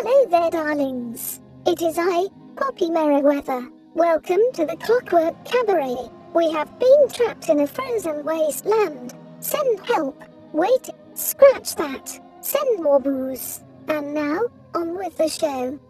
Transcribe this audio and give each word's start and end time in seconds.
Hello 0.00 0.26
there, 0.26 0.50
darlings. 0.52 1.40
It 1.66 1.82
is 1.82 1.98
I, 1.98 2.28
Poppy 2.54 2.88
Meriwether. 2.88 3.68
Welcome 3.94 4.38
to 4.54 4.64
the 4.64 4.76
Clockwork 4.76 5.44
Cabaret. 5.44 5.96
We 6.32 6.52
have 6.52 6.78
been 6.78 7.08
trapped 7.12 7.48
in 7.48 7.58
a 7.58 7.66
frozen 7.66 8.24
wasteland. 8.24 9.14
Send 9.40 9.80
help. 9.84 10.22
Wait, 10.52 10.88
scratch 11.14 11.74
that. 11.74 12.16
Send 12.42 12.80
more 12.80 13.00
booze. 13.00 13.64
And 13.88 14.14
now, 14.14 14.42
on 14.72 14.94
with 14.94 15.16
the 15.16 15.28
show. 15.28 15.80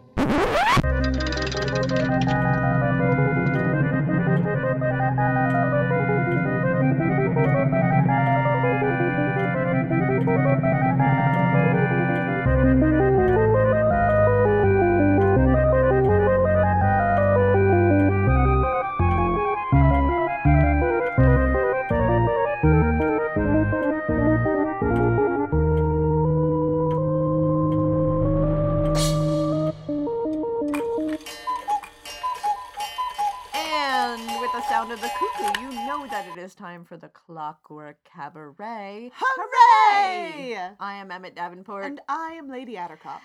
That 36.19 36.37
it 36.37 36.41
is 36.41 36.53
time 36.53 36.83
for 36.83 36.97
the 36.97 37.07
Clockwork 37.07 37.95
Cabaret. 38.03 39.09
Hooray! 39.15 40.59
I 40.77 40.95
am 40.95 41.11
Emmett 41.11 41.33
Davenport, 41.33 41.85
And 41.85 42.01
I 42.09 42.33
am 42.33 42.49
Lady 42.49 42.73
Attercop. 42.73 43.21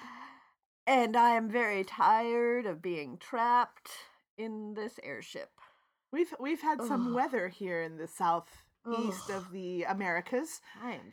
and 0.87 1.17
I 1.17 1.31
am 1.31 1.51
very 1.51 1.83
tired 1.83 2.67
of 2.67 2.81
being 2.81 3.19
trapped 3.19 3.91
in 4.39 4.75
this 4.75 5.01
airship. 5.03 5.51
We've 6.13 6.33
we've 6.39 6.61
had 6.61 6.81
some 6.83 7.09
Ugh. 7.09 7.15
weather 7.15 7.49
here 7.49 7.83
in 7.83 7.97
the 7.97 8.07
southeast 8.07 8.49
Ugh. 9.29 9.31
of 9.39 9.51
the 9.51 9.83
Americas. 9.85 10.61
I 10.81 10.93
am 10.93 11.13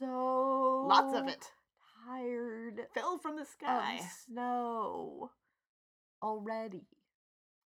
so 0.00 0.86
Lots 0.88 1.16
of 1.16 1.28
it 1.28 1.52
tired 2.08 2.80
fell 2.94 3.18
from 3.18 3.36
the 3.36 3.44
sky. 3.44 4.00
snow 4.26 5.30
already. 6.20 6.88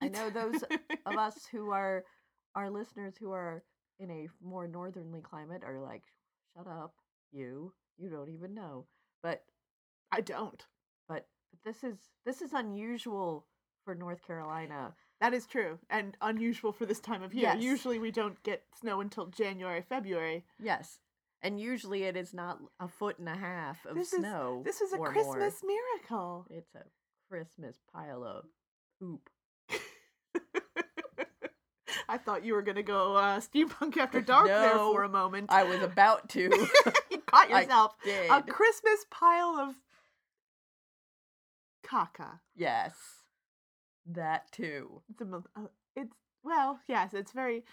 I 0.01 0.09
know 0.09 0.29
those 0.29 0.61
of 1.05 1.17
us 1.17 1.45
who 1.49 1.71
are 1.71 2.03
our 2.55 2.69
listeners 2.69 3.15
who 3.19 3.31
are 3.31 3.63
in 3.99 4.09
a 4.09 4.27
more 4.41 4.67
northernly 4.67 5.21
climate 5.21 5.61
are 5.65 5.79
like, 5.79 6.03
shut 6.55 6.67
up, 6.67 6.93
you, 7.31 7.73
you 7.97 8.09
don't 8.09 8.29
even 8.29 8.53
know. 8.53 8.85
But 9.23 9.43
I 10.11 10.21
don't. 10.21 10.63
but 11.07 11.25
but 11.51 11.59
this 11.65 11.83
is 11.83 11.97
this 12.25 12.41
is 12.41 12.53
unusual 12.53 13.45
for 13.85 13.95
North 13.95 14.25
Carolina. 14.25 14.93
That 15.21 15.33
is 15.33 15.45
true 15.45 15.79
and 15.89 16.15
unusual 16.21 16.71
for 16.71 16.85
this 16.85 16.99
time 16.99 17.23
of 17.23 17.33
year. 17.33 17.51
Yes. 17.53 17.61
Usually 17.63 17.99
we 17.99 18.11
don't 18.11 18.41
get 18.43 18.63
snow 18.79 19.01
until 19.01 19.25
January, 19.27 19.81
February. 19.81 20.45
Yes. 20.61 20.99
And 21.41 21.59
usually 21.59 22.03
it 22.03 22.15
is 22.17 22.33
not 22.33 22.59
a 22.79 22.87
foot 22.87 23.17
and 23.19 23.27
a 23.29 23.35
half 23.35 23.85
of 23.85 23.95
This 23.95 24.13
is- 24.13 24.19
snow. 24.19 24.61
This 24.63 24.79
is 24.81 24.93
a 24.93 24.95
or 24.95 24.99
more. 24.99 25.11
Christmas 25.11 25.61
miracle. 25.63 26.45
It's 26.49 26.73
a 26.75 26.83
Christmas 27.29 27.77
pile 27.93 28.23
of 28.23 28.45
poop. 29.01 29.29
I 32.09 32.17
thought 32.17 32.43
you 32.43 32.53
were 32.53 32.61
gonna 32.63 32.83
go 32.83 33.15
uh, 33.15 33.39
steampunk 33.39 33.95
after 33.97 34.19
dark 34.21 34.47
there 34.47 34.71
for 34.77 35.03
a 35.03 35.09
moment. 35.09 35.51
I 35.51 35.63
was 35.63 35.81
about 35.81 36.27
to. 36.29 36.41
you 37.11 37.19
caught 37.27 37.49
yourself. 37.49 37.95
A 38.29 38.41
Christmas 38.41 39.05
pile 39.11 39.55
of 39.59 39.75
caca. 41.85 42.39
yes. 42.55 42.93
That 44.11 44.51
too. 44.51 45.03
It's 45.09 45.21
a, 45.21 45.43
uh, 45.55 45.67
it's 45.95 46.15
well, 46.43 46.79
yes, 46.87 47.13
it's 47.13 47.31
very. 47.31 47.63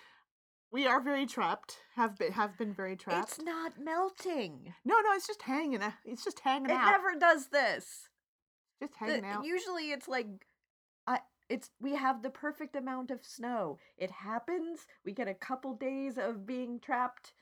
We 0.71 0.87
are 0.87 1.01
very 1.01 1.25
trapped. 1.25 1.79
Have 1.95 2.19
been 2.19 2.33
have 2.33 2.59
been 2.59 2.75
very 2.75 2.97
trapped. 2.97 3.31
It's 3.31 3.41
not 3.43 3.75
melting. 3.83 4.75
no, 4.85 4.97
no, 5.01 5.13
it's 5.15 5.27
just 5.27 5.43
hanging. 5.43 5.81
uh, 5.83 5.93
It's 6.05 6.25
just 6.25 6.41
hanging 6.41 6.69
It 6.71 6.77
out. 6.77 6.91
never 6.91 7.15
does 7.19 7.47
this. 7.47 8.09
just 8.83 8.93
The- 9.01 9.07
hanging 9.07 9.25
out. 9.25 9.45
Usually 9.47 9.93
it's 9.93 10.09
like 10.09 10.27
it's 11.49 11.71
we 11.81 11.95
have 11.95 12.23
the 12.23 12.31
perfect 12.31 12.77
amount 12.77 13.11
of 13.11 13.25
snow. 13.25 13.79
It 13.97 14.11
happens, 14.11 14.87
we 15.05 15.13
get 15.13 15.29
a 15.29 15.35
couple 15.35 15.75
days 15.75 16.19
of 16.19 16.47
being 16.47 16.81
trapped 16.81 17.33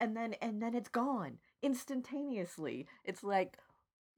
and 0.00 0.16
then 0.16 0.34
and 0.42 0.60
then 0.62 0.74
it's 0.74 0.88
gone 0.88 1.38
instantaneously. 1.62 2.86
It's 3.04 3.22
like 3.22 3.58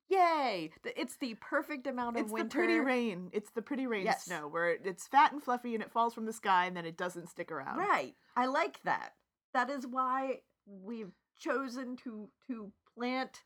yay! 0.09 0.71
It's 0.85 1.17
the 1.17 1.35
perfect 1.41 1.87
amount 1.87 2.17
of 2.17 2.25
It's 2.25 2.33
winter. 2.33 2.49
the 2.61 2.65
pretty 2.67 2.79
rain. 2.81 3.29
It's 3.33 3.51
the 3.51 3.63
pretty 3.63 3.87
rain 3.87 4.05
Yes. 4.05 4.25
snow 4.25 4.47
where 4.49 4.71
it's 4.71 5.09
fat 5.09 5.33
and 5.33 5.43
fluffy 5.43 5.75
and 5.75 5.83
it 5.83 5.91
falls 5.91 6.15
from 6.15 6.27
the 6.27 6.33
sky 6.33 6.67
and 6.67 6.77
then 6.77 6.87
it 6.87 6.97
doesn't 6.97 7.29
stick 7.29 7.51
around. 7.51 7.79
Right. 7.79 8.15
I 8.37 8.47
like 8.47 8.81
that. 8.85 9.15
That 9.53 9.69
is 9.71 9.87
why 9.87 10.41
we've 10.67 11.13
chosen 11.39 11.97
to 12.05 12.29
to 12.49 12.73
plant 12.97 13.43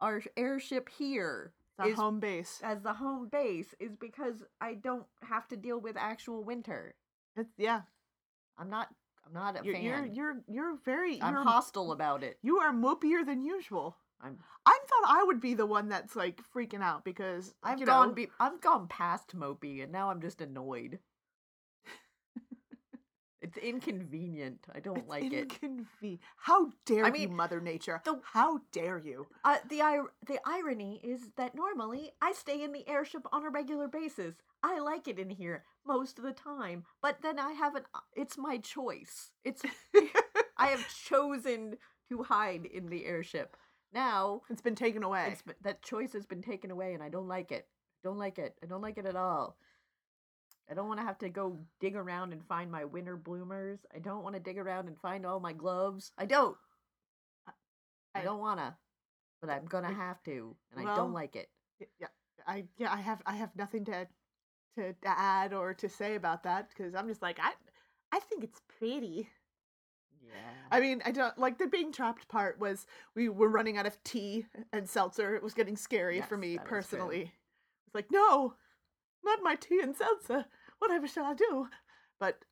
our 0.00 0.22
airship 0.36 0.88
here 0.88 1.52
Our 1.80 1.88
is- 1.90 1.96
home 1.96 2.20
base. 2.20 2.60
as 2.62 2.82
the 2.82 2.92
home 2.92 3.28
base 3.28 3.74
is 3.78 3.96
because 3.96 4.42
I 4.60 4.74
don't 4.74 5.06
have 5.22 5.48
to 5.48 5.56
deal 5.56 5.80
with 5.80 5.96
actual 5.96 6.44
winter. 6.44 6.94
It's, 7.36 7.50
yeah, 7.56 7.82
I'm 8.58 8.70
not 8.70 8.88
I'm 9.26 9.32
not 9.32 9.60
a 9.60 9.64
you're, 9.64 9.74
fan. 9.74 9.84
you're 9.84 10.06
you're 10.06 10.42
you're 10.48 10.76
very. 10.84 11.20
I'm 11.22 11.34
you're, 11.34 11.42
hostile 11.42 11.92
about 11.92 12.22
it. 12.22 12.38
You 12.42 12.58
are 12.58 12.72
mopier 12.72 13.24
than 13.24 13.44
usual. 13.44 13.96
I'm 14.20 14.38
I 14.66 14.78
thought 14.88 15.16
I 15.16 15.24
would 15.24 15.40
be 15.40 15.54
the 15.54 15.66
one 15.66 15.88
that's 15.88 16.14
like 16.14 16.40
freaking 16.54 16.82
out 16.82 17.04
because 17.04 17.54
I've 17.62 17.84
gone 17.84 18.08
know, 18.08 18.14
be, 18.14 18.28
I've 18.38 18.60
gone 18.60 18.88
past 18.88 19.34
mopey 19.36 19.82
and 19.82 19.92
now 19.92 20.10
I'm 20.10 20.20
just 20.20 20.40
annoyed. 20.40 20.98
It's 23.56 23.58
inconvenient. 23.64 24.66
I 24.74 24.80
don't 24.80 24.98
it's 24.98 25.08
like 25.08 25.32
it. 25.32 25.48
inconve- 25.60 26.18
How 26.36 26.70
dare 26.86 27.04
I 27.04 27.08
you, 27.08 27.12
mean, 27.28 27.34
Mother 27.36 27.60
Nature? 27.60 28.00
the- 28.04 28.20
How 28.24 28.60
dare 28.72 28.98
you? 28.98 29.26
Uh, 29.44 29.58
the 29.68 29.80
ir- 29.80 30.12
the 30.26 30.38
irony 30.44 31.00
is 31.02 31.30
that 31.36 31.54
normally 31.54 32.12
I 32.22 32.32
stay 32.32 32.62
in 32.62 32.72
the 32.72 32.88
airship 32.88 33.22
on 33.32 33.44
a 33.44 33.50
regular 33.50 33.88
basis. 33.88 34.34
I 34.62 34.78
like 34.80 35.08
it 35.08 35.18
in 35.18 35.30
here 35.30 35.64
most 35.86 36.18
of 36.18 36.24
the 36.24 36.32
time, 36.32 36.84
but 37.02 37.22
then 37.22 37.38
I 37.38 37.52
haven't. 37.52 37.86
It's 38.14 38.36
my 38.38 38.58
choice. 38.58 39.30
It's 39.44 39.62
I 40.56 40.66
have 40.68 40.86
chosen 41.08 41.76
to 42.08 42.22
hide 42.22 42.66
in 42.66 42.86
the 42.88 43.06
airship. 43.06 43.56
Now 43.92 44.42
It's 44.50 44.62
been 44.62 44.74
taken 44.76 45.02
away. 45.02 45.34
been- 45.44 45.54
that 45.62 45.82
choice 45.82 46.12
has 46.12 46.26
been 46.26 46.42
taken 46.42 46.70
away, 46.70 46.94
and 46.94 47.02
I 47.02 47.08
don't 47.08 47.28
like 47.28 47.50
it. 47.52 47.66
Don't 48.04 48.18
like 48.18 48.38
it. 48.38 48.56
I 48.62 48.66
don't 48.66 48.80
like 48.82 48.98
it 48.98 49.06
at 49.06 49.16
all. 49.16 49.56
I 50.70 50.74
don't 50.74 50.86
want 50.88 51.00
to 51.00 51.06
have 51.06 51.18
to 51.18 51.28
go 51.28 51.58
dig 51.80 51.96
around 51.96 52.32
and 52.32 52.44
find 52.46 52.70
my 52.70 52.84
winter 52.84 53.16
bloomers. 53.16 53.80
I 53.94 53.98
don't 53.98 54.22
want 54.22 54.34
to 54.36 54.40
dig 54.40 54.56
around 54.58 54.86
and 54.86 54.96
find 54.98 55.26
all 55.26 55.40
my 55.40 55.52
gloves. 55.52 56.12
I 56.16 56.26
don't. 56.26 56.56
I 58.14 58.20
I- 58.20 58.22
don't 58.22 58.38
wanna, 58.40 58.76
but 59.40 59.50
I'm 59.50 59.66
gonna 59.66 59.92
have 59.92 60.22
to, 60.24 60.56
and 60.76 60.88
I 60.88 60.96
don't 60.96 61.12
like 61.12 61.36
it. 61.36 61.48
Yeah, 62.00 62.08
I 62.46 62.64
yeah, 62.76 62.92
I 62.92 63.00
have 63.00 63.22
I 63.26 63.34
have 63.36 63.54
nothing 63.56 63.84
to 63.86 64.06
to 64.76 64.94
add 65.04 65.52
or 65.52 65.74
to 65.74 65.88
say 65.88 66.14
about 66.14 66.42
that 66.44 66.68
because 66.68 66.94
I'm 66.94 67.08
just 67.08 67.22
like 67.22 67.38
I 67.40 67.52
I 68.12 68.20
think 68.20 68.44
it's 68.44 68.60
pretty. 68.78 69.28
Yeah. 70.22 70.34
I 70.70 70.80
mean, 70.80 71.02
I 71.04 71.10
don't 71.10 71.36
like 71.38 71.58
the 71.58 71.66
being 71.66 71.92
trapped 71.92 72.28
part 72.28 72.60
was 72.60 72.86
we 73.16 73.28
were 73.28 73.48
running 73.48 73.76
out 73.76 73.86
of 73.86 74.02
tea 74.04 74.46
and 74.72 74.88
seltzer. 74.88 75.34
It 75.34 75.42
was 75.42 75.54
getting 75.54 75.76
scary 75.76 76.20
for 76.20 76.36
me 76.36 76.56
that 76.56 76.62
is 76.62 76.68
true. 76.68 76.76
personally. 76.76 77.32
It's 77.86 77.94
like, 77.94 78.10
no, 78.12 78.54
not 79.24 79.40
my 79.42 79.56
tea 79.56 79.80
and 79.82 79.96
seltzer. 79.96 80.46
Whatever 80.80 81.06
shall 81.06 81.24
I 81.24 81.34
do? 81.34 81.68
But 82.18 82.44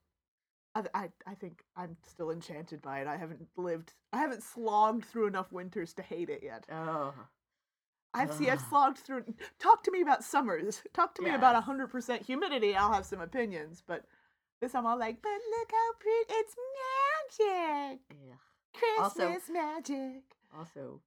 I, 0.75 0.85
I, 0.95 1.09
I 1.27 1.35
think 1.35 1.65
I'm 1.77 1.97
still 2.07 2.31
enchanted 2.31 2.81
by 2.81 3.01
it. 3.01 3.07
I 3.09 3.17
haven't 3.17 3.47
lived, 3.57 3.95
I 4.13 4.19
haven't 4.19 4.43
slogged 4.43 5.05
through 5.05 5.27
enough 5.27 5.51
winters 5.53 5.93
to 5.95 6.03
hate 6.03 6.31
it 6.31 6.43
yet. 6.43 6.65
oh. 6.71 7.13
I've 8.15 8.33
see, 8.33 8.49
I've 8.49 8.61
slogged 8.63 8.99
through. 8.99 9.25
Talk 9.59 9.83
to 9.85 9.91
me 9.91 10.01
about 10.01 10.25
summers. 10.25 10.83
Talk 10.95 11.15
to 11.17 11.23
me 11.23 11.31
about 11.31 11.55
Yes. 11.55 11.65
hundred 11.65 11.89
percent 11.89 12.23
humidity. 12.23 12.75
I'll 12.75 12.93
have 12.93 13.05
some 13.05 13.21
opinions, 13.21 13.83
but 13.87 14.05
this 14.63 14.75
I'm 14.75 14.87
all 14.87 14.99
like, 14.99 15.21
but 15.21 15.29
look 15.29 15.71
how 15.71 15.93
pretty! 16.01 16.41
It's 16.41 16.55
magic. 17.39 18.01
Yeah. 18.11 19.03
Also- 19.03 19.27
Christmas 19.27 19.51
magic. 19.51 20.23
Also, 20.59 21.03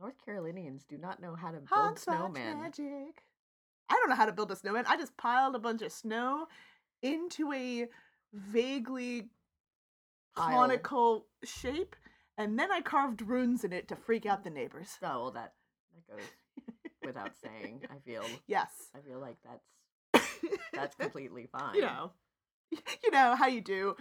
North 0.00 0.16
Carolinians 0.24 0.84
do 0.88 0.96
not 0.96 1.20
know 1.20 1.34
how 1.34 1.50
to 1.50 1.58
build 1.58 1.96
snowmen. 1.96 2.60
magic. 2.60 3.22
I 3.88 3.94
don't 3.94 4.08
know 4.10 4.16
how 4.16 4.26
to 4.26 4.32
build 4.32 4.50
a 4.50 4.56
snowman. 4.56 4.84
I 4.88 4.96
just 4.96 5.16
piled 5.16 5.54
a 5.54 5.58
bunch 5.58 5.82
of 5.82 5.92
snow 5.92 6.46
into 7.02 7.52
a 7.52 7.88
vaguely 8.32 9.28
Pile. 10.36 10.50
conical 10.50 11.26
shape, 11.44 11.96
and 12.36 12.58
then 12.58 12.70
I 12.70 12.80
carved 12.80 13.22
runes 13.22 13.64
in 13.64 13.72
it 13.72 13.88
to 13.88 13.96
freak 13.96 14.26
out 14.26 14.44
the 14.44 14.50
neighbors. 14.50 14.98
Oh, 15.02 15.22
well, 15.22 15.30
that 15.32 15.54
that 15.94 16.16
goes 16.16 16.26
without 17.04 17.32
saying. 17.42 17.82
I 17.90 17.98
feel 18.04 18.24
Yes. 18.46 18.68
I 18.94 18.98
feel 19.00 19.20
like 19.20 19.36
that's 19.44 20.26
that's 20.72 20.94
completely 21.00 21.46
fine. 21.50 21.74
you 21.76 21.82
know, 21.82 22.12
you 22.72 23.10
know 23.12 23.34
how 23.36 23.46
you 23.46 23.60
do 23.60 23.96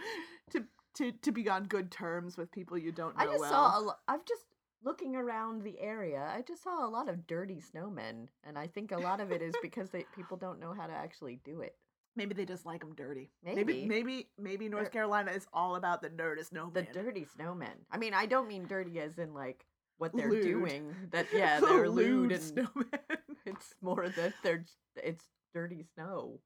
to 0.51 0.63
to 0.95 1.11
to 1.11 1.31
be 1.31 1.47
on 1.49 1.65
good 1.65 1.91
terms 1.91 2.37
with 2.37 2.51
people 2.51 2.77
you 2.77 2.91
don't 2.91 3.15
know 3.17 3.23
I 3.23 3.27
just 3.27 3.39
well. 3.39 3.49
saw 3.51 3.79
a 3.79 3.81
lo- 3.81 3.93
I've 4.07 4.25
just 4.25 4.43
looking 4.85 5.15
around 5.15 5.63
the 5.63 5.79
area, 5.79 6.31
I 6.33 6.41
just 6.43 6.63
saw 6.63 6.85
a 6.85 6.89
lot 6.89 7.09
of 7.09 7.27
dirty 7.27 7.61
snowmen, 7.61 8.27
and 8.43 8.57
I 8.57 8.67
think 8.67 8.91
a 8.91 8.97
lot 8.97 9.19
of 9.19 9.31
it 9.31 9.41
is 9.41 9.53
because 9.61 9.89
they 9.89 10.05
people 10.15 10.37
don't 10.37 10.59
know 10.59 10.73
how 10.73 10.85
to 10.87 10.93
actually 10.93 11.39
do 11.43 11.61
it. 11.61 11.75
Maybe 12.15 12.33
they 12.33 12.45
just 12.45 12.65
like 12.65 12.79
them 12.79 12.95
dirty. 12.95 13.29
Maybe. 13.43 13.63
maybe, 13.65 13.85
maybe, 13.85 14.27
maybe 14.39 14.69
North 14.69 14.87
Or- 14.87 14.91
Carolina 14.91 15.31
is 15.31 15.47
all 15.51 15.75
about 15.75 16.01
the 16.01 16.07
dirt 16.09 16.39
is 16.39 16.51
no 16.53 16.69
The 16.73 16.83
dirty 16.83 17.25
snowmen. 17.37 17.75
I 17.91 17.97
mean, 17.97 18.13
I 18.13 18.25
don't 18.25 18.47
mean 18.47 18.67
dirty 18.67 18.99
as 19.01 19.17
in 19.17 19.33
like 19.33 19.65
what 19.97 20.15
they're 20.15 20.29
Lewd. 20.29 20.43
doing. 20.43 20.95
That 21.11 21.27
yeah, 21.33 21.59
The 21.59 21.65
they're 21.65 21.89
lewd 21.89 22.29
lewd 22.29 22.31
and 22.31 22.41
snowman. 22.43 22.99
it's 23.45 23.73
more 23.81 24.07
that 24.07 24.33
they're 24.43 24.63
it's 24.95 25.25
dirty 25.53 25.83
snow. 25.95 26.39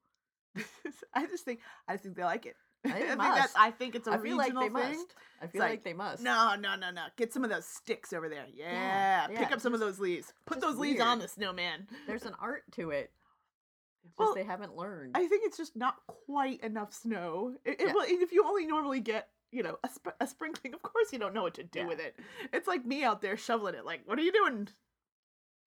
I 1.14 1.26
just 1.26 1.44
think 1.44 1.60
I 1.86 1.92
just 1.94 2.02
think 2.02 2.16
they 2.16 2.24
like 2.24 2.46
it. 2.46 2.56
I 2.84 2.90
think 2.92 3.18
that's 3.18 3.54
I 3.56 3.70
think 3.70 3.94
it's 3.94 4.08
a 4.08 4.12
I 4.12 4.18
feel 4.18 4.38
regional 4.38 4.62
like 4.62 4.72
they 4.74 4.80
thing. 4.80 4.92
must. 4.98 5.14
I 5.42 5.46
feel 5.46 5.60
like, 5.60 5.70
like, 5.70 5.84
they 5.84 5.92
must. 5.94 6.22
No, 6.22 6.54
no, 6.58 6.76
no, 6.76 6.90
no. 6.90 7.04
Get 7.16 7.32
some 7.32 7.44
of 7.44 7.50
those 7.50 7.64
sticks 7.66 8.12
over 8.12 8.28
there. 8.28 8.44
Yeah. 8.54 9.26
Pick 9.28 9.48
yeah, 9.48 9.54
up 9.54 9.60
some 9.60 9.72
of 9.74 9.80
those 9.80 9.98
leaves. 9.98 10.32
Put 10.46 10.56
just 10.56 10.66
those 10.66 10.78
leaves 10.78 11.00
on 11.00 11.18
the 11.18 11.28
snowman. 11.28 11.86
There's 12.06 12.24
an 12.26 12.34
art 12.40 12.62
to 12.72 12.90
it. 12.90 13.10
It's 14.04 14.18
Well, 14.18 14.28
just 14.28 14.36
they 14.36 14.44
haven't 14.44 14.76
learned. 14.76 15.12
I 15.14 15.26
think 15.26 15.42
it's 15.46 15.56
just 15.56 15.76
not 15.76 15.96
quite 16.26 16.60
enough 16.62 16.92
snow. 16.92 17.54
It, 17.64 17.80
it- 17.80 17.86
Yeah. 17.88 17.92
well, 17.94 18.04
if 18.08 18.32
you 18.32 18.44
only 18.46 18.66
normally 18.66 19.00
get, 19.00 19.28
you 19.50 19.62
know, 19.62 19.78
a, 19.84 19.88
sp- 19.92 20.16
a 20.20 20.26
sprinkling, 20.26 20.74
of 20.74 20.82
course 20.82 21.12
you 21.12 21.18
don't 21.18 21.34
know 21.34 21.42
what 21.42 21.54
to 21.54 21.62
do 21.62 21.80
Yeah. 21.80 21.86
with 21.86 22.00
it. 22.00 22.18
It's 22.52 22.68
like 22.68 22.84
me 22.84 23.02
out 23.04 23.20
there 23.22 23.36
shoveling 23.36 23.74
it. 23.74 23.84
Like, 23.86 24.02
what 24.06 24.18
are 24.18 24.22
you 24.22 24.32
doing? 24.32 24.68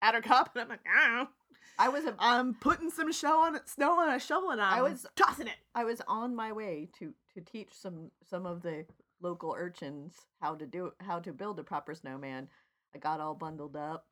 Attercop, 0.04 0.50
and 0.54 0.62
I'm 0.64 0.70
like, 0.70 0.82
I 0.88 1.08
don't 1.08 1.16
know. 1.16 1.28
I 1.78 1.90
was 1.90 2.06
a, 2.06 2.16
I'm 2.20 2.54
putting 2.56 2.90
some 2.90 3.12
show 3.12 3.40
on 3.42 3.60
snow 3.66 4.00
on 4.00 4.14
a 4.14 4.20
shovel, 4.20 4.52
and 4.52 4.62
I'm 4.62 4.80
I 4.80 4.82
was- 4.82 5.06
tossing 5.16 5.48
it. 5.48 5.58
I 5.74 5.84
was 5.84 6.02
on 6.08 6.36
my 6.36 6.52
way 6.52 6.90
to 7.00 7.14
to 7.34 7.42
teach 7.42 7.70
some 7.74 8.12
some 8.30 8.46
of 8.46 8.62
the 8.62 8.86
local 9.22 9.54
urchins 9.58 10.14
how 10.42 10.56
to 10.56 10.66
do 10.66 10.92
how 11.00 11.20
to 11.20 11.34
build 11.34 11.60
a 11.60 11.64
proper 11.64 11.94
snowman. 11.96 12.48
I 12.94 13.00
got 13.00 13.20
all 13.20 13.34
bundled 13.36 13.76
up. 13.76 14.06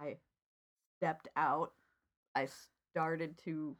I 0.00 0.16
stepped 0.98 1.28
out. 1.36 1.72
I 2.34 2.48
started 2.90 3.38
to 3.44 3.76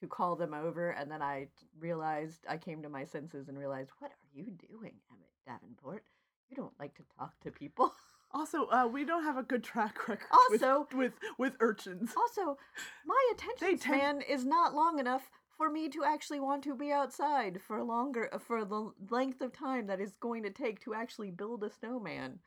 to 0.00 0.06
call 0.08 0.34
them 0.36 0.52
over 0.52 0.90
and 0.90 1.10
then 1.10 1.22
I 1.22 1.46
realized 1.78 2.44
I 2.48 2.56
came 2.56 2.82
to 2.82 2.88
my 2.88 3.04
senses 3.04 3.48
and 3.48 3.56
realized 3.56 3.90
what 4.00 4.10
are 4.10 4.28
you 4.34 4.44
doing, 4.44 4.94
Emmett 5.10 5.30
Davenport? 5.46 6.02
You 6.48 6.56
don't 6.56 6.78
like 6.80 6.94
to 6.96 7.04
talk 7.18 7.38
to 7.42 7.50
people. 7.50 7.92
Also, 8.34 8.66
uh, 8.68 8.86
we 8.86 9.04
don't 9.04 9.24
have 9.24 9.36
a 9.36 9.42
good 9.42 9.62
track 9.62 10.08
record 10.08 10.26
Also- 10.30 10.86
with, 10.92 10.94
with 10.94 11.12
with 11.38 11.56
urchins. 11.60 12.12
Also, 12.16 12.56
my 13.04 13.30
attention 13.32 13.68
tend- 13.78 13.80
span 13.80 14.20
is 14.22 14.44
not 14.44 14.74
long 14.74 14.98
enough 14.98 15.30
for 15.56 15.70
me 15.70 15.88
to 15.90 16.02
actually 16.02 16.40
want 16.40 16.64
to 16.64 16.74
be 16.74 16.90
outside 16.90 17.60
for 17.60 17.82
longer 17.82 18.28
uh, 18.32 18.38
for 18.38 18.64
the 18.64 18.90
length 19.10 19.40
of 19.42 19.52
time 19.52 19.86
that 19.86 20.00
is 20.00 20.16
going 20.16 20.42
to 20.44 20.50
take 20.50 20.80
to 20.80 20.94
actually 20.94 21.30
build 21.30 21.62
a 21.62 21.70
snowman. 21.70 22.38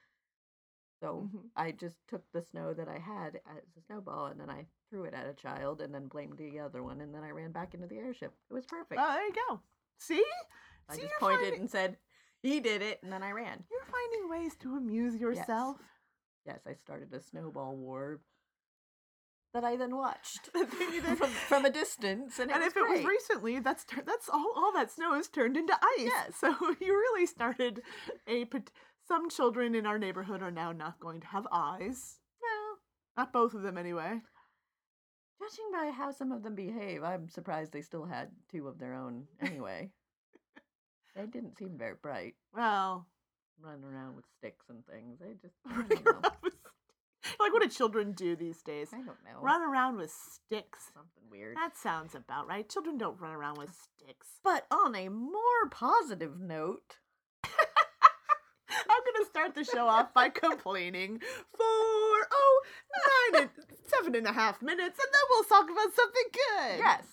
So 1.02 1.30
Mhm. 1.32 1.50
I 1.56 1.72
just 1.72 1.98
took 2.08 2.24
the 2.32 2.42
snow 2.42 2.74
that 2.74 2.88
I 2.88 2.98
had 2.98 3.40
as 3.46 3.64
a 3.78 3.82
snowball 3.86 4.26
and 4.28 4.40
then 4.40 4.50
I 4.50 4.66
threw 4.90 5.04
it 5.04 5.14
at 5.14 5.28
a 5.28 5.34
child 5.34 5.82
and 5.82 5.94
then 5.94 6.08
blamed 6.08 6.38
the 6.38 6.60
other 6.60 6.82
one 6.82 7.02
and 7.02 7.14
then 7.14 7.24
I 7.24 7.30
ran 7.32 7.52
back 7.52 7.74
into 7.74 7.86
the 7.88 7.98
airship. 8.00 8.34
It 8.50 8.54
was 8.54 8.66
perfect. 8.66 9.00
Oh, 9.00 9.14
there 9.14 9.28
you 9.28 9.34
go. 9.50 9.62
See, 9.98 10.24
I 10.90 10.96
See, 10.96 11.02
just 11.04 11.14
pointed 11.20 11.42
finding- 11.42 11.60
and 11.62 11.70
said, 11.70 11.98
"He 12.46 12.60
did 12.60 12.82
it," 12.82 13.00
and 13.04 13.12
then 13.12 13.24
I 13.24 13.32
ran. 13.32 13.64
you're 13.72 13.86
finding 13.86 14.30
ways 14.30 14.56
to 14.58 14.76
amuse 14.76 15.16
yourself. 15.16 15.78
Yes, 16.46 16.60
I 16.68 16.74
started 16.74 17.14
a 17.14 17.20
snowball 17.22 17.76
war 17.76 18.22
that 19.54 19.64
I 19.64 19.76
then 19.78 19.96
watched 19.96 20.52
That 20.54 20.72
you 20.94 21.02
then- 21.02 21.16
from, 21.16 21.30
from 21.52 21.66
a 21.66 21.70
distance, 21.70 22.40
and, 22.40 22.52
it 22.52 22.56
and 22.56 22.64
if 22.64 22.76
it 22.78 22.82
was 22.88 23.04
recently, 23.06 23.60
that's 23.60 23.86
tur- 23.86 24.04
that's 24.06 24.30
all. 24.30 24.54
All 24.56 24.72
that 24.74 24.92
snow 24.92 25.16
is 25.16 25.28
turned 25.28 25.58
into 25.58 25.74
ice. 25.74 26.10
Yes. 26.16 26.36
So 26.40 26.50
you 26.80 26.94
really 26.94 27.26
started 27.26 27.82
a. 28.28 28.46
pot- 28.46 28.72
Some 29.08 29.30
children 29.30 29.76
in 29.76 29.86
our 29.86 29.98
neighborhood 30.00 30.42
are 30.42 30.52
now 30.52 30.72
not 30.72 31.00
going 31.00 31.22
to 31.22 31.28
have 31.28 31.48
eyes. 31.52 32.20
well, 32.42 32.78
Not 33.18 33.32
both 33.34 33.54
of 33.54 33.62
them, 33.62 33.78
anyway. 33.78 34.22
judging 35.40 35.72
by 35.72 35.92
how 35.92 36.12
some 36.12 36.32
of 36.32 36.44
them 36.44 36.56
behave, 36.56 37.04
I'm 37.04 37.30
surprised 37.30 37.72
they 37.72 37.82
still 37.82 38.06
had 38.06 38.30
two 38.52 38.68
of 38.68 38.78
their 38.80 38.94
own. 38.96 39.28
Anyway, 39.42 39.92
they 41.16 41.26
didn't 41.26 41.58
seem 41.58 41.78
very 41.78 41.96
bright, 42.02 42.36
Well, 42.54 43.06
running 43.62 43.84
around 43.86 44.16
with 44.16 44.26
sticks 44.38 44.66
and 44.70 44.86
things. 44.86 45.20
They 45.20 45.34
just, 45.42 45.56
I 45.66 46.50
like 47.40 47.54
what 47.54 47.62
do 47.64 47.68
children 47.70 48.12
do 48.12 48.36
these 48.36 48.62
days? 48.62 48.90
I 48.94 48.98
don't 48.98 49.08
know. 49.08 49.42
Run 49.42 49.62
around 49.62 49.98
with 49.98 50.12
sticks. 50.12 50.92
something 50.94 51.24
weird. 51.32 51.58
That 51.58 51.76
sounds 51.78 52.14
about 52.16 52.48
right. 52.48 52.68
Children 52.70 52.98
don't 52.98 53.20
run 53.20 53.32
around 53.32 53.58
with 53.58 53.72
sticks. 53.72 54.28
But 54.44 54.66
on 54.72 54.96
a 54.96 55.10
more 55.10 55.70
positive 55.72 56.40
note, 56.40 56.98
I'm 57.44 59.02
gonna 59.14 59.26
start 59.26 59.56
the 59.56 59.64
show 59.64 59.88
off 59.88 60.14
by 60.14 60.30
complaining 60.30 61.20
for 61.20 61.62
oh 61.62 62.62
nine 63.34 63.42
and 63.44 63.50
seven 63.88 64.16
and 64.16 64.28
a 64.28 64.34
half 64.34 64.62
minutes, 64.62 65.00
and 65.00 65.14
then 65.14 65.22
we'll 65.30 65.44
talk 65.44 65.66
about 65.66 65.94
something 65.96 66.24
good. 66.34 66.78
yes, 66.80 67.04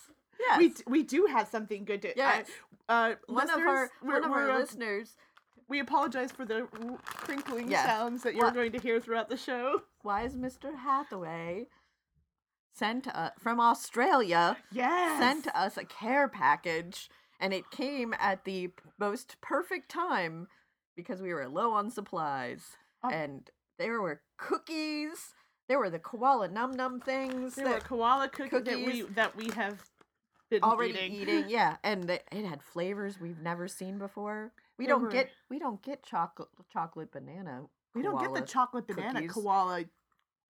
yes, 0.40 0.58
we 0.58 0.69
d- 0.69 0.82
we 0.87 1.02
do 1.02 1.26
have 1.31 1.49
something 1.49 1.84
good 1.84 2.02
to. 2.02 2.08
I- 2.10 2.14
yes. 2.16 2.46
Uh, 2.88 3.14
one 3.26 3.50
of 3.50 3.58
our 3.61 3.90
one 4.00 4.25
of 4.25 4.31
our 4.31 4.50
uh, 4.50 4.58
listeners, 4.58 5.17
We 5.69 5.81
apologize 5.81 6.32
for 6.32 6.44
the 6.44 6.67
crinkling 7.05 7.70
Yes. 7.70 7.87
sounds 7.87 8.23
that 8.25 8.34
you're 8.34 8.44
What- 8.46 8.55
going 8.55 8.73
to 8.73 8.79
hear 8.79 9.00
throughout 9.00 9.29
the 9.31 9.37
show. 9.37 9.82
wise 10.05 10.37
Mr. 10.37 10.76
Hathaway, 10.76 11.69
sent 12.75 13.06
uh, 13.08 13.31
from 13.38 13.61
Australia. 13.61 14.56
Yes. 14.70 15.19
sent 15.19 15.49
us 15.55 15.76
a 15.76 15.84
care 15.84 16.29
package 16.29 17.08
and 17.40 17.52
it 17.52 17.70
came 17.70 18.14
at 18.19 18.44
the 18.44 18.70
most 18.99 19.37
perfect 19.40 19.88
time 19.90 20.49
because 20.96 21.20
we 21.23 21.32
were 21.35 21.49
low 21.49 21.73
on 21.73 21.90
supplies 21.90 22.76
Um, 23.02 23.12
and 23.12 23.50
there 23.78 24.00
were 24.00 24.23
cookies 24.38 25.35
there 25.69 25.78
were 25.78 25.90
the 25.90 25.99
koala 25.99 26.49
num 26.49 26.73
num 26.73 27.00
things 27.00 27.55
There 27.55 27.69
were 27.69 27.81
koala 27.81 28.28
cookies, 28.28 28.64
that 28.64 28.76
we 28.87 29.02
that 29.02 29.37
we 29.37 29.49
have 29.50 29.81
already 30.62 30.93
eating. 30.94 31.12
eating. 31.14 31.44
yeah 31.49 31.76
and 31.84 32.08
it, 32.10 32.25
it 32.32 32.44
had 32.44 32.62
flavors 32.62 33.20
we've 33.20 33.40
never 33.40 33.69
seen 33.69 33.99
before 33.99 34.52
we 34.78 34.87
There 34.87 34.94
don't 34.96 35.10
get 35.10 35.31
we 35.50 35.58
don't 35.58 35.81
get 35.82 36.02
chocolate 36.02 36.49
chocolate 36.72 37.12
banana 37.12 37.62
We 37.94 38.02
don't 38.02 38.20
get 38.20 38.34
the 38.34 38.40
chocolate 38.43 38.87
banana 38.87 39.20
cookies. 39.20 39.32
koala 39.32 39.84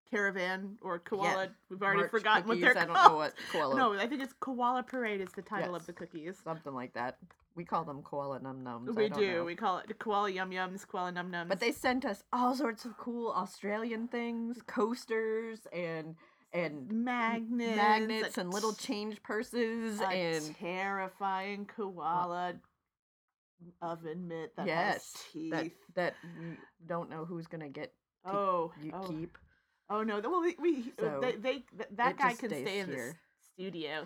caravan 0.10 0.78
or 0.82 1.00
koala. 1.00 1.50
We've 1.70 1.82
already 1.82 2.00
March 2.02 2.12
forgotten 2.12 2.48
what 2.48 2.60
cookies, 2.60 2.74
they're 2.74 2.78
I 2.84 2.86
don't 2.86 2.96
called. 2.96 3.12
know 3.12 3.18
what 3.18 3.34
koala 3.52 3.76
No, 3.76 3.94
I 3.94 4.08
think 4.08 4.22
it's 4.24 4.34
Koala 4.40 4.84
Parade 4.84 5.22
is 5.22 5.32
the 5.36 5.42
title 5.42 5.76
of 5.76 5.86
the 5.86 5.94
cookies. 5.94 6.38
something 6.44 6.74
like 6.74 6.94
that 6.94 7.18
we 7.56 7.66
call 7.66 7.84
them 7.84 8.02
koala 8.04 8.40
num 8.40 8.64
nums 8.64 8.96
we 8.96 9.10
do. 9.10 9.44
We 9.44 9.56
call 9.56 9.80
it 9.80 9.98
Koala 9.98 10.30
Yum 10.30 10.52
Yums, 10.52 10.88
Koala 10.88 11.12
Num 11.12 11.32
Nums. 11.32 11.48
But 11.50 11.60
they 11.60 11.72
sent 11.72 12.06
us 12.06 12.24
all 12.32 12.54
sorts 12.54 12.86
of 12.86 12.96
cool 12.98 13.32
Australian 13.32 14.08
things, 14.08 14.60
coasters 14.68 15.66
and 15.74 16.16
and 16.54 16.90
magnets, 16.92 17.76
magnets 17.76 18.38
and 18.38 18.54
little 18.54 18.74
change 18.74 19.22
purses 19.24 20.00
and 20.02 20.56
terrifying 20.56 21.66
koala 21.76 22.56
oven 23.82 24.28
mitt 24.28 24.56
that 24.56 24.68
yes, 24.68 24.94
has 24.94 25.24
teeth. 25.34 25.52
that 25.52 25.66
that 25.96 26.14
we 26.40 26.58
don't 26.88 27.10
know 27.10 27.26
who's 27.26 27.48
gonna 27.48 27.70
get 27.70 27.92
to 28.26 28.32
oh, 28.32 28.72
you 28.82 28.92
oh, 28.94 29.08
keep. 29.08 29.38
oh 29.90 30.04
no! 30.04 30.20
Well, 30.20 30.42
we, 30.42 30.56
we 30.60 30.94
uh, 31.00 31.02
So, 31.02 31.20
they, 31.22 31.36
they 31.36 31.64
that 31.96 32.18
guy 32.18 32.34
can 32.34 32.50
stay 32.50 32.80
in 32.80 32.88
the 32.90 32.96
here. 32.96 33.20
studio. 33.54 34.02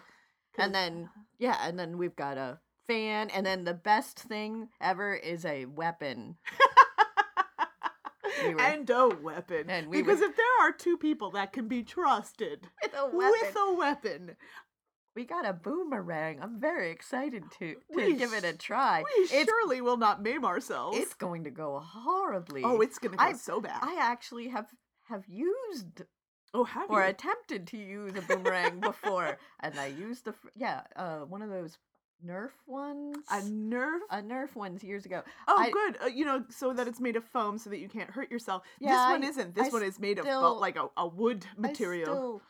'cause- 0.56 0.66
And 0.66 0.74
then 0.76 1.10
yeah, 1.40 1.58
and 1.68 1.78
then 1.78 1.98
we've 1.98 2.16
got 2.16 2.38
a 2.38 2.60
fan, 2.88 3.30
and 3.30 3.46
then 3.46 3.64
the 3.66 3.74
best 3.74 4.20
thing 4.20 4.70
ever 4.80 5.14
is 5.16 5.46
a 5.46 5.66
weapon. 5.66 6.38
we 8.48 8.56
were- 8.56 8.62
and 8.62 8.90
a 8.90 9.08
weapon. 9.10 9.70
and 9.70 9.88
we 9.88 10.02
because 10.02 10.20
were- 10.20 10.26
if 10.28 10.36
there 10.36 10.62
are 10.62 10.72
two 10.72 10.98
people 10.98 11.32
that 11.32 11.54
can 11.54 11.68
be 11.68 11.84
trusted 11.84 12.68
With 12.82 12.94
a 12.96 13.06
weapon. 13.06 13.18
with 13.18 13.56
a 13.58 13.74
weapon, 13.74 14.36
we 15.16 15.26
got 15.26 15.46
a 15.46 15.54
boomerang. 15.54 16.42
I'm 16.42 16.60
very 16.60 16.90
excited 16.92 17.44
to 17.60 17.76
to 17.76 17.80
We 17.96 18.14
give 18.16 18.34
it 18.34 18.44
a 18.44 18.54
try. 18.58 19.04
we 19.04 19.24
it's 19.24 19.32
surely 19.50 19.82
will 19.82 19.98
not 19.98 20.22
maim 20.22 20.46
ourselves. 20.46 20.98
it's 20.98 21.14
going 21.14 21.44
to 21.44 21.50
go 21.52 21.80
horribly. 21.80 22.64
oh, 22.64 22.80
it's 22.82 22.98
gonna 23.00 23.18
go 23.18 23.24
I- 23.24 23.34
so 23.34 23.60
bad. 23.62 23.80
I 23.82 23.96
actually 24.00 24.48
have 24.50 24.68
have 25.10 25.26
used 25.28 26.04
oh, 26.54 26.64
have 26.64 26.90
or 26.90 27.02
you? 27.02 27.08
attempted 27.10 27.68
to 27.68 27.78
use 27.78 28.16
a 28.16 28.22
boomerang 28.22 28.80
before, 28.80 29.38
and 29.60 29.78
I 29.80 29.88
used 29.88 30.26
the 30.26 30.34
yeah 30.56 30.84
uh 30.96 31.20
one 31.20 31.42
of 31.42 31.50
those 31.50 31.78
Nerf 32.26 32.52
ones. 32.68 33.18
a 33.32 33.42
Nerf. 33.42 34.00
a 34.10 34.18
Nerf 34.22 34.56
ones 34.56 34.84
years 34.84 35.06
ago. 35.06 35.22
Oh, 35.48 35.56
I- 35.58 35.72
good. 35.72 35.98
Uh, 36.04 36.06
you 36.08 36.26
know, 36.26 36.44
so 36.50 36.74
that 36.74 36.88
it's 36.88 37.00
made 37.00 37.16
of 37.16 37.24
foam, 37.26 37.58
so 37.58 37.70
that 37.70 37.80
you 37.80 37.90
can't 37.90 38.10
hurt 38.10 38.30
yourself. 38.32 38.64
Yeah, 38.80 38.90
this 38.90 38.98
one 39.12 39.24
I- 39.24 39.28
isn't. 39.28 39.56
This 39.56 39.68
I 39.68 39.70
one 39.70 39.84
is 39.84 40.00
made 40.00 40.20
of 40.20 40.26
still- 40.26 40.56
bu- 40.56 40.60
like 40.60 40.76
a, 40.78 40.88
a 40.98 41.08
wood 41.08 41.46
material. 41.58 42.06
Still 42.06 42.42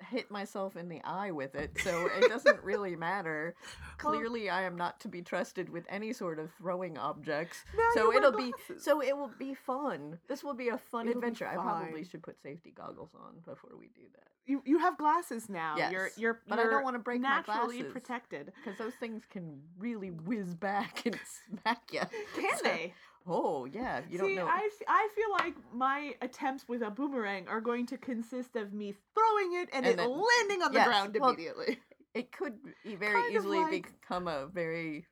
hit 0.00 0.30
myself 0.30 0.76
in 0.76 0.88
the 0.88 1.00
eye 1.04 1.30
with 1.30 1.54
it, 1.54 1.70
so 1.82 2.08
it 2.18 2.28
doesn't 2.28 2.62
really 2.62 2.94
matter. 2.96 3.54
Clearly, 3.98 4.50
I 4.50 4.62
am 4.62 4.76
not 4.76 5.00
to 5.00 5.08
be 5.08 5.22
trusted 5.22 5.68
with 5.68 5.84
any 5.88 6.12
sort 6.12 6.38
of 6.38 6.50
throwing 6.58 6.98
objects. 6.98 7.64
Now 7.76 7.88
so 7.94 8.12
it'll 8.14 8.32
be 8.32 8.52
so 8.78 9.02
it 9.02 9.16
will 9.16 9.30
be 9.38 9.54
fun. 9.54 10.18
This 10.28 10.44
will 10.44 10.54
be 10.54 10.68
a 10.68 10.78
fun 10.78 11.08
It'll 11.08 11.18
adventure. 11.18 11.46
I 11.46 11.54
probably 11.54 12.04
should 12.04 12.22
put 12.22 12.40
safety 12.42 12.72
goggles 12.76 13.10
on 13.14 13.34
before 13.44 13.70
we 13.78 13.86
do 13.94 14.02
that. 14.14 14.28
you 14.44 14.62
you 14.66 14.78
have 14.78 14.98
glasses 14.98 15.48
now. 15.48 15.76
You're 15.90 16.10
you're 16.16 16.40
but 16.48 16.58
I 16.58 16.64
don't 16.64 16.84
wanna 16.84 16.98
break 16.98 17.20
my 17.22 17.28
naturally 17.36 17.76
glasses. 17.78 17.92
protected. 17.92 18.52
Because 18.62 18.78
those 18.78 18.94
things 18.94 19.22
can 19.30 19.60
really 19.78 20.10
whiz 20.10 20.54
back 20.54 21.04
and 21.06 21.18
smack 21.62 21.82
you. 21.92 22.00
Can 22.34 22.56
So- 22.58 22.62
they? 22.64 22.92
Oh 23.28 23.64
yeah, 23.64 24.02
you 24.08 24.18
don't 24.18 24.28
See, 24.28 24.36
know. 24.36 24.46
I, 24.46 24.68
f- 24.72 24.86
I 24.88 25.08
feel 25.14 25.30
like 25.32 25.54
my 25.74 26.14
attempts 26.22 26.68
with 26.68 26.82
a 26.82 26.90
boomerang 26.90 27.48
are 27.48 27.60
going 27.60 27.86
to 27.86 27.96
consist 27.98 28.54
of 28.56 28.72
me 28.72 28.94
throwing 29.14 29.60
it 29.62 29.68
and, 29.72 29.84
And 29.84 29.94
it 29.94 29.96
then- 29.96 30.10
landing 30.10 30.62
on 30.62 30.72
the 30.72 30.78
yes, 30.78 30.86
ground 30.86 31.16
well, 31.18 31.30
immediately. 31.30 31.78
It 32.14 32.30
could 32.32 32.54
e- 32.84 32.94
very 32.96 33.14
Kind 33.14 33.36
of 33.36 33.42
easily 33.42 33.58
like- 33.60 34.00
become 34.00 34.28
a 34.28 34.46
very 34.46 35.06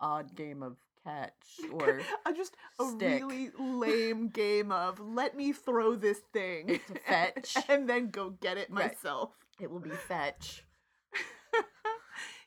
odd 0.00 0.34
game 0.36 0.62
of 0.62 0.76
catch 1.02 1.32
or 1.72 2.00
Uh, 2.26 2.32
just 2.32 2.54
a 2.80 2.84
stick. 2.84 3.22
really 3.22 3.50
lame 3.58 4.28
game 4.28 4.70
of 4.70 5.00
let 5.00 5.34
me 5.36 5.52
throw 5.52 5.94
this 5.94 6.18
thing 6.32 6.68
It's 6.68 6.90
fetch. 7.08 7.56
and 7.70 7.88
then 7.88 8.10
go 8.10 8.30
get 8.30 8.58
it 8.58 8.68
Right. 8.70 8.92
myself. 8.92 9.30
it 9.60 9.70
will 9.70 9.80
be 9.80 9.90
fetch. 9.90 10.64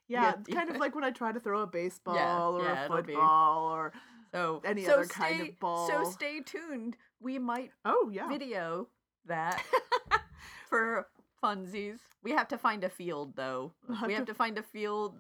yeah, 0.08 0.34
Yeah, 0.48 0.56
kind 0.56 0.70
of 0.70 0.76
yeah. 0.76 0.80
like 0.80 0.96
when 0.96 1.04
I 1.04 1.12
try 1.12 1.32
to 1.32 1.40
throw 1.40 1.62
a 1.62 1.68
baseball 1.68 2.56
or 2.58 2.64
yeah, 2.64 2.82
a 2.84 2.86
it'll 2.86 3.02
be- 3.02 3.14
football 3.14 3.66
or 3.74 3.92
So 4.38 4.62
Any 4.64 4.86
so 4.86 4.94
other 4.94 5.06
kind 5.08 5.42
of 5.42 5.60
ball. 5.60 5.88
So 5.88 6.04
stay 6.12 6.42
tuned. 6.42 6.96
We 7.20 7.40
might 7.40 7.72
oh 7.86 8.10
yeah. 8.14 8.28
video 8.30 8.88
that 9.26 9.64
for 10.70 11.08
funsies. 11.44 11.98
We 12.24 12.32
have 12.32 12.48
to 12.50 12.58
find 12.58 12.84
a 12.84 12.90
field 12.90 13.36
though. 13.36 13.74
We'll 13.88 13.98
have 13.98 14.08
We 14.08 14.14
have 14.14 14.26
to- 14.26 14.34
to 14.34 14.38
find 14.38 14.58
a 14.58 14.64
field 14.64 15.16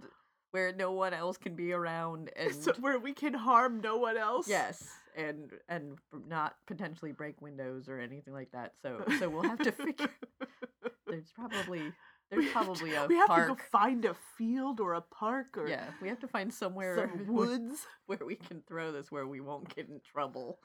where 0.51 0.71
no 0.71 0.91
one 0.91 1.13
else 1.13 1.37
can 1.37 1.55
be 1.55 1.71
around 1.73 2.29
and 2.37 2.53
so 2.55 2.73
where 2.79 2.99
we 2.99 3.13
can 3.13 3.33
harm 3.33 3.81
no 3.81 3.97
one 3.97 4.17
else. 4.17 4.47
yes, 4.47 4.87
and 5.15 5.51
and 5.67 5.97
not 6.27 6.55
potentially 6.67 7.11
break 7.11 7.41
windows 7.41 7.89
or 7.89 7.99
anything 7.99 8.33
like 8.33 8.51
that. 8.51 8.73
So 8.83 9.03
so 9.19 9.29
we'll 9.29 9.43
have 9.43 9.59
to 9.59 9.71
figure. 9.71 10.09
There's 11.07 11.31
probably 11.35 11.91
there's 12.29 12.39
We 12.45 12.49
have 12.51 12.53
to- 12.53 12.65
probably 12.65 12.95
a 12.95 13.05
we 13.07 13.15
have 13.15 13.27
park. 13.27 13.47
to 13.47 13.53
go 13.55 13.59
find 13.71 14.05
a 14.05 14.15
field 14.37 14.79
or 14.79 14.93
a 14.93 15.01
park 15.01 15.57
or 15.57 15.67
yeah, 15.67 15.85
we 16.01 16.07
have 16.09 16.19
to 16.19 16.27
find 16.27 16.53
somewhere 16.53 16.95
some 16.95 17.27
woods 17.33 17.85
where 18.05 18.19
we 18.25 18.35
can 18.35 18.61
throw 18.67 18.91
this 18.91 19.11
where 19.11 19.27
we 19.27 19.39
won't 19.41 19.73
get 19.75 19.87
in 19.87 19.99
trouble. 20.13 20.59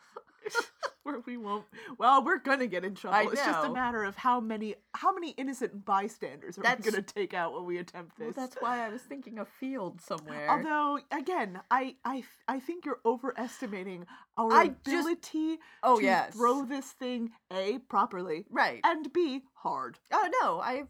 where 1.04 1.20
we 1.24 1.36
won't. 1.36 1.64
Well, 1.98 2.24
we're 2.24 2.38
gonna 2.38 2.66
get 2.66 2.84
in 2.84 2.94
trouble. 2.96 3.30
It's 3.30 3.44
just 3.44 3.64
a 3.64 3.72
matter 3.72 4.02
of 4.04 4.16
how 4.16 4.40
many 4.40 4.74
how 4.94 5.12
many 5.12 5.30
innocent 5.30 5.84
bystanders 5.84 6.58
are 6.58 6.62
That's- 6.62 6.84
we 6.84 6.90
gonna 6.90 7.02
take 7.02 7.32
out 7.34 7.52
when 7.54 7.64
we 7.64 7.78
attempt 7.78 8.18
Well, 8.18 8.28
this. 8.28 8.36
that's 8.36 8.56
why 8.60 8.84
I 8.84 8.88
was 8.88 9.02
thinking 9.02 9.38
a 9.38 9.44
field 9.44 10.00
somewhere. 10.00 10.48
Although, 10.50 10.98
again, 11.12 11.60
I 11.70 11.94
I 12.04 12.24
I 12.48 12.58
think 12.60 12.84
you're 12.84 13.00
overestimating 13.04 14.06
our 14.36 14.52
I 14.52 14.68
just- 14.68 14.86
ability 14.88 15.58
oh 15.84 15.98
to 15.98 16.02
yes, 16.04 16.34
throw 16.34 16.64
this 16.64 16.90
thing 16.90 17.30
a 17.52 17.78
properly 17.88 18.46
right. 18.50 18.80
and 18.84 19.12
b 19.12 19.42
hard. 19.54 19.98
Oh 20.12 20.28
no, 20.42 20.60
I 20.60 20.84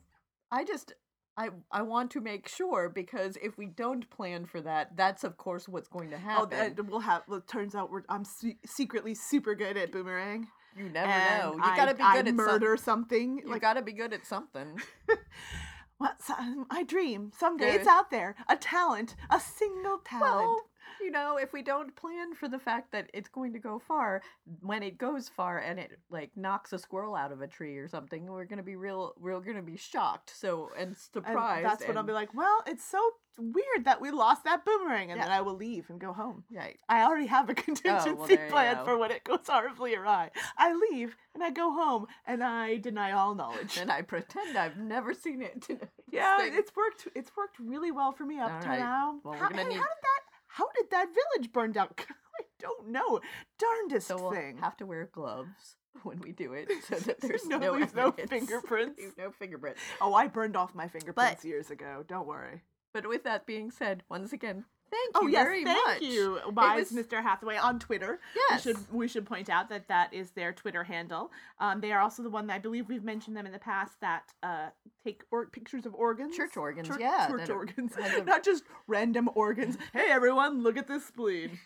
I 0.52 0.64
just 0.64 0.92
I 1.36 1.48
I 1.70 1.82
want 1.82 2.10
to 2.12 2.20
make 2.20 2.46
sure 2.46 2.88
because 2.90 3.36
if 3.42 3.56
we 3.58 3.66
don't 3.66 4.08
plan 4.10 4.44
for 4.44 4.60
that, 4.60 4.96
that's 4.96 5.24
of 5.24 5.36
course 5.38 5.66
what's 5.68 5.88
going 5.88 6.10
to 6.10 6.16
Oh, 6.16 6.18
happen. 6.18 6.58
and 6.78 6.88
we'll 6.90 7.00
have. 7.00 7.22
Well, 7.26 7.40
turns 7.40 7.74
out 7.74 7.90
we're 7.90 8.02
I'm 8.08 8.24
se- 8.24 8.58
secretly 8.66 9.14
super 9.14 9.54
good 9.54 9.76
at 9.78 9.90
boomerang. 9.90 10.48
you 10.76 10.88
never 10.90 11.08
and 11.10 11.42
know. 11.42 11.52
You 11.56 11.62
I- 11.72 11.76
gotta 11.76 11.94
be 11.94 12.02
I 12.02 12.16
good 12.18 12.28
at 12.28 12.34
murder 12.34 12.76
some- 12.76 12.84
something. 12.84 13.38
You 13.38 13.48
like 13.48 13.62
gotta 13.62 13.82
be 13.82 13.92
good 13.92 14.12
at 14.12 14.26
something. 14.26 14.78
what? 15.98 16.20
so- 16.22 16.34
I 16.70 16.82
dream 16.84 17.32
someday 17.38 17.72
it's 17.76 17.86
out 17.88 18.10
there. 18.10 18.34
A 18.48 18.56
talent, 18.56 19.14
a 19.30 19.40
single 19.40 19.98
talent. 20.04 20.46
Well, 20.48 20.60
you 21.00 21.10
know, 21.10 21.36
if 21.36 21.52
we 21.52 21.62
don't 21.62 21.94
plan 21.96 22.34
for 22.34 22.48
the 22.48 22.58
fact 22.58 22.92
that 22.92 23.08
it's 23.14 23.28
going 23.28 23.52
to 23.54 23.58
go 23.58 23.78
far, 23.86 24.22
when 24.60 24.82
it 24.82 24.98
goes 24.98 25.28
far 25.28 25.58
and 25.58 25.78
it 25.78 25.98
like 26.10 26.30
knocks 26.36 26.72
a 26.72 26.78
squirrel 26.78 27.14
out 27.14 27.32
of 27.32 27.40
a 27.40 27.46
tree 27.46 27.76
or 27.78 27.88
something, 27.88 28.26
we're 28.26 28.44
gonna 28.44 28.62
be 28.62 28.76
real. 28.76 29.14
We're 29.18 29.40
gonna 29.40 29.62
be 29.62 29.76
shocked. 29.76 30.32
So 30.36 30.70
and 30.76 30.88
And 30.88 30.96
surprised. 30.96 31.64
that's 31.66 31.86
when 31.86 31.96
I'll 31.96 32.02
be 32.04 32.12
like, 32.12 32.34
well, 32.34 32.62
it's 32.66 32.84
so 32.84 32.98
weird 33.38 33.84
that 33.86 33.98
we 34.00 34.10
lost 34.10 34.44
that 34.44 34.62
boomerang, 34.64 35.10
and 35.10 35.18
Yeah. 35.18 35.24
then 35.24 35.32
I 35.32 35.40
will 35.40 35.54
leave 35.56 35.88
and 35.88 35.98
go 35.98 36.12
home. 36.12 36.44
Right. 36.54 36.78
I 36.88 37.02
already 37.04 37.26
have 37.26 37.48
a 37.48 37.52
oh, 37.58 37.62
contingency 37.62 38.36
there 38.36 38.44
you 38.46 38.50
plan 38.52 38.84
for 38.84 38.98
when 38.98 39.10
it 39.10 39.24
goes 39.24 39.40
horribly 39.48 39.94
awry. 39.94 40.30
I 40.58 40.74
leave 40.90 41.16
and 41.34 41.42
I 41.42 41.50
go 41.50 41.72
home 41.72 42.06
and 42.26 42.44
I 42.44 42.76
deny 42.76 43.12
all 43.12 43.34
knowledge. 43.34 43.78
And 43.78 43.90
I 43.90 44.02
pretend 44.02 44.58
I've 44.58 44.76
never 44.76 45.14
seen 45.14 45.40
it. 45.40 45.66
yeah, 46.10 46.36
thing. 46.38 46.52
it's 46.54 46.72
worked. 46.76 47.08
It's 47.14 47.30
worked 47.34 47.58
really 47.58 47.90
well 47.90 48.12
for 48.12 48.24
me 48.26 48.38
up 48.38 48.52
All 48.52 48.60
to 48.60 48.68
right. 48.68 48.78
now. 48.78 49.18
Well, 49.24 49.32
how, 49.34 49.48
hey, 49.48 49.64
need- 49.64 49.76
how 49.76 49.80
did 49.80 50.02
that? 50.02 50.20
How 50.54 50.68
did 50.76 50.90
that 50.90 51.08
village 51.08 51.52
burn 51.52 51.72
down? 51.72 51.88
I 51.98 52.44
don't 52.58 52.88
know. 52.88 53.20
Darndest 53.58 54.06
So 54.08 54.16
we'll 54.20 54.32
thing. 54.32 54.58
have 54.58 54.76
to 54.78 54.86
wear 54.86 55.08
gloves 55.12 55.76
when 56.02 56.20
we 56.20 56.32
do 56.32 56.52
it, 56.52 56.70
so 56.88 56.96
that 56.96 57.20
there's 57.22 57.44
No, 57.46 57.58
no, 57.58 57.72
leave 57.72 57.94
no 57.94 58.12
fingerprints. 58.28 59.00
Leave 59.00 59.16
no 59.18 59.30
fingerprints. 59.30 59.80
Oh, 60.00 60.14
I 60.14 60.26
burned 60.28 60.56
off 60.56 60.74
my 60.74 60.88
fingerprints 60.88 61.44
years 61.44 61.70
ago. 61.70 62.04
Don't 62.06 62.26
worry. 62.26 62.62
But 62.94 63.08
with 63.08 63.24
that 63.24 63.46
being 63.46 63.70
said, 63.70 64.02
once 64.10 64.32
again, 64.32 64.64
thank 64.92 65.10
Oh 65.16 65.22
you 65.26 65.30
yes, 65.32 65.44
very 65.44 65.64
thank 65.64 65.86
much. 65.86 66.02
you, 66.02 66.38
wise 66.54 66.92
was- 66.92 67.04
Mr. 67.06 67.20
Hathaway 67.20 67.56
on 67.56 67.78
Twitter. 67.80 68.20
Yes. 68.50 68.64
We 68.64 68.72
should 68.72 68.92
we 68.92 69.08
should 69.08 69.26
point 69.26 69.48
out 69.50 69.68
that 69.70 69.88
that 69.88 70.12
is 70.14 70.30
their 70.32 70.52
Twitter 70.52 70.84
handle. 70.84 71.32
Um, 71.58 71.80
they 71.80 71.90
are 71.92 72.00
also 72.00 72.22
the 72.22 72.30
one 72.30 72.46
that 72.46 72.54
I 72.54 72.58
believe 72.58 72.88
we've 72.88 73.02
mentioned 73.02 73.36
them 73.36 73.46
in 73.46 73.52
the 73.52 73.58
past 73.58 74.00
that 74.00 74.32
uh 74.44 74.68
take 75.04 75.24
or- 75.32 75.46
pictures 75.46 75.86
of 75.86 75.94
organs, 75.94 76.36
Church 76.36 76.56
organs, 76.56 76.86
Church- 76.88 77.00
yeah, 77.00 77.26
church 77.28 77.50
organs, 77.50 77.92
a- 77.96 78.22
not 78.34 78.44
just 78.44 78.62
random 78.86 79.28
organs. 79.34 79.76
Hey 79.92 80.06
everyone, 80.10 80.62
look 80.62 80.76
at 80.76 80.86
this 80.86 81.04
spleen. 81.06 81.58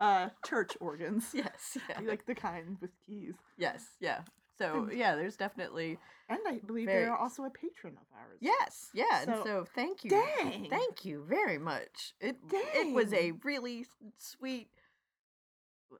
Uh, 0.00 0.30
church 0.44 0.72
organs, 0.80 1.26
Yes, 1.34 1.76
yeah. 1.88 2.00
like 2.04 2.26
the 2.26 2.34
kind 2.34 2.76
with 2.80 2.90
keys. 3.06 3.34
yes, 3.56 3.84
yeah. 4.00 4.22
So 4.62 4.90
yeah, 4.92 5.16
there's 5.16 5.36
definitely 5.36 5.98
And 6.28 6.38
I 6.46 6.58
believe 6.66 6.86
Very- 6.86 7.04
they 7.04 7.08
are 7.10 7.16
also 7.16 7.44
a 7.44 7.50
patron 7.50 7.96
of 8.00 8.06
ours. 8.18 8.38
yes, 8.40 8.90
yeah. 8.94 9.22
and 9.22 9.36
So- 9.36 9.44
so 9.44 9.64
thank 9.74 10.04
you, 10.04 10.10
Dang. 10.10 10.70
thank 10.70 11.04
you 11.04 11.24
very 11.28 11.58
much. 11.58 12.14
It 12.20 12.38
it 12.50 12.94
was 12.94 13.12
a 13.12 13.32
really 13.42 13.86
sweet 14.18 14.70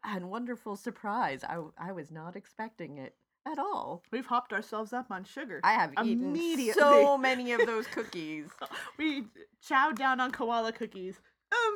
and 0.04 0.30
wonderful 0.30 0.76
surprise. 0.76 1.44
I 1.44 1.62
I 1.76 1.92
was 1.92 2.10
not 2.10 2.36
expecting 2.36 2.98
it 2.98 3.16
at 3.44 3.58
all. 3.58 4.02
We've 4.10 4.26
hopped 4.26 4.52
ourselves 4.52 4.92
up 4.92 5.10
on 5.10 5.24
sugar. 5.24 5.60
I 5.64 5.72
have 5.72 5.92
eaten 6.04 6.34
so 6.72 7.18
many 7.18 7.52
of 7.52 7.66
those 7.66 7.86
cookies. 7.88 8.48
we 8.98 9.26
chowed 9.62 9.96
down 9.96 10.20
on 10.20 10.30
koala 10.30 10.72
cookies 10.72 11.20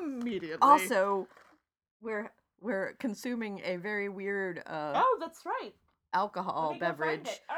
immediately. 0.00 0.58
Also, 0.62 1.28
we're 2.00 2.30
we're 2.60 2.94
consuming 2.94 3.60
a 3.64 3.76
very 3.76 4.08
weird 4.08 4.62
uh, 4.66 4.92
oh, 4.96 5.16
that's 5.20 5.44
right. 5.44 5.74
Alcohol 6.20 6.68
Let 6.70 6.73
me 6.75 6.78
go 6.80 6.87
find 6.87 6.99
beverage. 6.99 7.40
Ah, 7.50 7.54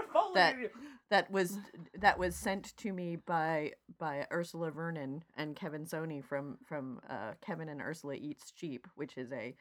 if 0.00 0.16
only- 0.16 0.34
that- 0.34 0.72
that 1.10 1.30
was 1.30 1.58
that 1.98 2.18
was 2.18 2.34
sent 2.34 2.74
to 2.78 2.90
me 2.92 3.16
by 3.16 3.72
by 3.98 4.26
Ursula 4.32 4.70
Vernon 4.70 5.22
and 5.36 5.54
Kevin 5.54 5.84
Sonney 5.84 6.22
from 6.24 6.56
from 6.64 7.00
uh, 7.08 7.32
Kevin 7.42 7.68
and 7.68 7.82
Ursula 7.82 8.14
Eats 8.14 8.50
Cheap, 8.50 8.86
which 8.94 9.18
is 9.18 9.30
a 9.30 9.54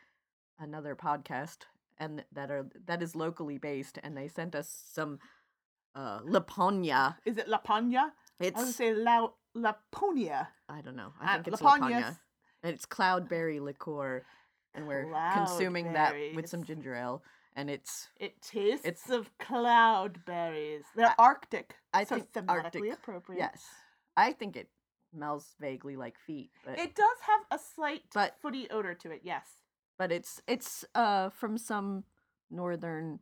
another 0.59 0.95
podcast 0.95 1.59
and 1.97 2.23
that 2.31 2.49
are 2.51 2.65
that 2.87 3.01
is 3.03 3.15
locally 3.17 3.57
based, 3.57 3.99
and 4.01 4.15
they 4.15 4.27
sent 4.29 4.55
us 4.55 4.69
some 4.93 5.19
uh, 5.93 6.19
Lapponia. 6.21 7.17
Is 7.25 7.37
it 7.37 7.47
Lapagna? 7.47 8.11
I 8.39 8.39
would 8.39 8.47
It's 8.57 8.75
say 8.75 8.93
La 8.93 9.27
Lapponia. 9.55 10.47
I 10.69 10.79
don't 10.81 10.95
know. 10.95 11.11
I 11.19 11.25
Uh, 11.25 11.33
think 11.43 11.47
it's 11.49 11.61
Lapponias. 11.61 12.01
Lapagna. 12.03 12.17
And 12.63 12.73
it's 12.73 12.85
cloudberry 12.85 13.59
liqueur, 13.59 14.23
and 14.73 14.87
we're 14.87 15.11
consuming 15.33 15.91
that 15.93 16.13
with 16.35 16.47
some 16.47 16.63
ginger 16.63 16.95
ale, 16.95 17.23
and 17.55 17.69
it's 17.69 18.09
It 18.17 18.41
tastes 18.41 18.85
It's- 18.85 19.09
of 19.09 19.29
cloudberries. 19.37 20.83
They're 20.95 21.07
I- 21.09 21.15
Arctic. 21.19 21.75
I 21.93 22.03
so 22.03 22.15
think 22.15 22.31
thematically 22.33 22.49
Arctic. 22.89 22.93
appropriate. 22.93 23.39
yes. 23.39 23.67
I 24.17 24.33
think 24.33 24.55
it 24.55 24.69
smells 25.13 25.55
vaguely 25.59 25.95
like 25.95 26.17
feet, 26.19 26.51
but 26.65 26.79
It 26.79 26.95
does 26.95 27.17
have 27.21 27.41
a 27.51 27.59
slight 27.59 28.03
But- 28.13 28.39
footy 28.41 28.69
odor 28.69 28.93
to 28.95 29.11
it. 29.11 29.21
Yes. 29.23 29.57
but 29.97 30.11
it's 30.11 30.41
it's 30.47 30.83
uh 30.95 31.29
from 31.29 31.57
some 31.57 32.03
northern 32.49 33.19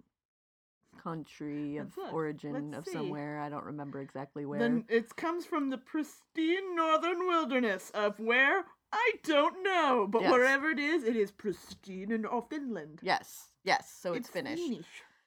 country 0.98 1.78
of 1.78 1.98
origin 2.12 2.72
Let's 2.72 2.78
of 2.78 2.86
see. 2.86 2.92
somewhere. 2.94 3.40
I 3.40 3.50
don't 3.50 3.66
remember 3.66 4.00
exactly 4.02 4.46
where. 4.46 4.60
Then 4.60 4.86
it 4.90 5.16
comes 5.16 5.46
from 5.46 5.70
the 5.70 5.78
pristine 5.78 6.76
northern 6.76 7.20
wilderness 7.28 7.90
of 7.92 8.20
where 8.20 8.66
I 8.92 9.14
don't 9.24 9.62
know, 9.64 10.08
but 10.10 10.22
Yes. 10.24 10.32
wherever 10.32 10.70
it 10.70 10.80
is, 10.80 11.04
it 11.04 11.16
is 11.16 11.32
pristine 11.32 12.12
and 12.12 12.26
oh, 12.26 12.42
Finland. 12.42 13.00
yes, 13.04 13.49
yes. 13.63 13.92
So 14.01 14.13
it's, 14.13 14.30
finished. 14.30 14.62
Finnish. 14.63 14.86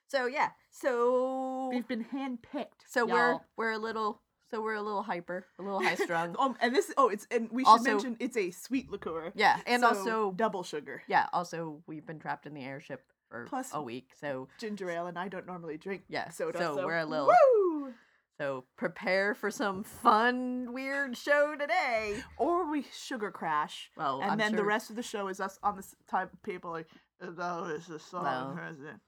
So 0.08 0.26
yeah. 0.26 0.50
So 0.70 1.70
They've 1.72 1.86
been 1.86 2.04
handpicked. 2.04 2.84
so 2.88 3.04
we're 3.06 3.30
y'all. 3.32 3.44
we're 3.56 3.72
a 3.72 3.78
little 3.78 4.20
so 4.50 4.60
we're 4.60 4.74
a 4.74 4.82
little 4.82 5.02
hyper, 5.02 5.46
a 5.58 5.62
little 5.62 5.82
high 5.82 5.94
strung. 6.06 6.36
um, 6.38 6.54
and 6.60 6.74
this 6.74 6.92
oh, 6.98 7.08
it's 7.08 7.26
and 7.30 7.48
we 7.50 7.62
should 7.64 7.70
Also- 7.70 7.90
mention 7.92 8.16
it's 8.20 8.36
a 8.36 8.50
sweet 8.50 8.90
liqueur. 8.90 9.32
yeah, 9.34 9.58
and 9.66 9.80
so 9.82 9.88
also 9.88 10.32
double 10.32 10.62
sugar. 10.62 11.02
yeah, 11.08 11.26
also 11.32 11.82
we've 11.86 12.06
been 12.06 12.18
trapped 12.18 12.46
in 12.46 12.52
the 12.54 12.62
airship 12.62 13.02
for 13.30 13.46
Plus- 13.48 13.70
a 13.72 13.80
week, 13.80 14.10
so 14.20 14.48
Ginger 14.58 14.90
ale, 14.90 15.06
and 15.06 15.18
I 15.18 15.28
don't 15.28 15.46
normally 15.46 15.78
drink 15.78 16.02
Yeah, 16.08 16.28
soda. 16.28 16.58
so 16.58 16.76
So, 16.76 16.84
we're 16.86 16.98
a 16.98 17.06
little- 17.06 17.28
woo! 17.54 17.94
so 18.38 18.64
prepare 18.76 19.34
for 19.34 19.50
some 19.50 19.82
fun 19.84 20.72
weird 20.74 21.16
show 21.16 21.54
today. 21.58 22.22
Or 22.36 22.70
we 22.70 22.82
sugar 22.92 23.30
crash, 23.30 23.90
Well, 23.96 24.20
and 24.20 24.32
I'm 24.32 24.38
then 24.38 24.56
the 24.56 24.64
rest 24.64 24.90
of 24.90 24.96
the 24.96 25.02
show 25.02 25.28
is 25.28 25.40
us 25.40 25.58
on 25.62 25.76
the 25.76 26.16
of 26.18 26.42
people 26.42 26.70
like, 26.72 26.88
oh, 27.22 27.72
it's 27.74 27.88
a 27.88 27.98
song. 27.98 28.24
Well, 28.24 28.52
president." 28.54 29.00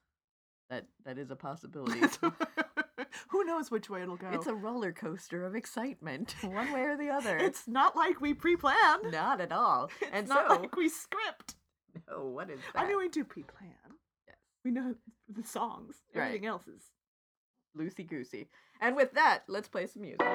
that 0.71 0.87
that 1.05 1.19
is 1.19 1.31
a 1.31 1.37
possibility. 1.37 2.01
Who 3.29 3.45
knows 3.45 3.71
which 3.71 3.91
way 3.91 4.03
it'll 4.03 4.17
go? 4.17 4.31
It's 4.33 4.47
a 4.47 4.55
roller 4.55 4.93
coaster 4.93 5.45
of 5.45 5.55
excitement, 5.55 6.35
one 6.43 6.73
way 6.73 6.83
or 6.83 6.97
the 6.97 7.11
other. 7.11 7.37
It's 7.37 7.69
not 7.69 7.97
like 7.97 8.21
we 8.21 8.35
pre-planned. 8.35 9.13
not 9.13 9.41
at 9.41 9.53
all. 9.53 9.91
It's 10.01 10.11
and 10.13 10.29
not 10.29 10.49
so, 10.49 10.61
like 10.61 10.77
we 10.77 10.89
script. 10.89 11.57
No, 12.09 12.27
what 12.27 12.51
is 12.51 12.61
that? 12.75 12.83
I 12.83 12.89
mean, 12.89 12.99
we 12.99 13.09
do 13.09 13.25
pre-plan. 13.25 13.71
Yes. 14.27 14.37
We 14.65 14.71
know 14.71 14.95
the 15.29 15.45
songs. 15.45 15.97
Right. 16.15 16.27
Everything 16.27 16.47
else 16.47 16.67
is. 16.67 16.83
Loosey 17.79 18.09
goosey. 18.09 18.49
And 18.81 18.97
with 18.97 19.13
that, 19.13 19.45
let's 19.49 19.69
play 19.69 19.87
some 19.87 20.03
music. 20.03 20.27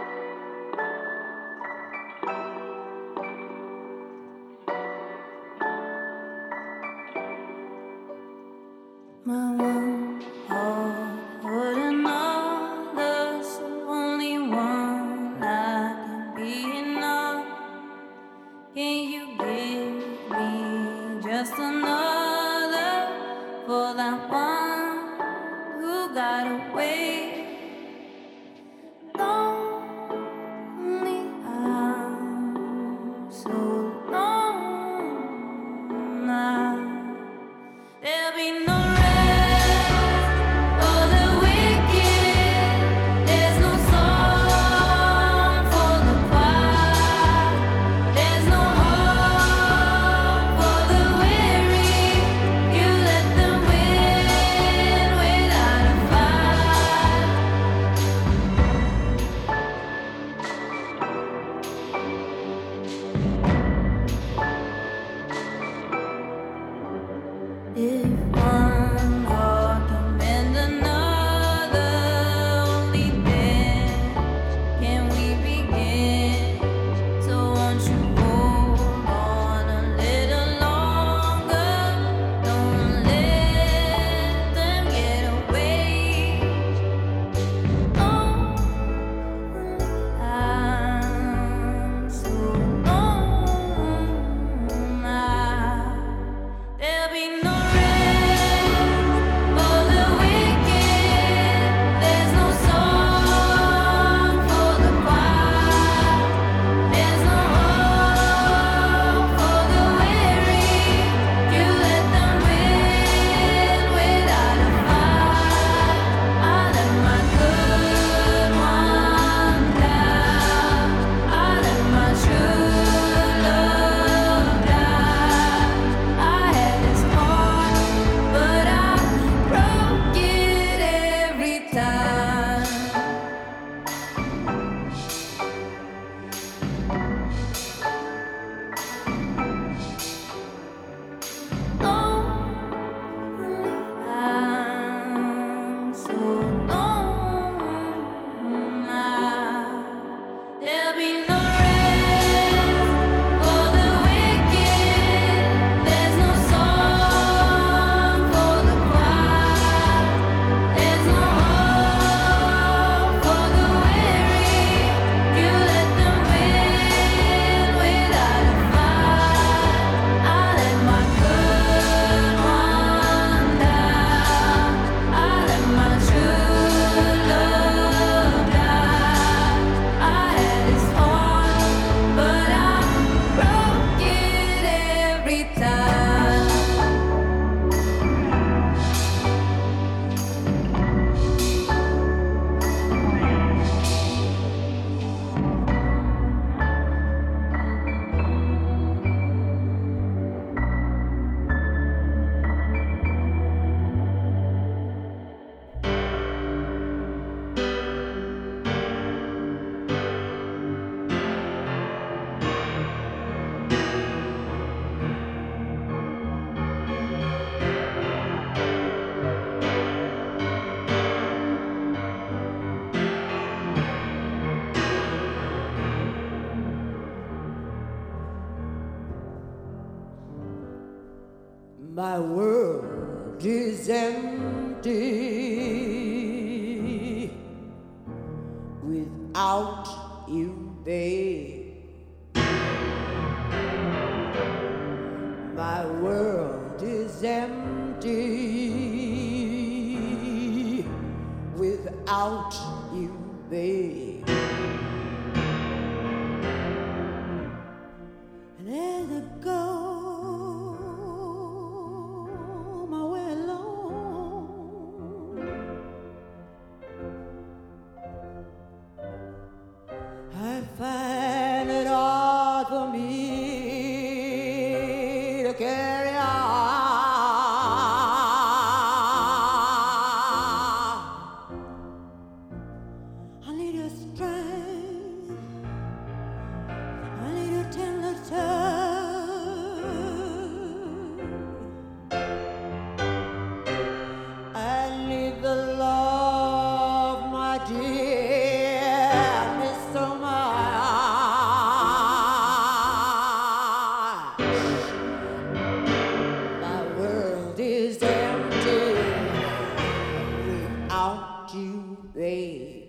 you, 311.53 311.97
babe. 312.13 312.85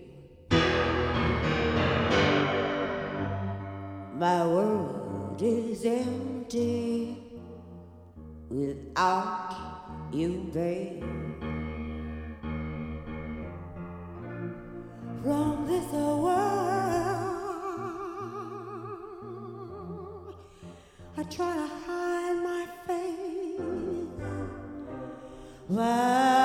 My 4.19 4.47
world 4.47 5.41
is 5.41 5.85
empty 5.85 7.17
without 8.51 9.55
you, 10.13 10.51
babe. 10.53 11.05
From 15.23 15.67
this 15.67 15.93
world, 15.93 16.35
I 21.17 21.23
try 21.25 21.55
to 21.57 21.69
hide 21.87 22.37
my 22.43 22.67
face. 22.87 23.61
My 25.69 26.40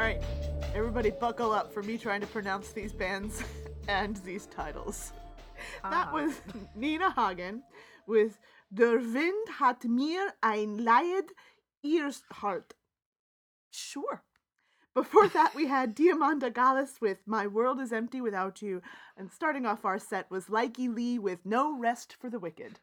All 0.00 0.06
right, 0.06 0.22
everybody, 0.74 1.10
buckle 1.10 1.52
up 1.52 1.74
for 1.74 1.82
me 1.82 1.98
trying 1.98 2.22
to 2.22 2.26
pronounce 2.26 2.72
these 2.72 2.90
bands 2.90 3.42
and 3.88 4.16
these 4.24 4.46
titles. 4.46 5.12
That 5.82 6.06
uh-huh. 6.06 6.10
was 6.14 6.40
Nina 6.74 7.10
Hagen 7.10 7.62
with 8.06 8.38
Der 8.72 8.96
Wind 8.96 9.48
hat 9.58 9.84
mir 9.84 10.32
ein 10.42 10.78
Leid 10.78 11.32
ihrs 11.84 12.22
Hart. 12.32 12.72
Sure. 13.70 14.22
Before 14.94 15.28
that, 15.34 15.54
we 15.54 15.66
had 15.66 15.94
Diamanda 15.94 16.50
Galas 16.50 17.02
with 17.02 17.18
My 17.26 17.46
World 17.46 17.78
is 17.78 17.92
Empty 17.92 18.22
Without 18.22 18.62
You, 18.62 18.80
and 19.18 19.30
starting 19.30 19.66
off 19.66 19.84
our 19.84 19.98
set 19.98 20.30
was 20.30 20.46
Lykke 20.46 20.96
Li 20.96 21.18
with 21.18 21.40
No 21.44 21.78
Rest 21.78 22.16
for 22.18 22.30
the 22.30 22.38
Wicked. 22.38 22.80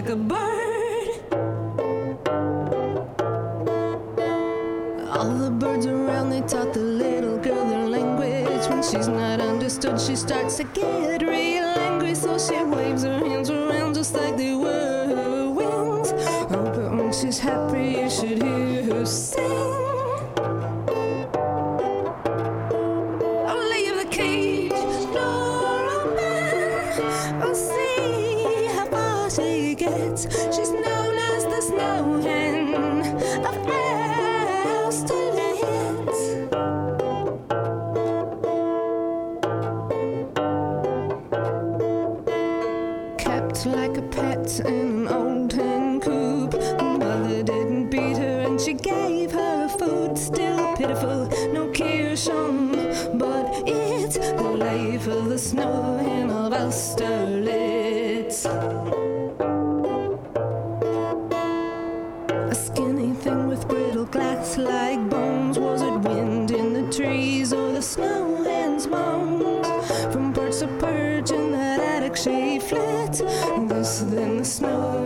like 0.00 0.08
a 0.08 0.16
bird. 0.16 1.08
All 5.10 5.34
the 5.34 5.50
birds 5.50 5.84
around, 5.84 6.30
they 6.30 6.40
taught 6.40 6.72
the 6.72 6.80
little 6.80 7.36
girl 7.36 7.68
their 7.68 7.86
language. 7.86 8.66
When 8.70 8.82
she's 8.82 9.08
not 9.08 9.40
understood, 9.40 10.00
she 10.00 10.16
starts 10.16 10.56
to 10.56 10.64
get 10.64 11.20
real 11.20 11.64
angry. 11.64 12.14
So 12.14 12.38
she 12.38 12.62
waves 12.64 13.02
her 13.02 13.18
hands 13.18 13.50
around 13.50 13.94
just 13.94 14.14
like 14.14 14.38
they 14.38 14.54
were 14.54 15.50
wings. 15.50 16.12
Oh, 16.14 16.72
but 16.74 16.90
when 16.96 17.12
she's 17.12 17.38
happy, 17.38 18.08
she 18.08 18.29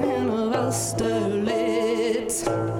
in 0.02 0.28
a 0.28 0.46
rusty 0.48 1.04
lid. 1.04 2.73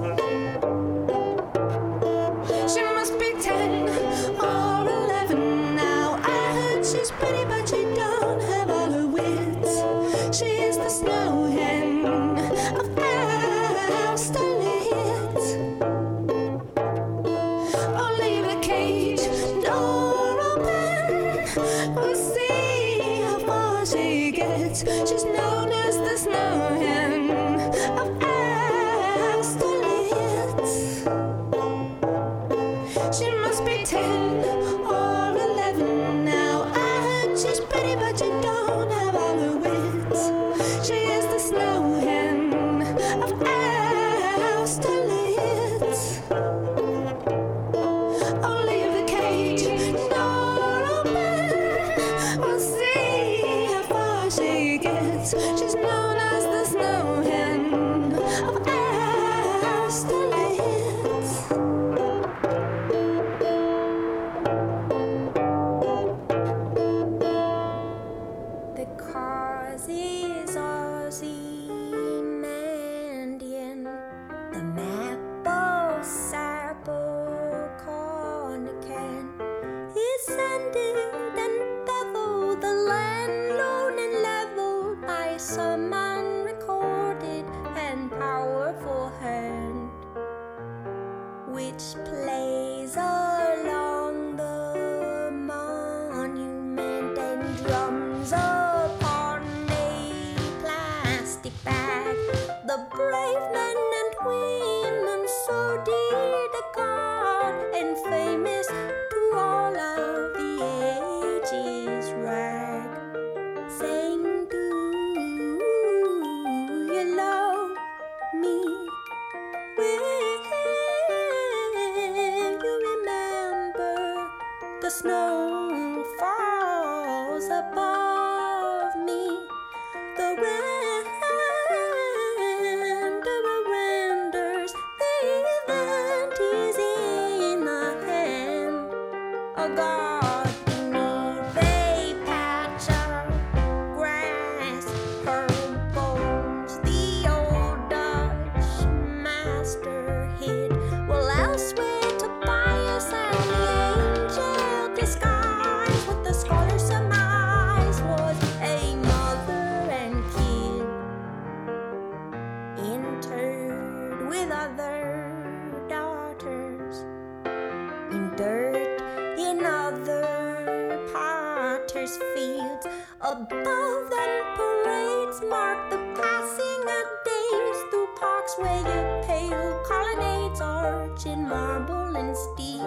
Potters' 172.04 172.18
fields. 172.34 172.86
Above 173.20 174.10
them, 174.10 174.56
parades 174.56 175.40
mark 175.48 175.90
the 175.90 175.98
passing 176.20 176.82
of 176.82 177.06
days 177.24 177.78
through 177.90 178.08
parks 178.20 178.54
where 178.58 178.80
your 178.80 179.24
pale 179.24 179.82
colonnades 179.86 180.60
arch 180.60 181.26
in 181.26 181.48
marble 181.48 182.16
and 182.16 182.36
steel. 182.36 182.82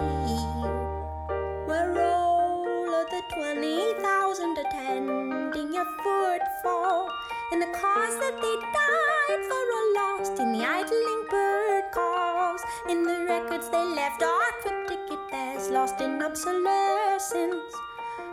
Where 1.66 1.98
all 1.98 2.94
of 2.94 3.06
the 3.10 3.22
20,000 3.34 4.58
attending 4.58 5.74
your 5.74 5.86
footfall 6.02 7.10
in 7.52 7.60
the 7.60 7.66
cause 7.66 8.18
that 8.20 8.36
they 8.40 8.56
died 8.72 9.42
for 9.48 9.64
are 9.78 9.94
lost 9.94 10.38
in 10.38 10.52
the 10.52 10.64
idling 10.64 11.24
bird 11.30 11.84
calls. 11.92 12.62
In 12.88 13.02
the 13.02 13.26
records 13.28 13.68
they 13.70 13.84
left 13.84 14.22
are 14.22 14.52
cryptic 14.62 15.00
at 15.10 15.30
best, 15.30 15.70
lost 15.70 16.00
in 16.00 16.22
obsolescence. 16.22 17.74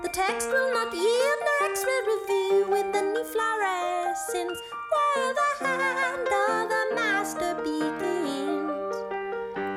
The 0.06 0.12
text 0.12 0.50
will 0.50 0.72
not 0.72 0.94
yield 0.94 1.40
no 1.42 1.66
X-ray 1.68 2.02
review 2.14 2.68
with 2.70 2.96
any 2.96 3.24
fluorescence. 3.24 4.60
Where 4.92 5.34
the 5.34 5.66
hand 5.66 6.28
of 6.28 6.70
the 6.70 6.94
master 6.94 7.56
begins 7.56 8.96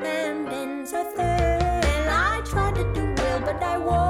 and 0.05 0.47
ends 0.49 0.93
a 0.93 1.05
thrill. 1.15 2.09
I 2.11 2.43
try 2.45 2.71
to 2.73 2.93
do 2.93 3.11
well, 3.17 3.39
but 3.39 3.63
I 3.63 3.79
won't 3.79 4.08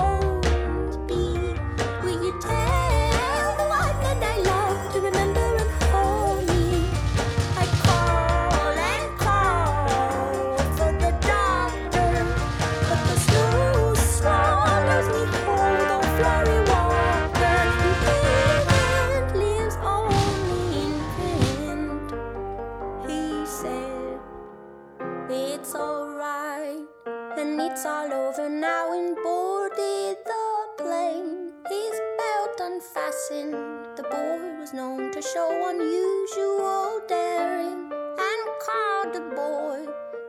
now. 28.50 28.92
And 28.92 29.16
boarded 29.24 30.18
the 30.26 30.50
plane, 30.78 31.54
his 31.70 31.96
belt 32.18 32.60
unfastened. 32.60 33.54
The 33.96 34.04
boy 34.04 34.60
was 34.60 34.74
known 34.74 35.12
to 35.12 35.22
show 35.22 35.50
unusual 35.70 37.02
daring, 37.08 37.92
and 37.92 38.44
called 38.66 39.14
the 39.14 39.26
boy 39.36 39.86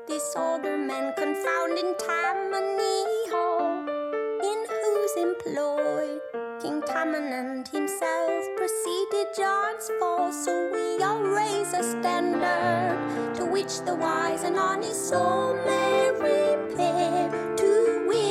this 0.06 0.34
older 0.36 0.76
man 0.76 1.14
confounding 1.16 1.94
Tammany 1.98 3.04
Hall, 3.32 3.88
in 4.50 4.66
whose 4.68 5.16
employ 5.16 6.18
King 6.60 6.82
Tamenund 6.82 7.68
himself 7.68 8.44
preceded 8.56 9.28
John's 9.36 9.90
fall. 9.98 10.30
So 10.32 10.70
we 10.72 11.02
all 11.02 11.22
raise 11.22 11.72
a 11.72 11.82
standard 11.82 13.34
to 13.36 13.44
which 13.46 13.80
the 13.86 13.94
wise 13.94 14.42
and 14.44 14.56
honest 14.56 15.08
soul 15.08 15.54
may 15.64 16.10
repair. 16.12 17.49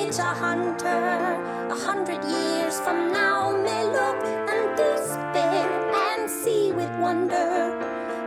A 0.10 0.34
hunter 0.34 1.38
a 1.69 1.76
hundred 1.76 2.24
years 2.26 2.80
from 2.80 3.12
now. 3.13 3.56
May 3.56 3.86
look 3.86 4.17
and 4.50 4.76
despair 4.76 5.69
and 5.93 6.28
see 6.28 6.72
with 6.72 6.89
wonder 7.00 7.78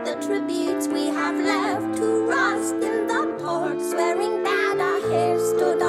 the 0.05 0.15
tributes 0.25 0.87
we 0.87 1.07
have 1.07 1.35
left 1.35 1.97
to 1.97 2.25
rust 2.25 2.75
in 2.75 3.05
the 3.05 3.37
port, 3.37 3.81
swearing 3.81 4.43
that 4.43 4.77
our 4.79 5.11
hair 5.11 5.37
stood 5.37 5.81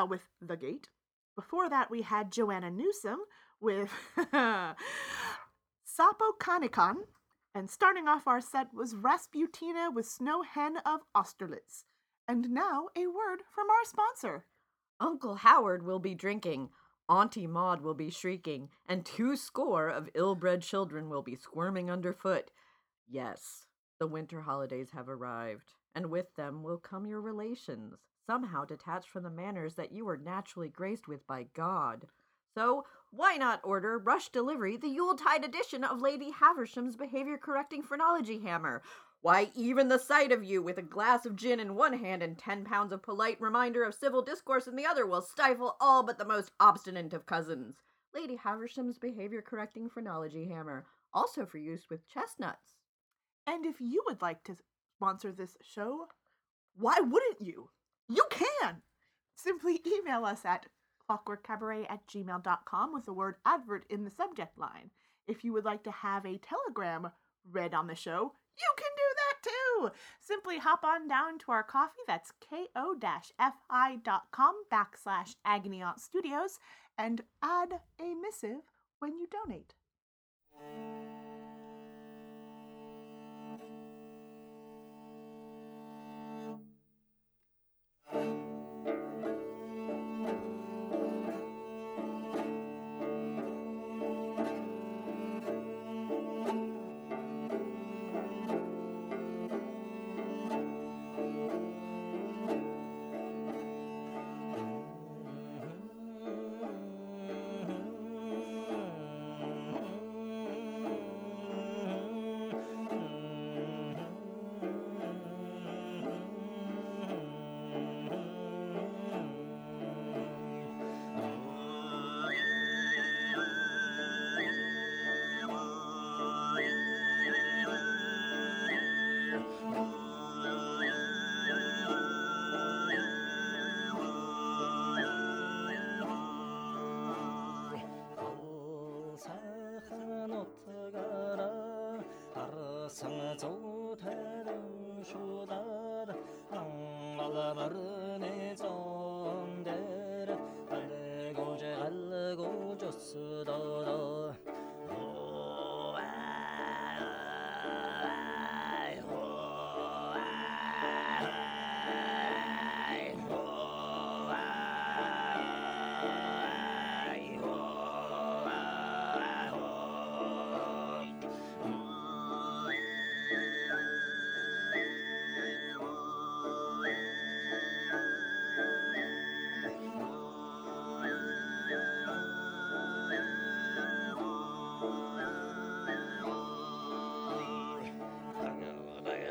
uh, 0.00 0.06
with 0.06 0.22
The 0.40 0.56
Gate. 0.56 0.88
Before 1.36 1.68
that, 1.68 1.90
we 1.90 2.02
had 2.02 2.32
Joanna 2.32 2.70
Newsom 2.70 3.20
with 3.60 3.90
Sapo 4.16 4.76
Kanikan. 6.40 6.96
And 7.54 7.68
starting 7.68 8.06
off 8.06 8.28
our 8.28 8.40
set 8.40 8.72
was 8.72 8.94
Rasputina 8.94 9.92
with 9.92 10.06
Snow 10.06 10.42
Hen 10.42 10.76
of 10.86 11.00
Austerlitz. 11.14 11.84
And 12.28 12.50
now, 12.50 12.88
a 12.96 13.08
word 13.08 13.42
from 13.52 13.68
our 13.68 13.84
sponsor. 13.84 14.44
Uncle 15.00 15.36
Howard 15.36 15.82
will 15.82 15.98
be 15.98 16.14
drinking, 16.14 16.68
Auntie 17.08 17.48
Maud 17.48 17.80
will 17.80 17.94
be 17.94 18.10
shrieking, 18.10 18.68
and 18.86 19.04
two 19.04 19.34
score 19.34 19.88
of 19.88 20.08
ill 20.14 20.36
bred 20.36 20.62
children 20.62 21.08
will 21.08 21.22
be 21.22 21.34
squirming 21.34 21.90
underfoot. 21.90 22.52
Yes, 23.08 23.66
the 23.98 24.06
winter 24.06 24.42
holidays 24.42 24.90
have 24.92 25.08
arrived, 25.08 25.72
and 25.92 26.06
with 26.10 26.32
them 26.36 26.62
will 26.62 26.78
come 26.78 27.06
your 27.06 27.20
relations, 27.20 27.98
somehow 28.26 28.64
detached 28.64 29.08
from 29.08 29.22
the 29.22 29.30
manners 29.30 29.74
that 29.74 29.92
you 29.92 30.04
were 30.04 30.16
naturally 30.16 30.68
graced 30.68 31.08
with 31.08 31.26
by 31.26 31.46
God. 31.54 32.06
So, 32.54 32.84
why 33.12 33.36
not 33.36 33.60
order 33.64 33.98
rush 33.98 34.28
delivery 34.28 34.76
the 34.76 34.88
Yuletide 34.88 35.44
edition 35.44 35.84
of 35.84 36.00
Lady 36.00 36.30
Haversham's 36.30 36.96
behavior 36.96 37.38
correcting 37.38 37.82
phrenology 37.82 38.40
hammer? 38.40 38.82
Why, 39.22 39.50
even 39.54 39.88
the 39.88 39.98
sight 39.98 40.32
of 40.32 40.42
you 40.42 40.62
with 40.62 40.78
a 40.78 40.82
glass 40.82 41.26
of 41.26 41.36
gin 41.36 41.60
in 41.60 41.74
one 41.74 41.92
hand 41.92 42.22
and 42.22 42.38
ten 42.38 42.64
pounds 42.64 42.92
of 42.92 43.02
polite 43.02 43.40
reminder 43.40 43.84
of 43.84 43.94
civil 43.94 44.22
discourse 44.22 44.66
in 44.66 44.76
the 44.76 44.86
other 44.86 45.06
will 45.06 45.22
stifle 45.22 45.76
all 45.80 46.02
but 46.02 46.18
the 46.18 46.24
most 46.24 46.52
obstinate 46.58 47.12
of 47.12 47.26
cousins. 47.26 47.82
Lady 48.14 48.36
Haversham's 48.36 48.98
behavior 48.98 49.42
correcting 49.42 49.88
phrenology 49.88 50.48
hammer, 50.48 50.86
also 51.12 51.46
for 51.46 51.58
use 51.58 51.88
with 51.90 52.08
chestnuts. 52.08 52.74
And 53.46 53.66
if 53.66 53.80
you 53.80 54.02
would 54.06 54.22
like 54.22 54.42
to 54.44 54.56
sponsor 54.96 55.32
this 55.32 55.56
show, 55.62 56.06
why 56.74 56.98
wouldn't 57.00 57.40
you? 57.40 57.70
You 58.10 58.24
can! 58.28 58.82
Simply 59.36 59.80
email 59.86 60.24
us 60.24 60.44
at 60.44 60.66
clockworkcabaret 61.08 61.86
at 61.88 62.06
gmail.com 62.08 62.92
with 62.92 63.06
the 63.06 63.12
word 63.12 63.36
advert 63.46 63.84
in 63.88 64.04
the 64.04 64.10
subject 64.10 64.58
line. 64.58 64.90
If 65.28 65.44
you 65.44 65.52
would 65.52 65.64
like 65.64 65.84
to 65.84 65.92
have 65.92 66.26
a 66.26 66.38
telegram 66.38 67.12
read 67.50 67.72
on 67.72 67.86
the 67.86 67.94
show, 67.94 68.32
you 68.58 68.72
can 68.76 68.90
do 68.96 69.02
that 69.16 69.42
too. 69.48 69.90
Simply 70.20 70.58
hop 70.58 70.82
on 70.84 71.06
down 71.06 71.38
to 71.38 71.52
our 71.52 71.62
coffee, 71.62 72.02
that's 72.06 72.32
ko-fi.com 72.48 72.94
backslash 74.72 75.36
agony 75.44 75.80
aunt 75.80 76.00
studios, 76.00 76.58
and 76.98 77.22
add 77.42 77.80
a 78.00 78.14
missive 78.20 78.62
when 78.98 79.16
you 79.16 79.28
donate. 79.30 79.74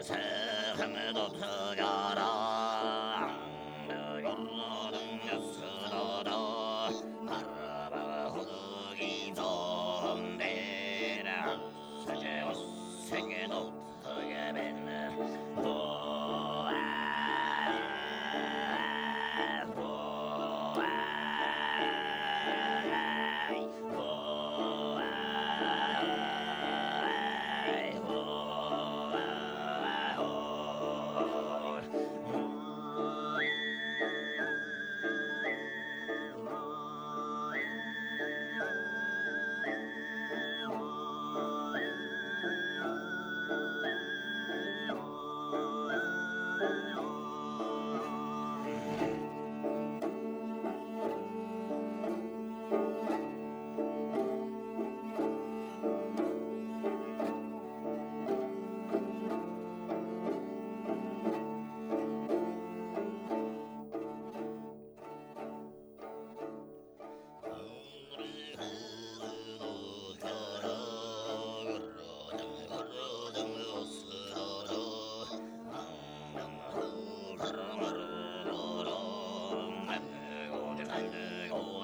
세상에도 0.02 1.30
투여라. 1.34 2.28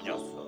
Niosło. 0.06 0.45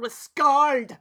Was 0.00 0.14
scarred 0.14 0.96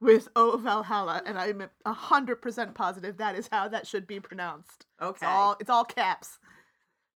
with 0.00 0.28
O 0.36 0.56
Valhalla, 0.56 1.22
and 1.26 1.36
I'm 1.38 1.68
a 1.84 1.92
hundred 1.92 2.36
percent 2.40 2.74
positive 2.74 3.16
that 3.16 3.34
is 3.34 3.48
how 3.50 3.66
that 3.68 3.86
should 3.86 4.06
be 4.06 4.20
pronounced. 4.20 4.86
It's 5.00 5.08
Okay. 5.22 5.26
all 5.26 5.56
it's 5.58 5.70
all 5.70 5.84
caps. 5.84 6.38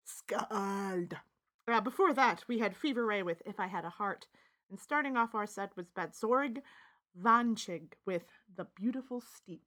Scarred. 0.05 1.17
Uh, 1.69 1.81
before 1.81 2.13
that, 2.15 2.43
we 2.49 2.59
had 2.59 2.77
Fever 2.77 3.05
Ray 3.07 3.23
with 3.23 3.43
If 3.47 3.61
I 3.61 3.67
Had 3.69 3.85
a 3.85 3.91
Heart, 3.91 4.27
and 4.71 4.81
starting 4.81 5.17
off 5.17 5.35
our 5.35 5.47
set 5.47 5.77
was 5.77 5.87
Batzorig 5.91 6.59
Vaanchig 7.23 7.93
with 8.05 8.25
The 8.57 8.67
Beautiful 8.75 9.21
Steep. 9.21 9.63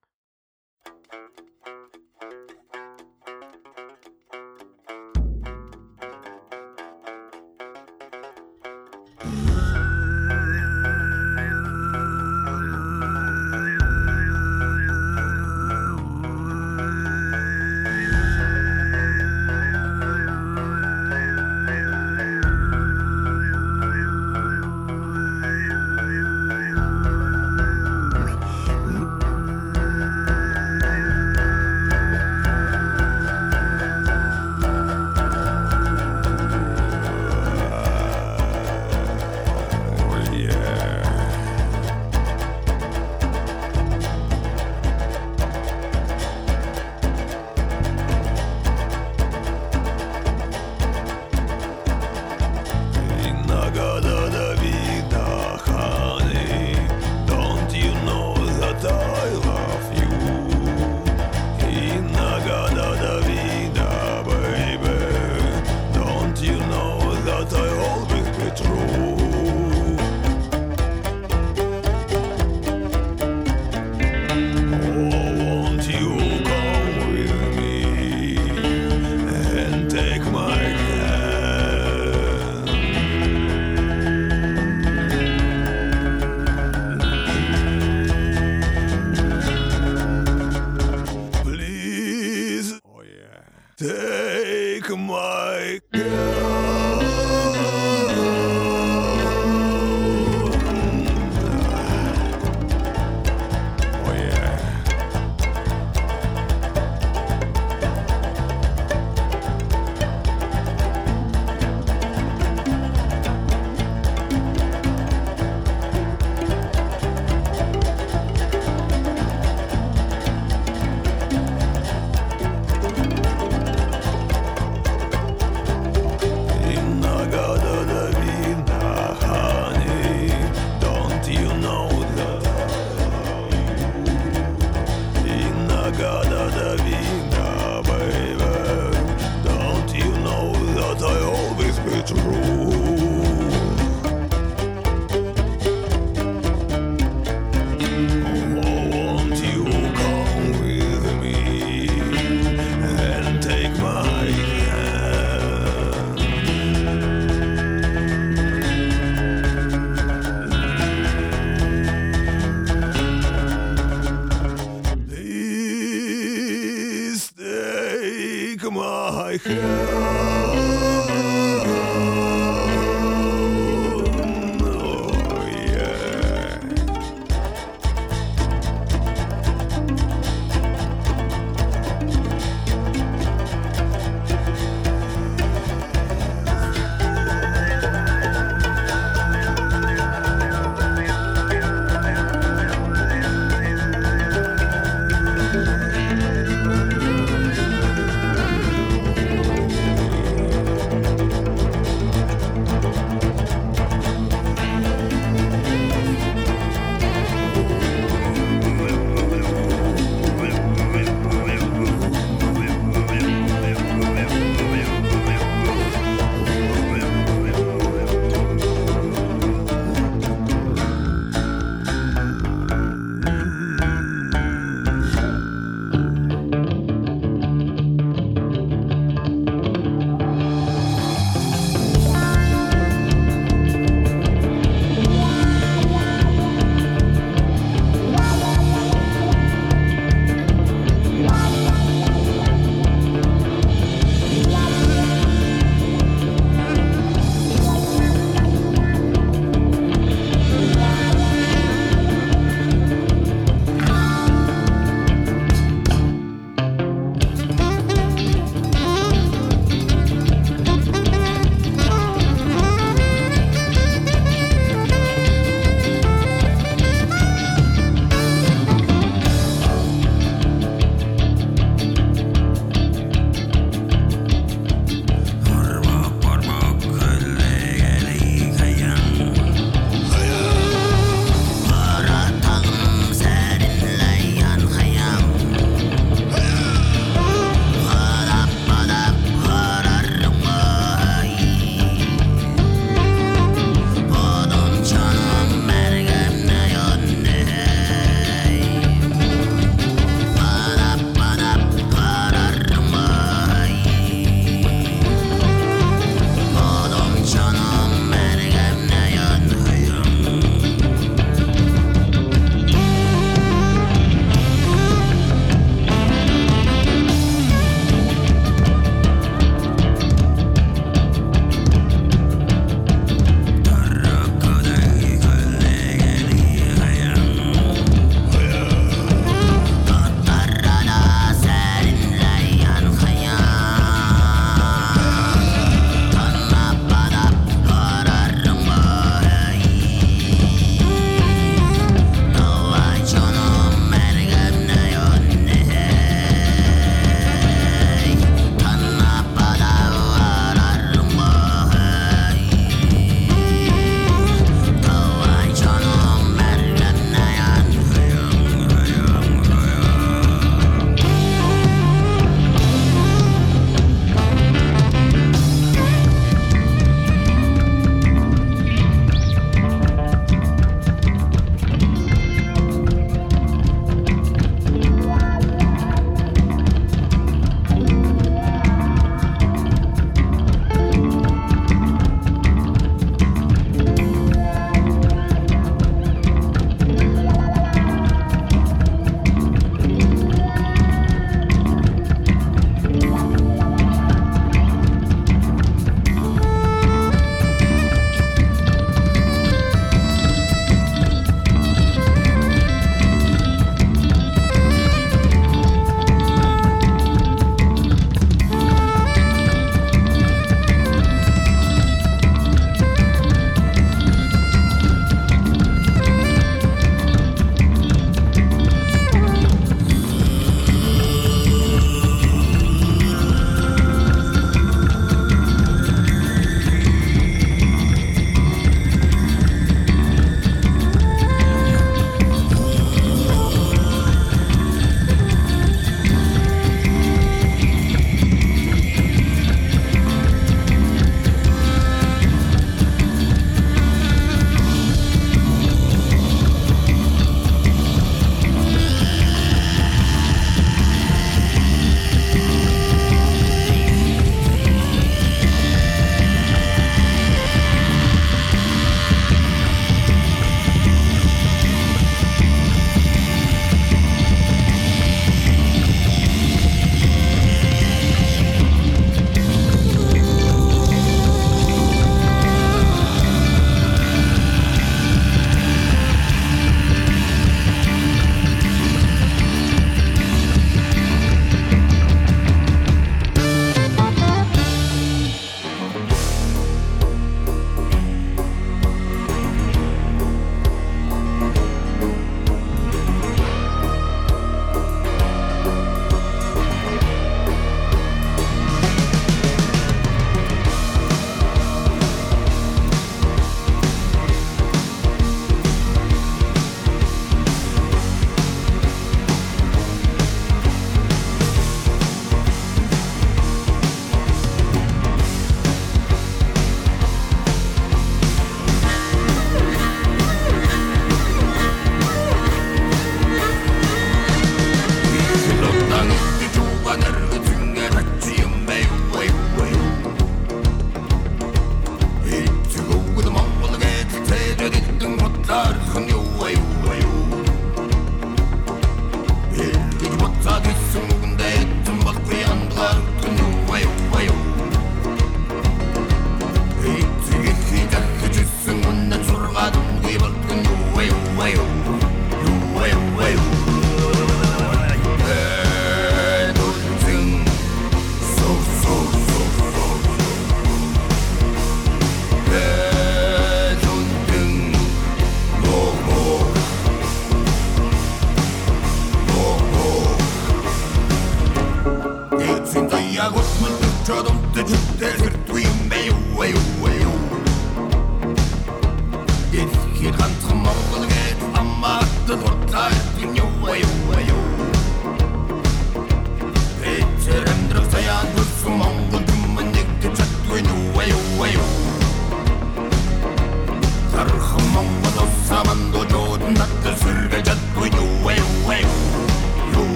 but 140.93 141.03
I 141.03 141.21
always 141.23 141.79
be 141.79 142.03
true. 142.03 143.10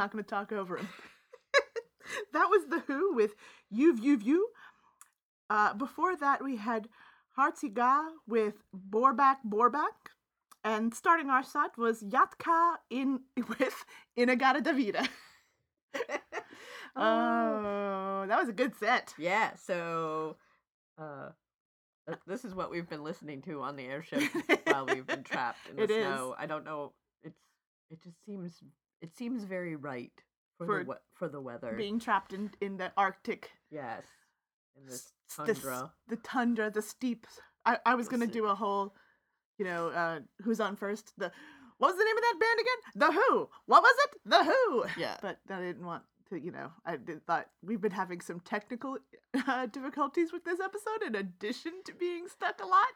Not 0.00 0.12
going 0.12 0.24
to 0.24 0.30
talk 0.30 0.50
over 0.50 0.78
him. 0.78 0.88
that 2.32 2.46
was 2.48 2.64
The 2.70 2.78
HU 2.86 3.12
with 3.14 3.34
Yuve 3.70 3.98
Yuve 3.98 4.24
Yu. 4.24 4.48
Uh, 5.50 5.74
before 5.74 6.16
that, 6.16 6.42
we 6.42 6.56
had 6.56 6.88
Hartsiga 7.36 8.06
with 8.26 8.62
Borbak 8.74 9.40
Borbak. 9.46 10.08
And 10.64 10.94
starting 10.94 11.28
our 11.28 11.42
set 11.42 11.76
was 11.76 12.02
Yatka 12.02 12.76
in 12.88 13.20
with 13.48 13.84
Inagata 14.18 14.62
Davida. 14.62 15.06
oh, 16.96 18.24
that 18.26 18.40
was 18.40 18.48
a 18.48 18.54
good 18.54 18.74
set. 18.76 19.12
Yeah, 19.18 19.50
so 19.56 20.38
uh 20.96 21.28
this 22.26 22.46
is 22.46 22.54
what 22.54 22.70
we've 22.70 22.88
been 22.88 23.04
listening 23.04 23.42
to 23.42 23.60
on 23.60 23.76
the 23.76 23.84
airship 23.84 24.22
while 24.64 24.86
we've 24.86 25.06
been 25.06 25.24
trapped 25.24 25.68
in 25.68 25.76
the 25.76 25.82
It 25.82 25.90
is. 25.90 26.06
snow. 26.06 26.34
I 26.38 26.46
don't 26.46 26.64
know. 26.64 26.94
It's 27.22 27.38
it 27.90 28.02
just 28.02 28.16
seems 28.24 28.62
it 29.00 29.16
seems 29.16 29.44
very 29.44 29.76
right 29.76 30.12
for, 30.58 30.66
For 30.66 30.84
the 30.84 30.90
we- 30.90 30.96
for 31.14 31.28
the 31.28 31.40
weather. 31.40 31.74
Being 31.76 31.98
trapped 32.00 32.32
in, 32.32 32.50
in 32.60 32.76
the 32.76 32.92
Arctic. 32.96 33.50
yes, 33.70 34.04
in 34.76 34.86
this 34.86 34.94
s- 34.94 35.12
the 35.46 35.54
tundra. 35.54 35.92
The, 36.08 36.16
tundra, 36.16 36.70
the 36.70 36.82
steep. 36.82 37.26
I, 37.64 37.78
I 37.86 37.94
was 37.94 38.08
going 38.08 38.20
to 38.20 38.26
do 38.26 38.46
a 38.46 38.54
whole, 38.54 38.94
you 39.58 39.64
know, 39.64 39.88
uh, 39.88 40.20
who's 40.42 40.60
on 40.60 40.76
first? 40.76 41.12
The 41.18 41.30
What 41.78 41.88
was 41.88 41.96
the 41.98 42.04
name 42.04 42.16
of 42.16 42.22
that 42.22 42.38
band 42.40 42.60
again? 42.60 42.80
The 42.96 43.12
HU. 43.20 43.48
What 43.66 43.82
was 43.82 43.96
it? 44.04 44.20
The 44.24 44.44
HU. 44.44 44.84
Yeah. 44.98 45.16
But 45.22 45.38
I 45.50 45.60
didn't 45.60 45.84
want 45.84 46.02
to, 46.30 46.40
you 46.40 46.50
know, 46.52 46.70
I 46.86 46.96
did, 46.96 47.26
thought 47.26 47.46
we've 47.62 47.80
been 47.80 47.90
having 47.92 48.20
some 48.22 48.40
technical 48.40 48.98
uh, 49.46 49.66
difficulties 49.66 50.32
with 50.32 50.44
this 50.44 50.58
episode 50.60 51.02
in 51.06 51.14
addition 51.14 51.72
to 51.86 51.94
being 51.94 52.28
stuck 52.28 52.62
a 52.62 52.66
lot 52.66 52.94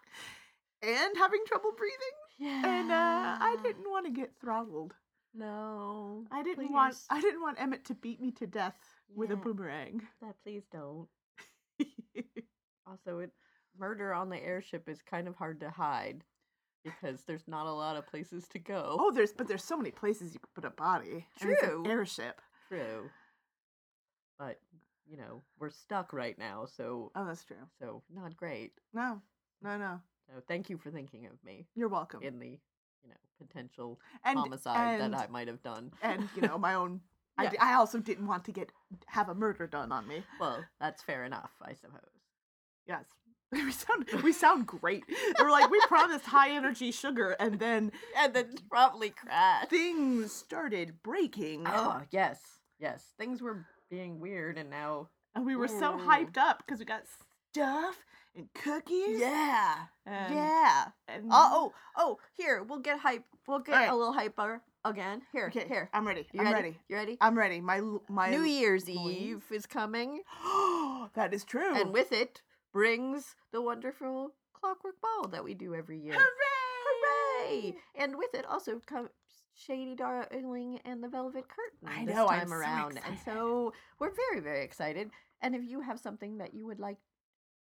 and 0.83 1.17
having 1.17 1.41
trouble 1.47 1.73
breathing. 1.77 2.17
Yeah. 2.39 2.63
And 2.81 2.91
uh, 2.91 3.37
I 3.41 3.57
didn't 3.63 3.89
want 3.91 4.07
to 4.07 4.13
get 4.13 4.33
throttled. 4.41 4.93
No. 5.35 6.25
I 6.31 6.43
didn't 6.43 6.73
want. 6.73 6.97
I 7.11 7.21
didn't 7.21 7.43
want 7.43 7.61
Emmett 7.61 7.85
to 7.87 7.95
beat 7.95 8.21
me 8.21 8.31
to 8.33 8.47
death 8.47 8.79
with 9.15 9.31
a 9.31 9.37
boomerang. 9.37 10.03
That 10.23 10.37
please 10.45 10.63
don't. 10.71 11.09
Also, 12.87 13.19
it 13.21 13.31
murder 13.79 14.13
on 14.13 14.29
the 14.29 14.37
airship 14.37 14.91
is 14.91 15.01
kind 15.01 15.27
of 15.27 15.35
hard 15.37 15.59
to 15.61 15.71
hide 15.71 16.23
because 16.85 17.23
there's 17.27 17.49
not 17.49 17.65
a 17.67 17.73
lot 17.73 17.97
of 17.97 18.07
places 18.07 18.47
to 18.49 18.59
go. 18.59 18.99
oh, 19.01 19.11
there's 19.11 19.33
but 19.33 19.49
there's 19.49 19.65
so 19.65 19.77
many 19.79 19.91
places 19.91 20.35
you 20.35 20.39
could 20.41 20.53
put 20.55 20.65
a 20.67 20.71
body. 20.71 21.27
and 21.41 21.51
it's 21.51 21.63
an 21.63 21.69
True. 21.71 21.87
airship. 21.87 22.43
true. 22.69 23.09
But 24.39 24.61
you 25.11 25.17
know, 25.17 25.41
we're 25.59 25.71
stuck 25.71 26.13
right 26.13 26.39
now, 26.39 26.67
so 26.67 27.11
Oh, 27.17 27.25
that's 27.27 27.43
true. 27.45 27.57
so 27.81 28.03
not 28.15 28.37
great. 28.37 28.73
No, 28.93 29.23
no, 29.63 29.79
no. 29.79 30.01
So 30.29 30.43
thank 30.47 30.69
you 30.69 30.77
for 30.77 30.91
thinking 30.91 31.25
of 31.27 31.43
me 31.43 31.67
You're 31.75 31.89
welcome. 31.89 32.23
in 32.23 32.39
the 32.39 32.59
you 33.05 33.11
know 33.11 33.17
potential 33.47 34.01
and 34.25 34.39
homicide 34.39 35.01
and, 35.01 35.13
that 35.15 35.21
I 35.21 35.27
might 35.31 35.49
have 35.49 35.63
done. 35.63 35.93
and 36.03 36.29
you 36.35 36.43
know 36.43 36.59
my 36.59 36.75
own. 36.75 37.01
I, 37.37 37.45
Yeah. 37.45 37.51
d- 37.51 37.59
I 37.59 37.75
also 37.75 37.99
didn't 37.99 38.27
want 38.29 38.45
to 38.45 38.53
get 38.53 38.71
have 39.07 39.29
a 39.29 39.35
murder 39.35 39.67
done 39.67 39.91
on 39.93 40.07
me. 40.07 40.23
Well, 40.41 40.65
that's 40.81 41.03
fair 41.03 41.25
enough, 41.25 41.51
I 41.63 41.75
suppose. 41.75 42.01
Yes. 42.87 43.05
We 43.53 43.71
sound 43.71 44.11
we 44.25 44.33
sound 44.33 44.67
great. 44.67 45.05
We're 45.39 45.51
like 45.51 45.71
we 45.71 45.81
promised 45.87 46.25
high 46.27 46.51
energy 46.51 46.91
sugar, 46.91 47.37
and 47.39 47.59
then 47.61 47.93
And 48.17 48.35
then 48.35 48.55
probably 48.69 49.11
crash. 49.11 49.69
things 49.69 50.33
started 50.33 51.01
breaking, 51.05 51.65
Oh 51.67 52.03
yes, 52.11 52.41
yes. 52.81 53.05
Things 53.17 53.41
were 53.43 53.65
being 53.91 54.19
weird, 54.19 54.59
and 54.59 54.71
now 54.71 55.09
and 55.37 55.47
we 55.47 55.55
were 55.55 55.69
so 55.69 55.97
hyped 55.97 56.37
up 56.37 56.65
because 56.67 56.81
we 56.81 56.85
got 56.85 57.03
stuff 57.53 57.97
and 58.37 58.49
cookies. 58.55 59.21
Yeah. 59.21 59.75
And, 60.07 60.35
yeah. 60.35 60.85
And, 61.09 61.25
Oh, 61.31 61.51
oh, 61.53 61.73
oh, 61.97 62.19
here, 62.35 62.63
we'll 62.63 62.81
get 62.81 62.99
hype. 62.99 63.25
We'll 63.47 63.61
get 63.61 63.75
Alright. 63.75 63.91
a 63.91 63.95
little 63.95 64.13
hyper 64.13 64.63
again. 64.85 65.23
Here, 65.33 65.47
Okay, 65.49 65.67
here. 65.69 65.91
I'm 65.93 66.07
ready. 66.07 66.27
You 66.33 66.41
I'm 66.41 66.47
ready? 66.47 66.55
ready. 66.69 66.79
You 66.89 66.97
ready? 66.97 67.19
I'm 67.21 67.39
ready. 67.39 67.61
My 67.61 67.81
my 68.09 68.31
New 68.31 68.43
Year's. 68.43 68.89
Eve 68.89 69.45
is 69.51 69.67
coming, 69.67 70.23
that 71.15 71.33
is 71.33 71.45
true. 71.45 71.75
and 71.75 71.93
with 71.93 72.13
it 72.13 72.43
brings 72.73 73.37
the 73.53 73.61
wonderful 73.63 74.33
clockwork 74.53 75.01
ball 75.01 75.29
that 75.29 75.45
we 75.45 75.55
do 75.55 75.75
every 75.75 75.99
year. 76.01 76.15
Hooray! 76.15 77.45
Hooray! 77.67 77.75
And 77.95 78.17
with 78.17 78.35
it 78.35 78.45
also 78.47 78.81
comes 78.87 79.11
Shady 79.55 79.95
Darling 79.95 80.81
and 80.85 81.03
the 81.03 81.09
Velvet 81.09 81.45
Curtain 81.49 81.87
I 81.89 82.05
this 82.05 82.15
know, 82.15 82.27
I'm 82.27 82.41
time 82.41 82.49
so 82.49 82.55
around. 82.55 83.01
And 83.07 83.17
so 83.25 83.73
we're 84.01 84.13
very, 84.31 84.41
very 84.41 84.65
excited. 84.65 85.11
And 85.43 85.55
if 85.55 85.63
you 85.65 85.81
have 85.83 86.01
something 86.01 86.39
that 86.39 86.55
you 86.55 86.67
would 86.67 86.81
like, 86.81 86.97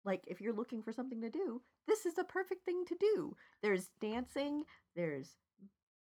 like 0.04 0.22
if 0.26 0.40
you're 0.40 0.54
looking 0.54 0.82
for 0.82 0.92
something 0.92 1.20
to 1.22 1.30
do, 1.30 1.60
this 1.86 2.06
is 2.06 2.14
the 2.14 2.24
perfect 2.24 2.64
thing 2.64 2.84
to 2.86 2.96
do. 2.98 3.36
There's 3.62 3.88
dancing, 4.00 4.64
there's 4.96 5.36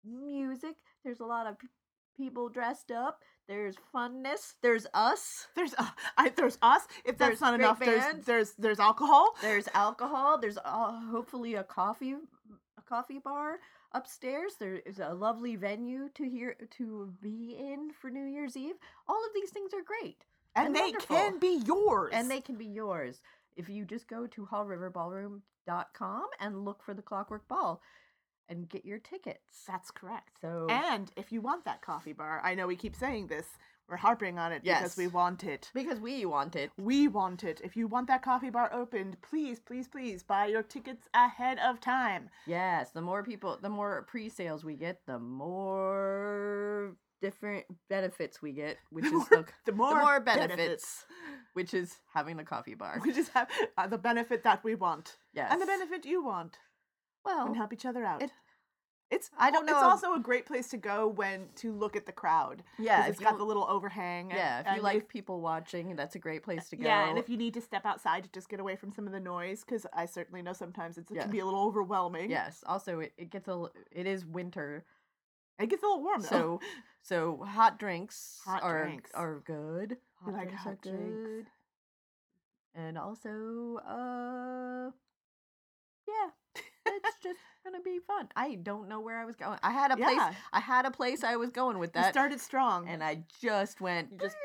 music, 0.05 0.77
there's 1.05 1.21
a 1.21 1.25
lot 1.27 1.47
of 1.47 1.59
p- 1.59 1.69
people 2.17 2.49
dressed 2.49 2.91
up, 2.91 3.21
there's 3.49 3.77
funness, 3.95 4.55
there's 4.63 4.87
us. 4.95 5.47
There's 5.55 5.75
uh, 5.79 5.89
I, 6.17 6.31
there's 6.31 6.59
us. 6.63 6.83
If 7.05 7.19
There's 7.19 7.39
that's 7.39 7.41
not 7.41 7.55
enough, 7.55 7.79
there's 7.79 8.25
there's 8.25 8.53
there's 8.59 8.81
alcohol. 8.81 9.35
There's 9.41 9.69
alcohol. 9.75 10.39
There's 10.39 10.59
uh, 10.65 11.01
hopefully 11.11 11.55
a 11.55 11.63
coffee 11.65 12.15
a 12.79 12.83
coffee 12.83 13.19
bar 13.19 13.59
upstairs. 13.93 14.55
There 14.59 14.77
is 14.77 14.99
a 14.99 15.15
lovely 15.15 15.57
venue 15.57 16.09
to 16.15 16.25
hear 16.25 16.57
to 16.79 17.13
be 17.23 17.57
in 17.59 17.91
for 18.01 18.11
New 18.11 18.25
Year's 18.25 18.57
Eve. 18.57 18.75
All 19.09 19.23
of 19.25 19.31
these 19.35 19.51
things 19.51 19.73
are 19.75 19.83
great, 19.83 20.25
and, 20.57 20.69
and 20.69 20.77
they 20.77 20.81
wonderful. 20.81 21.17
can 21.17 21.39
be 21.39 21.63
yours. 21.67 22.11
and 22.15 22.31
they 22.31 22.41
can 22.41 22.57
be 22.57 22.67
yours 22.67 23.21
if 23.57 23.69
you 23.69 23.85
just 23.85 24.09
go 24.09 24.27
to 24.27 24.47
hallriverballroom.com 24.47 26.27
and 26.41 26.65
look 26.65 26.83
for 26.83 26.95
the 26.95 27.03
Clockwork 27.03 27.47
Ball 27.49 27.81
and 28.49 28.69
get 28.69 28.85
your 28.85 28.99
tickets. 28.99 29.65
That's 29.67 29.91
correct. 29.91 30.39
So 30.41 30.67
And 30.69 31.11
if 31.17 31.33
you 31.33 31.41
want 31.41 31.65
that 31.65 31.81
coffee 31.83 32.13
bar, 32.13 32.41
I 32.45 32.55
know 32.55 32.67
we 32.67 32.77
keep 32.77 32.95
saying 32.95 33.29
this. 33.29 33.47
We're 33.89 33.97
harping 33.97 34.39
on 34.39 34.51
it 34.53 34.63
because 34.65 34.97
we 34.97 35.09
want 35.09 35.45
it. 35.45 35.71
because 35.75 36.01
we 36.01 36.25
want 36.25 36.57
it. 36.57 36.71
We 36.79 37.07
want 37.07 37.45
it. 37.45 37.61
If 37.63 37.77
you 37.77 37.87
want 37.87 38.07
that 38.09 38.23
coffee 38.23 38.49
bar 38.49 38.73
opened, 38.73 39.19
please, 39.21 39.61
please, 39.61 39.89
please 39.89 40.23
buy 40.23 40.47
your 40.47 40.63
tickets 40.63 41.07
ahead 41.13 41.59
of 41.59 41.81
time. 41.81 42.31
Yes, 42.47 42.93
the 42.93 43.03
more 43.03 43.23
people, 43.23 43.59
the 43.61 43.69
more 43.69 44.07
pre-sales 44.09 44.65
we 44.65 44.75
get, 44.77 45.01
the 45.07 45.19
more 45.19 46.97
different 47.29 47.65
benefits 47.89 48.43
we 48.43 48.53
get, 48.53 48.77
which 48.91 49.07
is 49.07 49.13
more- 49.13 49.27
the, 49.31 49.37
the 49.37 49.53
the 49.67 49.73
more 49.73 49.99
more 50.01 50.21
benefits. 50.21 50.57
benefits, 50.57 51.05
which 51.55 51.73
is 51.75 51.89
having 52.15 52.37
the 52.37 52.45
coffee 52.45 52.75
bar. 52.75 53.01
We 53.05 53.13
just 53.13 53.33
have 53.33 53.49
uh, 53.79 53.87
the 53.87 53.99
benefit 53.99 54.43
that 54.45 54.63
we 54.65 54.75
want. 54.75 55.17
Yes, 55.33 55.49
And 55.51 55.61
the 55.63 55.67
benefit 55.67 56.05
you 56.05 56.23
want. 56.25 56.59
Well, 57.25 57.47
and 57.47 57.57
help 57.57 57.73
each 57.73 57.87
other 57.87 58.05
out. 58.05 58.23
it- 58.23 58.31
it's 59.11 59.31
I 59.39 59.51
don't 59.53 59.67
know. 59.67 59.75
It's 59.75 59.83
also 59.93 60.15
a 60.15 60.19
great 60.19 60.47
place 60.47 60.69
to 60.71 60.79
go 60.79 61.07
when 61.07 61.41
to 61.57 61.73
look 61.73 61.95
at 61.95 62.05
the 62.07 62.11
crowd. 62.23 62.63
yeah, 62.79 63.07
it's 63.07 63.19
if 63.21 63.25
got 63.25 63.37
the 63.39 63.45
little 63.45 63.67
overhang. 63.77 64.31
and- 64.31 64.39
yeah, 64.39 64.61
if 64.71 64.77
you 64.77 64.83
like 64.83 65.09
people 65.09 65.41
watching, 65.41 65.95
that's 65.95 66.17
a 66.17 66.19
great 66.19 66.43
place 66.43 66.69
to 66.71 66.77
go. 66.77 66.85
Yeah, 66.89 67.09
and 67.11 67.19
if 67.19 67.29
you 67.29 67.37
need 67.37 67.55
to 67.55 67.61
step 67.61 67.85
outside 67.87 68.25
to 68.25 68.31
just 68.37 68.49
get 68.49 68.61
away 68.61 68.77
from 68.77 68.91
some 68.97 69.07
of 69.07 69.13
the 69.13 69.21
noise, 69.21 69.63
because 69.63 69.87
I 69.93 70.07
certainly 70.07 70.43
know 70.43 70.55
sometimes 70.55 70.97
it's, 70.99 71.11
it 71.11 71.17
Yeah. 71.17 71.23
can 71.25 71.31
be 71.31 71.41
a 71.41 71.45
little 71.45 71.65
overwhelming. 71.69 72.29
yes, 72.31 72.65
also 72.67 73.01
it, 73.01 73.13
it 73.19 73.31
gets 73.31 73.47
a, 73.47 73.67
it 73.93 74.07
is 74.07 74.25
winter, 74.25 74.85
it 75.59 75.69
gets 75.69 75.83
a 75.83 75.87
little 75.87 76.03
warm 76.03 76.21
though. 76.23 76.29
so 76.29 76.61
so 77.03 77.45
hot 77.45 77.79
drinks 77.79 78.41
Hot 78.45 78.63
are 78.63 78.85
drinks. 78.85 79.11
are 79.15 79.43
good. 79.47 79.97
We 80.27 80.33
like 80.33 80.49
drinks 80.49 80.63
hot 80.63 80.83
drinks. 80.83 81.49
and 82.75 82.97
also 82.99 83.79
uh, 83.87 84.91
yeah, 86.09 86.63
it's 86.87 87.17
just 87.23 87.39
gonna 87.65 87.81
be 87.85 87.99
fun. 88.07 88.29
I 88.37 88.57
don't 88.57 88.89
know 88.89 89.01
where 89.01 89.19
I 89.19 89.25
was 89.25 89.37
going. 89.37 89.59
I 89.63 89.71
had 89.71 89.91
a 89.91 89.97
place. 89.97 90.17
yeah, 90.17 90.33
I 90.53 90.61
had 90.61 90.87
a 90.87 90.91
place 90.91 91.25
I 91.25 91.37
was 91.37 91.51
going 91.51 91.79
with 91.79 91.91
you 91.95 92.03
that, 92.03 92.13
started 92.13 92.41
strong 92.41 92.89
and 92.89 93.03
I 93.03 93.25
just 93.41 93.81
went 93.81 94.09
You 94.13 94.19
just 94.19 94.37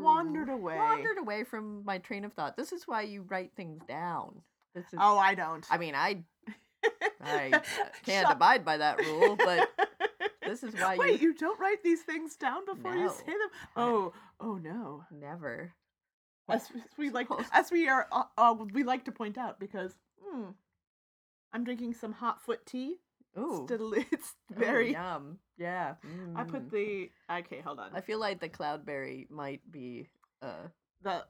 wandered 0.00 0.48
away. 0.48 0.76
wandered 0.76 1.18
away 1.18 1.44
from 1.44 1.84
my 1.84 1.98
train 1.98 2.24
of 2.24 2.32
thought. 2.32 2.56
This 2.56 2.72
is 2.72 2.84
why 2.86 3.02
you 3.02 3.22
write 3.28 3.52
things 3.56 3.80
down. 3.88 4.42
This 4.74 4.84
is. 4.86 4.98
Oh, 5.00 5.18
I 5.18 5.34
don't. 5.34 5.64
I 5.70 5.78
mean, 5.78 5.94
I 5.94 6.22
I 7.22 7.50
can't 8.04 8.26
Shut- 8.26 8.32
abide 8.36 8.64
by 8.64 8.78
that 8.78 8.98
rule, 9.04 9.36
but 9.36 9.68
this 10.50 10.62
is 10.62 10.74
why 10.74 10.96
Wait, 10.96 11.20
you 11.20 11.28
you 11.28 11.34
don't 11.34 11.58
write 11.60 11.82
these 11.82 12.02
things 12.02 12.36
down 12.36 12.64
before 12.66 12.94
you 12.96 13.08
say 13.08 13.26
them? 13.26 13.50
Oh, 13.76 14.12
oh 14.40 14.56
no. 14.56 15.04
never. 15.10 15.72
As 16.48 16.68
we- 16.74 16.82
we 16.98 17.10
like, 17.10 17.28
as 17.52 17.70
we 17.70 17.88
are, 17.88 18.08
uh, 18.10 18.24
uh, 18.36 18.54
we 18.72 18.82
like 18.82 19.04
to 19.04 19.12
point 19.12 19.38
out 19.38 19.60
because 19.60 19.94
hmm, 20.20 20.50
I'm 21.52 21.62
drinking 21.62 21.94
some 21.94 22.12
hot 22.12 22.42
foot 22.42 22.66
tea. 22.66 22.96
Ooh, 23.38 23.68
It's, 24.10 24.34
very. 24.50 24.90
yum. 24.92 25.38
Yeah. 25.56 25.94
I 26.34 26.42
mm. 26.42 26.48
put 26.48 26.68
the 26.70 27.10
okay. 27.30 27.60
Hold 27.60 27.78
on. 27.78 27.90
I 27.94 28.00
feel 28.00 28.18
like 28.18 28.40
the 28.40 28.48
cloudberry 28.48 29.30
might 29.30 29.60
be 29.70 30.08
uh, 30.42 30.66
the 31.02 31.10
a 31.10 31.24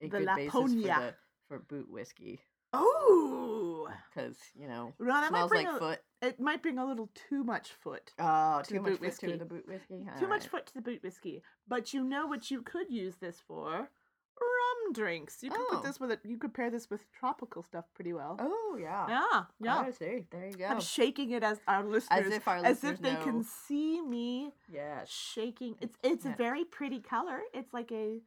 The 0.00 0.08
good 0.08 0.28
basis 0.34 0.52
for 0.52 0.68
the 0.68 1.14
for 1.48 1.58
boot 1.58 1.90
whiskey 1.90 2.40
oh, 2.76 3.65
because 4.14 4.36
you 4.58 4.68
know 4.68 4.92
well, 4.98 5.20
that 5.20 5.30
might 5.32 5.38
smells 5.38 5.50
bring 5.50 5.66
like 5.66 5.76
a, 5.76 5.78
foot. 5.78 5.98
it 6.22 6.40
might 6.40 6.62
bring 6.62 6.78
a 6.78 6.84
little 6.86 7.10
too 7.28 7.44
much 7.44 7.70
foot. 7.70 8.12
Oh, 8.18 8.60
to 8.62 8.68
too 8.68 8.74
the 8.76 8.80
much 8.80 8.90
boot 8.90 8.92
foot 8.92 9.00
to 9.20 9.26
whiskey. 9.26 9.38
the 9.38 9.44
boot 9.44 9.68
whiskey. 9.68 10.06
Too 10.18 10.28
much 10.28 10.46
foot 10.48 10.66
to 10.66 10.74
the 10.74 10.80
boot 10.82 11.02
whiskey. 11.02 11.42
But 11.68 11.92
you 11.94 12.02
know 12.04 12.26
what 12.26 12.50
you 12.50 12.62
could 12.62 12.90
use 12.90 13.16
this 13.16 13.40
for? 13.46 13.90
Rum 14.38 14.92
drinks. 14.92 15.42
You 15.42 15.50
could 15.50 15.60
Oh. 15.70 15.74
put 15.76 15.82
this 15.84 15.98
with 15.98 16.10
it. 16.10 16.20
You 16.24 16.36
could 16.36 16.52
pair 16.52 16.70
this 16.70 16.90
with 16.90 17.10
tropical 17.12 17.62
stuff 17.62 17.86
pretty 17.94 18.12
well. 18.12 18.36
Oh 18.38 18.76
yeah. 18.78 19.06
Yeah, 19.08 19.42
yeah. 19.60 19.78
I 19.78 19.90
see. 19.90 20.26
There 20.30 20.46
you 20.46 20.52
go. 20.56 20.66
I'm 20.66 20.80
shaking 20.80 21.30
it 21.30 21.42
as 21.42 21.58
our 21.66 21.82
listeners, 21.84 22.26
as 22.26 22.32
if 22.32 22.46
our 22.46 22.56
as 22.58 22.84
if 22.84 23.00
they 23.00 23.14
can 23.16 23.42
see 23.44 24.00
me 24.02 24.52
Yeah, 24.70 25.04
shaking. 25.06 25.76
It's 25.80 25.96
it's 26.02 26.24
Yeah. 26.26 26.32
a 26.32 26.36
very 26.36 26.64
pretty 26.64 27.00
color. 27.00 27.40
It's 27.54 27.72
like 27.72 27.90
a 27.92 28.20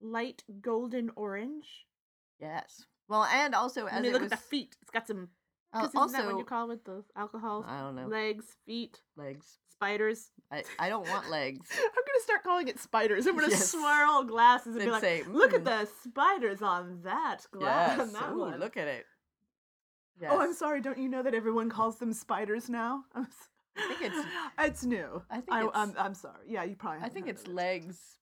light 0.00 0.42
golden 0.60 1.10
orange. 1.16 1.86
Yes. 2.40 2.86
Well, 3.08 3.24
and 3.24 3.54
also 3.54 3.86
I 3.86 3.90
as 3.90 4.02
mean, 4.02 4.10
it 4.10 4.12
look 4.12 4.22
was 4.22 4.32
at 4.32 4.38
the 4.38 4.44
feet. 4.44 4.76
It's 4.82 4.90
got 4.90 5.06
some. 5.06 5.28
uh, 5.72 5.82
that 5.82 5.94
what 5.94 6.02
also 6.02 6.38
you 6.38 6.44
call 6.44 6.70
it? 6.70 6.84
The 6.84 7.04
alcohol 7.16 7.64
I 7.66 7.80
don't 7.80 7.96
know 7.96 8.06
legs, 8.06 8.44
feet, 8.66 9.00
legs. 9.16 9.58
spiders. 9.72 10.30
I, 10.52 10.62
I 10.78 10.88
don't 10.88 11.08
want 11.08 11.30
legs. 11.38 11.68
I'm 11.72 11.82
gonna 12.06 12.22
start 12.22 12.42
calling 12.44 12.68
it 12.68 12.78
spiders. 12.78 13.26
I'm 13.26 13.34
gonna 13.34 13.48
Yes. 13.48 13.70
swirl 13.70 14.24
glasses 14.24 14.76
and 14.76 14.84
be 14.84 14.90
like, 14.90 15.00
say, 15.02 15.22
"Look 15.24 15.54
at 15.54 15.64
the 15.64 15.88
spiders 16.04 16.62
on 16.62 17.00
that 17.04 17.46
glass." 17.52 17.90
Yes. 17.98 18.00
on 18.00 18.12
that 18.12 18.32
Ooh, 18.32 18.38
one." 18.40 18.60
look 18.60 18.76
at 18.76 18.88
it. 18.88 19.06
Yes. 20.20 20.30
Oh, 20.34 20.40
I'm 20.40 20.52
sorry. 20.54 20.80
Don't 20.80 20.98
you 20.98 21.08
know 21.08 21.22
that 21.22 21.34
everyone 21.34 21.70
calls 21.70 21.98
them 21.98 22.12
spiders 22.12 22.68
now? 22.68 23.04
I'm 23.14 23.26
I 23.76 23.86
think 23.88 24.02
it's- 24.02 24.24
it's 24.58 24.84
new. 24.84 25.22
I 25.30 25.36
think 25.36 25.52
I, 25.52 25.60
it's- 25.64 25.72
am 25.76 25.94
I'm 25.98 26.14
sorry. 26.14 26.44
Yeah, 26.48 26.64
you 26.64 26.74
probably. 26.76 27.02
I 27.04 27.08
think 27.08 27.28
it's 27.28 27.42
it. 27.42 27.48
legs 27.54 28.17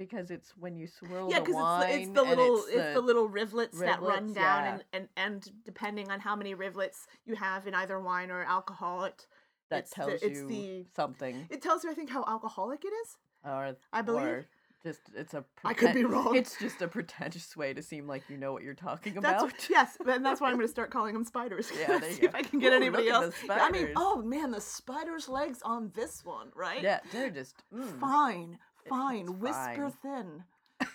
because 0.00 0.30
it's 0.30 0.56
when 0.56 0.74
you 0.76 0.86
swirl 0.88 1.28
Yeah, 1.30 1.40
the 1.40 1.44
because 1.44 1.54
wine. 1.56 1.82
it's, 1.90 1.92
the- 1.92 2.02
it's 2.02 2.12
the 2.14 2.22
little 2.24 2.56
it's 2.56 2.68
it's 2.74 2.94
the, 2.94 3.00
little 3.02 3.28
rivulets, 3.28 3.78
that 3.80 4.00
run 4.00 4.32
down, 4.32 4.64
yeah. 4.64 4.72
and, 4.72 4.82
and 4.94 5.08
and 5.16 5.50
depending 5.66 6.10
on 6.10 6.18
how 6.20 6.34
many 6.34 6.54
rivulets 6.54 7.06
you 7.26 7.34
have 7.36 7.66
in 7.66 7.74
either 7.74 8.00
wine 8.00 8.30
or 8.30 8.42
alcohol, 8.42 9.04
it 9.04 9.26
that 9.68 9.80
it's 9.80 9.90
the- 9.90 9.94
tells 9.96 10.22
it's 10.22 10.24
you 10.40 10.48
the- 10.48 10.86
something. 10.96 11.46
it 11.50 11.60
tells 11.62 11.84
you 11.84 11.90
I 11.90 11.94
think 11.94 12.08
how 12.10 12.24
alcoholic 12.26 12.82
it 12.84 12.88
is. 13.04 13.18
Or 13.44 13.76
I 13.92 14.00
believe. 14.02 14.24
or 14.24 14.46
just 14.82 15.00
it's 15.14 15.34
a. 15.34 15.44
I 15.62 15.74
could 15.74 15.92
be 15.92 16.04
wrong. 16.04 16.34
It's 16.34 16.58
just 16.58 16.80
a 16.80 16.88
pretentious 16.88 17.54
way 17.54 17.74
to 17.74 17.82
seem 17.82 18.06
like 18.06 18.22
you 18.30 18.38
know 18.38 18.54
what 18.54 18.62
you're 18.62 18.72
talking 18.72 19.18
about. 19.18 19.42
what- 19.42 19.68
yes, 19.68 19.98
and 20.06 20.24
that's 20.24 20.40
why 20.40 20.48
I'm 20.48 20.54
going 20.56 20.66
to 20.66 20.72
start 20.72 20.90
calling 20.90 21.12
them 21.12 21.24
spiders. 21.24 21.70
Yeah, 21.78 21.98
there 21.98 22.08
you 22.08 22.14
See 22.14 22.22
go. 22.22 22.28
if 22.28 22.34
I 22.34 22.42
can 22.42 22.58
get 22.58 22.72
Ooh, 22.72 22.76
anybody 22.76 23.08
else. 23.10 23.34
the 23.46 23.52
I 23.52 23.70
mean, 23.70 23.90
oh 23.96 24.22
man, 24.22 24.50
the 24.50 24.60
spider's 24.62 25.28
legs 25.28 25.60
on 25.62 25.90
this 25.94 26.24
one, 26.24 26.48
right? 26.54 26.82
Yeah, 26.82 27.00
they're 27.12 27.28
just 27.28 27.62
mm. 27.74 28.00
Fine, 28.00 28.58
fine, 28.90 29.20
it's 29.28 29.30
whisper 29.30 29.90
fine. 29.90 29.92
thin. 30.02 30.44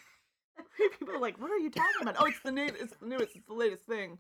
People 1.00 1.16
are 1.16 1.20
like, 1.20 1.40
"What 1.42 1.50
are 1.52 1.58
you 1.58 1.70
talking 1.70 2.02
about?" 2.02 2.16
Oh, 2.20 2.26
it's 2.26 2.40
the 2.44 2.52
new, 2.52 2.66
it's 2.66 2.96
the 2.98 3.08
newest, 3.08 3.36
it's 3.36 3.48
the 3.48 3.54
latest 3.54 3.84
thing. 3.86 4.20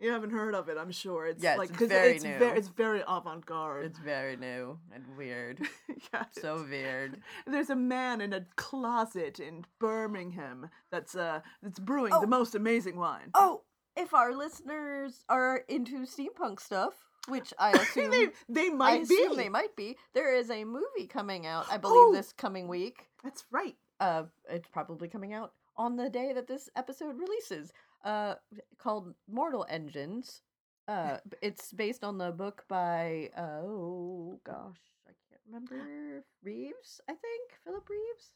You 0.00 0.10
haven't 0.10 0.30
heard 0.30 0.56
of 0.56 0.68
it, 0.68 0.76
I'm 0.78 0.90
sure. 0.90 1.26
It's 1.26 1.40
Yes, 1.42 1.58
like 1.58 1.70
it's 1.70 1.78
very 1.78 2.16
it's 2.16 2.24
new. 2.24 2.36
very, 2.36 2.58
it's 2.58 2.66
very 2.68 3.02
avant-garde. 3.06 3.84
It's 3.84 3.98
very 4.00 4.36
new 4.36 4.78
and 4.92 5.04
weird. 5.16 5.60
yeah, 6.12 6.24
so 6.32 6.66
weird. 6.68 7.20
There's 7.46 7.70
a 7.70 7.76
man 7.76 8.20
in 8.20 8.32
a 8.32 8.44
closet 8.56 9.38
in 9.38 9.64
Birmingham 9.78 10.70
that's 10.90 11.14
uh 11.14 11.40
that's 11.62 11.78
brewing 11.78 12.12
Oh. 12.12 12.20
the 12.20 12.26
most 12.26 12.56
amazing 12.56 12.96
wine. 12.96 13.30
Oh, 13.34 13.62
if 13.96 14.12
our 14.12 14.34
listeners 14.34 15.24
are 15.28 15.58
into 15.68 15.98
steampunk 16.04 16.58
stuff, 16.58 16.94
which 17.28 17.52
I 17.58 17.70
assume 17.82 18.10
they 18.10 18.28
they 18.48 18.66
I 18.68 18.70
might 18.74 19.08
be. 19.08 19.14
assume 19.14 19.36
they 19.36 19.48
might 19.48 19.74
be, 19.76 19.96
there 20.14 20.34
is 20.34 20.50
a 20.50 20.64
movie 20.64 21.06
coming 21.08 21.46
out. 21.46 21.66
I 21.70 21.76
believe 21.78 22.08
Oh. 22.08 22.12
this 22.12 22.32
coming 22.32 22.68
week. 22.68 23.08
That's 23.22 23.44
right. 23.50 23.76
Uh, 24.00 24.24
it's 24.48 24.68
probably 24.68 25.08
coming 25.08 25.32
out 25.32 25.52
on 25.76 25.96
the 25.96 26.10
day 26.10 26.32
that 26.32 26.46
this 26.48 26.68
episode 26.76 27.16
releases. 27.18 27.72
Uh, 28.04 28.34
called 28.78 29.14
Mortal 29.30 29.64
Engines. 29.68 30.42
Uh, 30.88 31.18
it's 31.42 31.72
based 31.72 32.02
on 32.02 32.18
the 32.18 32.32
book 32.32 32.64
by 32.68 33.30
oh 33.38 34.40
gosh, 34.44 34.80
I 35.06 35.12
can't 35.28 35.40
remember 35.46 36.24
Reeves. 36.42 37.00
I 37.08 37.12
think 37.12 37.50
Philip 37.64 37.88
Reeves. 37.88 38.32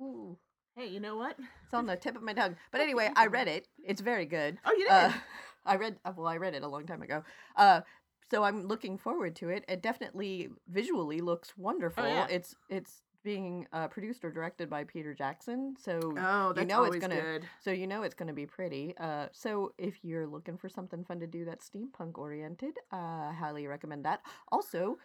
Ooh, 0.00 0.38
Hey, 0.76 0.86
you 0.86 1.00
know 1.00 1.16
what? 1.16 1.36
It's 1.64 1.74
on 1.74 1.86
the 1.86 1.96
tip 1.96 2.14
of 2.14 2.22
my 2.22 2.32
tongue. 2.34 2.54
But 2.70 2.80
anyway, 2.80 3.10
I 3.16 3.26
read 3.26 3.48
it. 3.48 3.66
It's 3.84 4.00
very 4.00 4.26
good. 4.26 4.58
Oh, 4.64 4.70
you 4.70 4.84
did? 4.84 4.92
Uh, 4.92 5.12
I 5.66 5.74
read. 5.74 5.96
uh, 6.04 6.12
Well, 6.16 6.28
I 6.28 6.36
read 6.36 6.54
it 6.54 6.62
a 6.62 6.68
long 6.68 6.86
time 6.86 7.02
ago. 7.02 7.24
Uh, 7.56 7.80
so 8.30 8.42
I'm 8.44 8.66
looking 8.66 8.98
forward 8.98 9.36
to 9.36 9.48
it. 9.48 9.64
It 9.68 9.82
definitely 9.82 10.48
visually 10.68 11.20
looks 11.20 11.56
wonderful. 11.56 12.04
yeah. 12.04 12.26
It's 12.30 12.54
it's 12.68 13.02
being 13.24 13.66
uh, 13.72 13.88
produced 13.88 14.24
or 14.24 14.30
directed 14.30 14.70
by 14.70 14.84
Peter 14.84 15.12
Jackson. 15.12 15.74
So 15.78 15.98
Oh, 16.16 16.54
you 16.56 16.64
know 16.64 16.84
it's 16.84 16.98
gonna. 16.98 17.20
good. 17.20 17.44
So 17.60 17.70
you 17.70 17.86
know 17.86 18.02
it's 18.02 18.14
gonna 18.14 18.32
be 18.32 18.46
pretty. 18.46 18.94
Uh, 18.98 19.26
so 19.32 19.72
if 19.78 20.04
you're 20.04 20.26
looking 20.26 20.56
for 20.56 20.68
something 20.68 21.04
fun 21.04 21.20
to 21.20 21.26
do 21.26 21.44
that's 21.44 21.68
steampunk 21.68 22.16
oriented, 22.16 22.74
uh, 22.92 22.96
I 23.30 23.36
highly 23.38 23.66
recommend 23.66 24.04
that. 24.04 24.20
Also, 24.52 24.98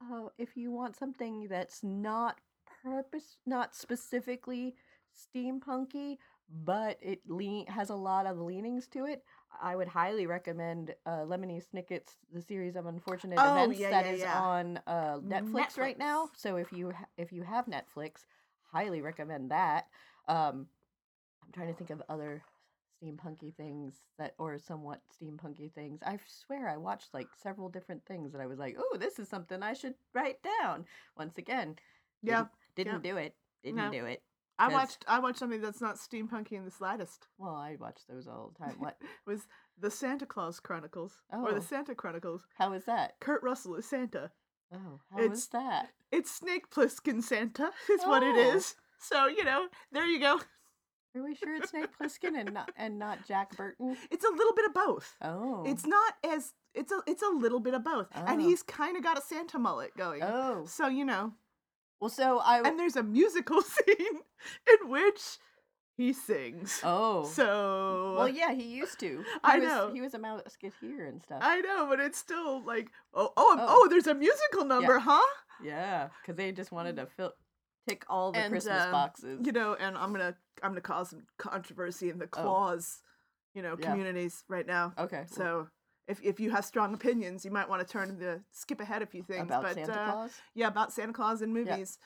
uh, 0.00 0.28
if 0.38 0.56
you 0.56 0.70
want 0.70 0.96
something 0.96 1.46
that's 1.48 1.82
not 1.82 2.38
purpose, 2.82 3.36
not 3.46 3.74
specifically 3.74 4.74
steampunky, 5.14 6.16
but 6.64 6.98
it 7.00 7.20
lean 7.28 7.66
has 7.66 7.90
a 7.90 7.94
lot 7.94 8.26
of 8.26 8.38
leanings 8.38 8.86
to 8.88 9.04
it. 9.04 9.22
I 9.60 9.76
would 9.76 9.88
highly 9.88 10.26
recommend 10.26 10.94
uh, 11.06 11.20
Lemony 11.20 11.62
Snicket's 11.62 12.16
The 12.32 12.42
Series 12.42 12.76
of 12.76 12.86
Unfortunate 12.86 13.38
Oh, 13.40 13.52
Events 13.52 13.80
yeah, 13.80 13.90
that 13.90 14.06
yeah, 14.06 14.12
is 14.12 14.20
yeah. 14.20 14.40
on 14.40 14.80
uh, 14.86 15.18
Netflix, 15.18 15.78
right 15.78 15.98
now. 15.98 16.28
So 16.36 16.56
if 16.56 16.72
you 16.72 16.90
ha- 16.90 17.06
if 17.16 17.32
you 17.32 17.42
have 17.42 17.66
Netflix, 17.66 18.26
highly 18.72 19.00
recommend 19.00 19.50
that. 19.50 19.86
Um, 20.28 20.66
I'm 21.44 21.52
trying 21.52 21.68
to 21.68 21.74
think 21.74 21.90
of 21.90 22.02
other 22.08 22.42
steampunky 23.02 23.54
things 23.54 23.94
that 24.18 24.34
or 24.38 24.58
somewhat 24.58 25.00
steampunky 25.20 25.72
things. 25.72 26.00
I 26.04 26.18
swear 26.26 26.68
I 26.68 26.76
watched 26.76 27.12
like 27.12 27.28
several 27.42 27.68
different 27.68 28.04
things 28.06 28.32
that 28.32 28.40
I 28.40 28.46
was 28.46 28.58
like, 28.58 28.76
"Oh, 28.78 28.96
this 28.98 29.18
is 29.18 29.28
something 29.28 29.62
I 29.62 29.72
should 29.74 29.94
write 30.14 30.38
down." 30.60 30.86
Once 31.16 31.38
again, 31.38 31.76
Yeah, 32.22 32.46
didn't, 32.76 33.02
didn't 33.02 33.02
do 33.02 33.16
it. 33.16 33.34
Didn't 33.62 33.76
No. 33.76 33.90
do 33.90 34.04
it. 34.06 34.22
I 34.58 34.68
watched 34.68 35.04
I 35.08 35.18
watched 35.18 35.38
something 35.38 35.60
that's 35.60 35.80
not 35.80 35.96
steampunky 35.96 36.52
in 36.52 36.64
the 36.64 36.70
slightest. 36.70 37.26
Well, 37.38 37.54
I 37.54 37.76
watch 37.80 38.00
those 38.08 38.26
all 38.28 38.52
the 38.58 38.64
time. 38.66 38.76
What? 38.78 38.96
It 39.00 39.08
was 39.26 39.46
the 39.80 39.90
Santa 39.90 40.26
Claus 40.26 40.60
Chronicles 40.60 41.22
or 41.32 41.50
Oh. 41.50 41.54
the 41.54 41.60
Santa 41.60 41.94
Chronicles. 41.94 42.46
How 42.58 42.72
is 42.72 42.84
that? 42.84 43.14
Kurt 43.20 43.42
Russell 43.42 43.74
is 43.76 43.86
Santa. 43.88 44.30
Oh, 44.72 45.00
how 45.10 45.18
It's- 45.18 45.38
is 45.38 45.48
that? 45.48 45.88
It's 46.10 46.30
Snake 46.30 46.70
Plissken 46.70 47.22
Santa. 47.22 47.70
Is 47.90 48.02
what 48.04 48.22
it 48.22 48.36
Oh. 48.36 48.60
So 49.00 49.26
you 49.26 49.44
know, 49.44 49.68
there 49.90 50.06
you 50.06 50.20
go. 50.20 50.40
Are 51.14 51.22
we 51.22 51.34
sure 51.34 51.56
it's 51.56 51.70
Snake 51.70 51.88
Plissken 52.00 52.38
and 52.38 52.52
not 52.54 52.70
and 52.76 52.98
not 52.98 53.26
Jack 53.26 53.56
Burton? 53.56 53.96
It's 54.10 54.24
a 54.24 54.30
little 54.30 54.54
bit 54.54 54.66
of 54.66 54.74
both. 54.74 55.14
Oh, 55.22 55.64
It's 55.66 55.86
not 55.86 56.14
as 56.24 56.52
it's 56.74 56.92
a 56.92 57.00
it's 57.06 57.22
a 57.22 57.28
little 57.28 57.60
bit 57.60 57.74
of 57.74 57.84
both, 57.84 58.08
and 58.14 58.40
Oh. 58.40 58.44
he's 58.44 58.62
kind 58.62 58.96
of 58.96 59.02
got 59.02 59.18
a 59.18 59.22
Santa 59.22 59.58
mullet 59.58 59.94
going. 59.96 60.22
oh. 60.22 60.64
So 60.66 60.86
you 60.86 61.04
know, 61.04 61.32
Well, 62.02 62.08
so 62.10 62.38
I 62.40 62.58
and 62.66 62.76
there's 62.80 62.96
a 62.96 63.02
musical 63.04 63.62
scene 63.74 63.96
in 64.68 64.88
which 64.90 65.38
he 65.96 66.12
sings. 66.12 66.80
oh. 66.82 67.22
So 67.26 68.14
well, 68.18 68.28
yeah, 68.28 68.52
he 68.52 68.64
used 68.64 68.98
to. 68.98 69.22
He 69.24 69.38
I 69.44 69.58
was, 69.60 69.68
know. 69.68 69.90
he 69.94 70.00
was 70.00 70.12
a 70.12 70.18
musketeer 70.18 71.06
and 71.06 71.22
stuff. 71.22 71.38
I 71.40 71.60
know, 71.60 71.86
but 71.88 72.00
it's 72.00 72.18
still 72.18 72.60
like, 72.64 72.88
oh, 73.14 73.32
oh, 73.36 73.56
Oh. 73.56 73.66
oh, 73.84 73.88
there's 73.88 74.08
a 74.08 74.14
musical 74.14 74.64
number, 74.64 74.98
huh? 74.98 75.22
Yeah, 75.62 76.08
because 76.20 76.36
they 76.36 76.50
just 76.50 76.72
wanted 76.72 76.96
to 76.96 77.06
fill 77.06 77.34
tick 77.88 78.04
all 78.08 78.32
the 78.32 78.40
And, 78.40 78.50
Christmas 78.50 78.82
um, 78.82 78.90
boxes. 78.90 79.40
You 79.46 79.52
know, 79.52 79.74
and 79.78 79.96
I'm 79.96 80.10
gonna, 80.10 80.34
I'm 80.60 80.72
gonna 80.72 80.80
cause 80.80 81.10
some 81.10 81.22
controversy 81.38 82.10
in 82.10 82.18
the 82.18 82.24
Oh. 82.24 82.42
clause, 82.42 83.00
you 83.54 83.62
know, 83.62 83.76
Yeah. 83.78 83.90
communities 83.90 84.42
right 84.48 84.66
now. 84.66 84.92
okay, 84.98 85.18
well, 85.18 85.26
So 85.28 85.68
if 86.08 86.20
if 86.22 86.40
you 86.40 86.50
have 86.50 86.64
strong 86.64 86.94
opinions, 86.94 87.44
you 87.44 87.50
might 87.50 87.68
want 87.68 87.86
to 87.86 87.90
turn 87.90 88.18
the 88.18 88.40
skip 88.50 88.80
ahead 88.80 89.02
a 89.02 89.06
few 89.06 89.22
things. 89.22 89.42
about 89.44 89.62
but 89.62 89.74
Santa 89.74 90.00
uh, 90.00 90.12
Claus. 90.12 90.32
yeah, 90.54 90.68
about 90.68 90.92
Santa 90.92 91.12
Claus 91.12 91.42
in 91.42 91.52
movies. 91.52 91.98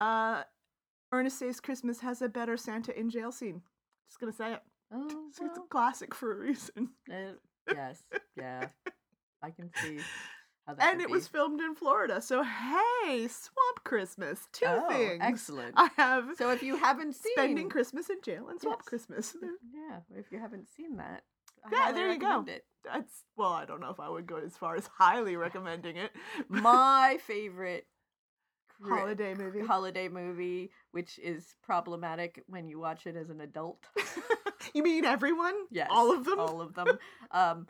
Uh, 0.00 0.42
Ernest 1.12 1.38
Saves 1.38 1.60
Christmas 1.60 2.00
has 2.00 2.20
a 2.22 2.28
better 2.28 2.56
Santa 2.56 2.98
in 2.98 3.10
jail 3.10 3.30
scene. 3.30 3.62
Just 4.08 4.18
gonna 4.20 4.32
say 4.32 4.54
it. 4.54 4.60
Oh, 4.92 5.06
It's, 5.28 5.38
it's 5.42 5.58
a 5.58 5.62
classic 5.70 6.14
for 6.14 6.32
a 6.32 6.36
reason. 6.36 6.90
uh, 7.10 7.34
yes, 7.72 8.02
yeah, 8.36 8.66
I 9.42 9.50
can 9.50 9.70
see 9.82 9.98
how 10.66 10.74
that. 10.74 10.92
And 10.92 11.00
it 11.00 11.08
was 11.08 11.28
filmed 11.28 11.60
in 11.60 11.74
Florida. 11.76 12.20
So 12.20 12.42
hey, 12.42 13.28
Swamp 13.28 13.84
Christmas. 13.84 14.40
Two 14.52 14.66
oh, 14.68 14.88
things. 14.88 15.20
excellent. 15.22 15.74
I 15.76 15.88
have 15.96 16.30
So 16.36 16.50
if 16.50 16.62
you 16.62 16.76
haven't 16.76 17.14
seen 17.14 17.32
spending 17.34 17.68
Christmas 17.68 18.10
in 18.10 18.16
jail 18.24 18.48
and 18.48 18.60
Swamp 18.60 18.80
Yes. 18.80 18.88
Christmas. 18.88 19.36
yeah, 19.72 20.00
if 20.18 20.32
you 20.32 20.40
haven't 20.40 20.68
seen 20.68 20.96
that, 20.96 21.22
Yeah, 21.72 21.92
there 21.92 22.12
you 22.12 22.18
go. 22.18 22.44
It. 22.46 22.64
That's 22.84 23.24
well, 23.36 23.52
I 23.52 23.64
don't 23.64 23.80
know 23.80 23.90
if 23.90 24.00
I 24.00 24.08
would 24.08 24.26
go 24.26 24.36
as 24.36 24.56
far 24.56 24.76
as 24.76 24.88
highly 24.98 25.36
recommending 25.46 25.96
it. 25.96 26.10
My 26.48 27.18
favorite 27.26 27.86
holiday 28.82 29.34
movie. 29.34 29.60
holiday 29.60 30.08
movie, 30.08 30.70
which 30.92 31.18
is 31.18 31.54
problematic 31.62 32.42
when 32.46 32.68
you 32.68 32.78
watch 32.78 33.06
it 33.06 33.16
as 33.16 33.30
an 33.30 33.40
adult. 33.40 33.86
you 34.74 34.82
mean 34.82 35.04
everyone? 35.04 35.54
Yes, 35.70 35.88
all 35.90 36.12
of 36.12 36.24
them. 36.24 36.38
all 36.38 36.60
of 36.60 36.74
them. 36.74 36.98
Um, 37.30 37.66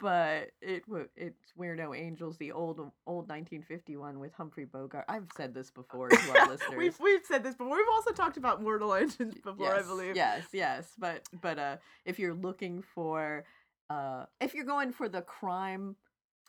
but 0.00 0.50
it 0.60 0.84
it's 1.16 1.52
We're 1.56 1.74
No 1.76 1.94
Angels, 1.94 2.36
the 2.36 2.52
old 2.52 2.78
old 3.06 3.28
1951 3.28 4.18
with 4.18 4.32
Humphrey 4.34 4.64
Bogart. 4.64 5.04
I've 5.08 5.28
said 5.36 5.54
this 5.54 5.70
before 5.70 6.08
to 6.08 6.38
our 6.38 6.48
listeners. 6.50 6.76
we've 6.76 6.98
we've 7.00 7.24
said 7.24 7.42
this 7.44 7.54
before. 7.54 7.76
We've 7.76 7.86
also 7.94 8.12
talked 8.12 8.36
about 8.36 8.62
Mortal 8.62 8.94
Engines 8.94 9.34
before, 9.42 9.74
I 9.74 9.82
believe. 9.82 10.16
Yes, 10.16 10.44
yes, 10.52 10.88
but 10.98 11.22
but 11.40 11.58
uh, 11.58 11.76
if 12.04 12.18
you're 12.18 12.34
looking 12.34 12.82
for 12.82 13.44
uh, 13.88 14.24
if 14.40 14.54
you're 14.54 14.64
going 14.66 14.92
for 14.92 15.08
the 15.08 15.22
crime 15.22 15.96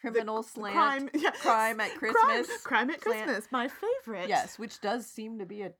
criminal 0.01 0.43
the 0.43 0.49
slant, 0.49 0.75
crime, 0.75 1.09
yeah. 1.13 1.29
crime 1.41 1.79
at 1.79 1.93
Crime- 1.95 2.13
Christmas 2.13 2.61
Crime, 2.61 2.89
at 2.89 3.01
slant- 3.01 3.25
Christmas, 3.25 3.47
my 3.51 3.67
favorite. 3.67 4.29
yes, 4.29 4.57
which 4.59 4.79
does 4.81 5.05
seem 5.07 5.39
to 5.39 5.45
be 5.45 5.61
a 5.61 5.71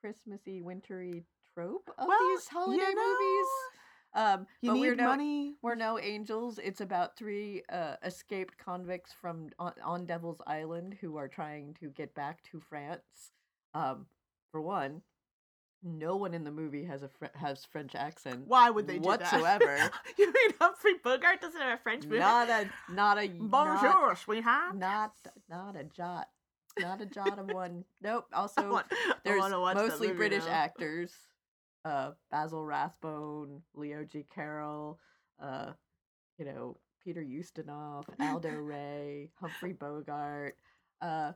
Christmassy, 0.00 0.60
wintry 0.62 1.24
trope 1.60 1.90
of 1.98 2.08
Well, 2.08 2.28
these 2.28 2.48
holiday 2.48 2.82
you 2.82 2.94
know, 2.94 3.12
movies. 3.12 3.46
Um, 4.12 4.46
You 4.60 4.70
but 4.70 4.74
need 4.74 4.80
we're 4.80 4.94
no, 4.96 5.04
money. 5.04 5.54
We're 5.62 5.74
no 5.76 5.98
angels. 5.98 6.58
It's 6.62 6.80
about 6.80 7.16
three 7.16 7.62
uh, 7.72 7.96
escaped 8.04 8.58
convicts 8.58 9.12
from 9.12 9.50
on, 9.58 9.72
on 9.84 10.06
Devil's 10.06 10.40
Island 10.46 10.96
who 11.00 11.16
are 11.16 11.28
trying 11.28 11.74
to 11.80 11.88
get 11.90 12.14
back 12.14 12.42
to 12.50 12.60
France. 12.60 13.32
Um, 13.72 14.06
for 14.50 14.60
one, 14.60 15.02
no 15.84 16.16
one 16.16 16.34
in 16.34 16.42
the 16.42 16.50
movie 16.50 16.84
has 16.84 17.02
a 17.04 17.08
fr- 17.08 17.36
has 17.36 17.64
French 17.64 17.94
accent. 17.94 18.42
Why 18.46 18.68
would 18.68 18.88
they 18.88 18.98
do 18.98 19.06
whatsoever. 19.06 19.78
you 20.18 20.26
mean 20.26 20.50
Humphrey 20.60 20.94
Bogart 21.04 21.40
doesn't 21.40 21.60
have 21.60 21.78
a 21.78 21.82
French 21.82 22.04
movie? 22.04 22.18
Not 22.18 22.50
a 22.50 22.68
not 22.92 23.16
a 23.18 23.28
Bonjour, 23.28 24.16
sweetheart. 24.16 24.76
Not, 24.76 25.12
not 25.48 25.74
not 25.74 25.76
a 25.80 25.84
jot. 25.84 26.28
Not 26.78 27.00
a 27.00 27.06
jot 27.06 27.38
of 27.38 27.48
one. 27.52 27.84
Nope. 28.02 28.26
Also, 28.34 28.70
want- 28.70 28.86
there's 29.24 29.38
wanna 29.40 29.60
watch 29.60 29.76
that 29.76 29.88
mostly 29.88 30.12
British 30.12 30.44
now. 30.44 30.50
actors. 30.52 31.12
Uh, 31.84 32.12
Basil 32.30 32.64
Rathbone, 32.64 33.62
Leo 33.74 34.04
G. 34.04 34.26
Carroll, 34.34 34.98
uh, 35.42 35.72
you 36.38 36.44
know, 36.44 36.76
Peter 37.02 37.22
Ustinov, 37.22 38.04
Aldo 38.20 38.50
Ray, 38.54 39.30
Humphrey 39.40 39.72
Bogart. 39.72 40.56
Uh, 41.00 41.32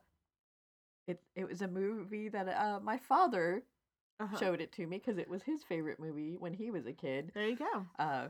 it 1.07 1.21
it 1.35 1.49
was 1.49 1.63
a 1.63 1.69
movie 1.69 2.29
that 2.29 2.49
uh, 2.49 2.81
my 2.81 2.99
father 2.99 3.63
Uh-huh. 4.21 4.37
showed 4.39 4.61
it 4.61 4.73
to 4.73 4.87
me 4.87 4.99
because 4.99 5.19
it 5.19 5.29
was 5.29 5.43
his 5.43 5.63
favorite 5.65 5.99
movie 5.99 6.37
when 6.39 6.53
he 6.55 6.71
was 6.71 6.87
a 6.87 6.93
kid. 6.93 7.31
There 7.35 7.49
you 7.49 7.57
go. 7.57 7.87
Uh, 7.99 8.29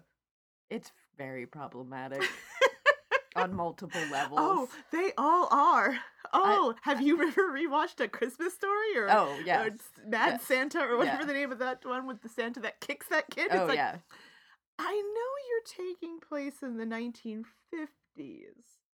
it's 0.70 0.92
very 1.16 1.46
problematic 1.46 2.22
on 3.36 3.54
multiple 3.54 4.00
levels. 4.10 4.38
Oh, 4.38 4.68
they 4.92 5.12
all 5.18 5.48
are. 5.50 5.98
Oh, 6.34 6.74
have 6.82 7.00
you 7.00 7.20
ever 7.28 7.50
rewatched 7.52 8.00
A 8.00 8.08
Christmas 8.08 8.54
Story 8.54 8.96
or, 8.96 9.08
Oh. 9.10 9.34
S- 9.46 9.78
Mad 10.06 10.32
Yes. 10.32 10.42
Santa 10.42 10.80
or 10.80 10.96
whatever 10.98 11.20
Yeah. 11.20 11.26
the 11.26 11.32
name 11.32 11.52
of 11.52 11.58
that 11.60 11.84
one 11.84 12.06
with 12.06 12.20
the 12.22 12.28
Santa 12.28 12.60
that 12.60 12.80
kicks 12.80 13.06
that 13.08 13.30
kid? 13.30 13.48
oh 13.52 13.60
it's 13.60 13.68
like, 13.68 13.76
yeah. 13.76 13.96
I 14.78 14.92
know 14.92 15.30
you're 15.48 15.86
taking 15.94 16.18
place 16.20 16.62
in 16.62 16.76
the 16.76 16.84
1950s, 16.84 17.44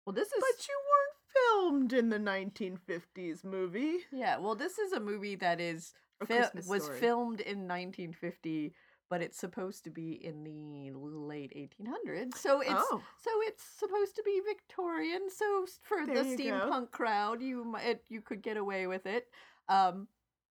Well, 0.04 0.12
this 0.14 0.28
is 0.28 0.40
but 0.40 0.66
you 0.68 0.74
weren't 0.90 1.88
filmed 1.88 1.92
in 1.92 2.08
the 2.08 2.18
1950s 2.18 3.44
movie. 3.44 3.98
yeah. 4.12 4.38
Well, 4.38 4.54
this 4.54 4.78
is 4.78 4.92
a 4.92 5.00
movie 5.00 5.36
that 5.36 5.60
is 5.60 5.92
Christmas 6.20 6.66
was 6.66 6.88
filmed 6.88 7.40
in 7.40 7.68
1950, 7.68 8.74
but 9.10 9.22
it's 9.22 9.38
supposed 9.38 9.84
to 9.84 9.90
be 9.90 10.12
in 10.12 10.44
the 10.44 10.90
late 10.92 11.52
1800s. 11.56 12.36
So 12.36 12.60
it's 12.60 12.70
oh, 12.74 13.02
so 13.22 13.30
it's 13.42 13.62
supposed 13.62 14.16
to 14.16 14.22
be 14.22 14.40
Victorian. 14.46 15.30
So 15.30 15.66
for 15.82 16.06
There 16.06 16.22
the 16.22 16.28
you 16.28 16.36
go. 16.36 16.42
steampunk 16.44 16.90
crowd, 16.90 17.40
you 17.42 17.64
might 17.64 18.00
you 18.08 18.20
could 18.20 18.42
get 18.42 18.56
away 18.56 18.86
with 18.86 19.06
it. 19.06 19.26
Um, 19.68 20.08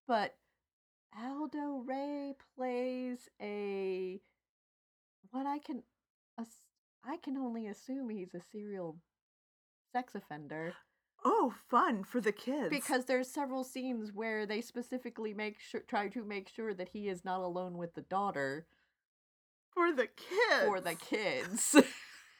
but 0.07 0.35
Aldo 1.19 1.83
Ray 1.85 2.33
plays 2.55 3.29
a 3.41 4.19
what 5.31 5.45
I 5.45 5.59
can 5.59 5.83
I 7.03 7.17
can 7.17 7.37
only 7.37 7.67
assume 7.67 8.09
he's 8.09 8.33
a 8.33 8.41
serial 8.51 8.97
sex 9.93 10.13
offender 10.15 10.73
oh, 11.25 11.53
fun 11.69 12.03
for 12.03 12.21
the 12.21 12.31
kids. 12.31 12.69
because 12.69 13.05
there's 13.05 13.29
several 13.29 13.63
scenes 13.63 14.11
where 14.13 14.45
they 14.45 14.61
specifically 14.61 15.33
make 15.33 15.59
sure 15.59 15.81
try 15.81 16.07
to 16.09 16.23
make 16.23 16.49
sure 16.49 16.73
that 16.73 16.89
he 16.89 17.07
is 17.07 17.23
not 17.25 17.41
alone 17.41 17.77
with 17.77 17.93
the 17.95 18.01
daughter 18.01 18.65
for 19.73 19.91
the 19.91 20.07
kids. 20.07 20.65
for 20.65 20.81
the 20.81 20.95
kids. 20.95 21.75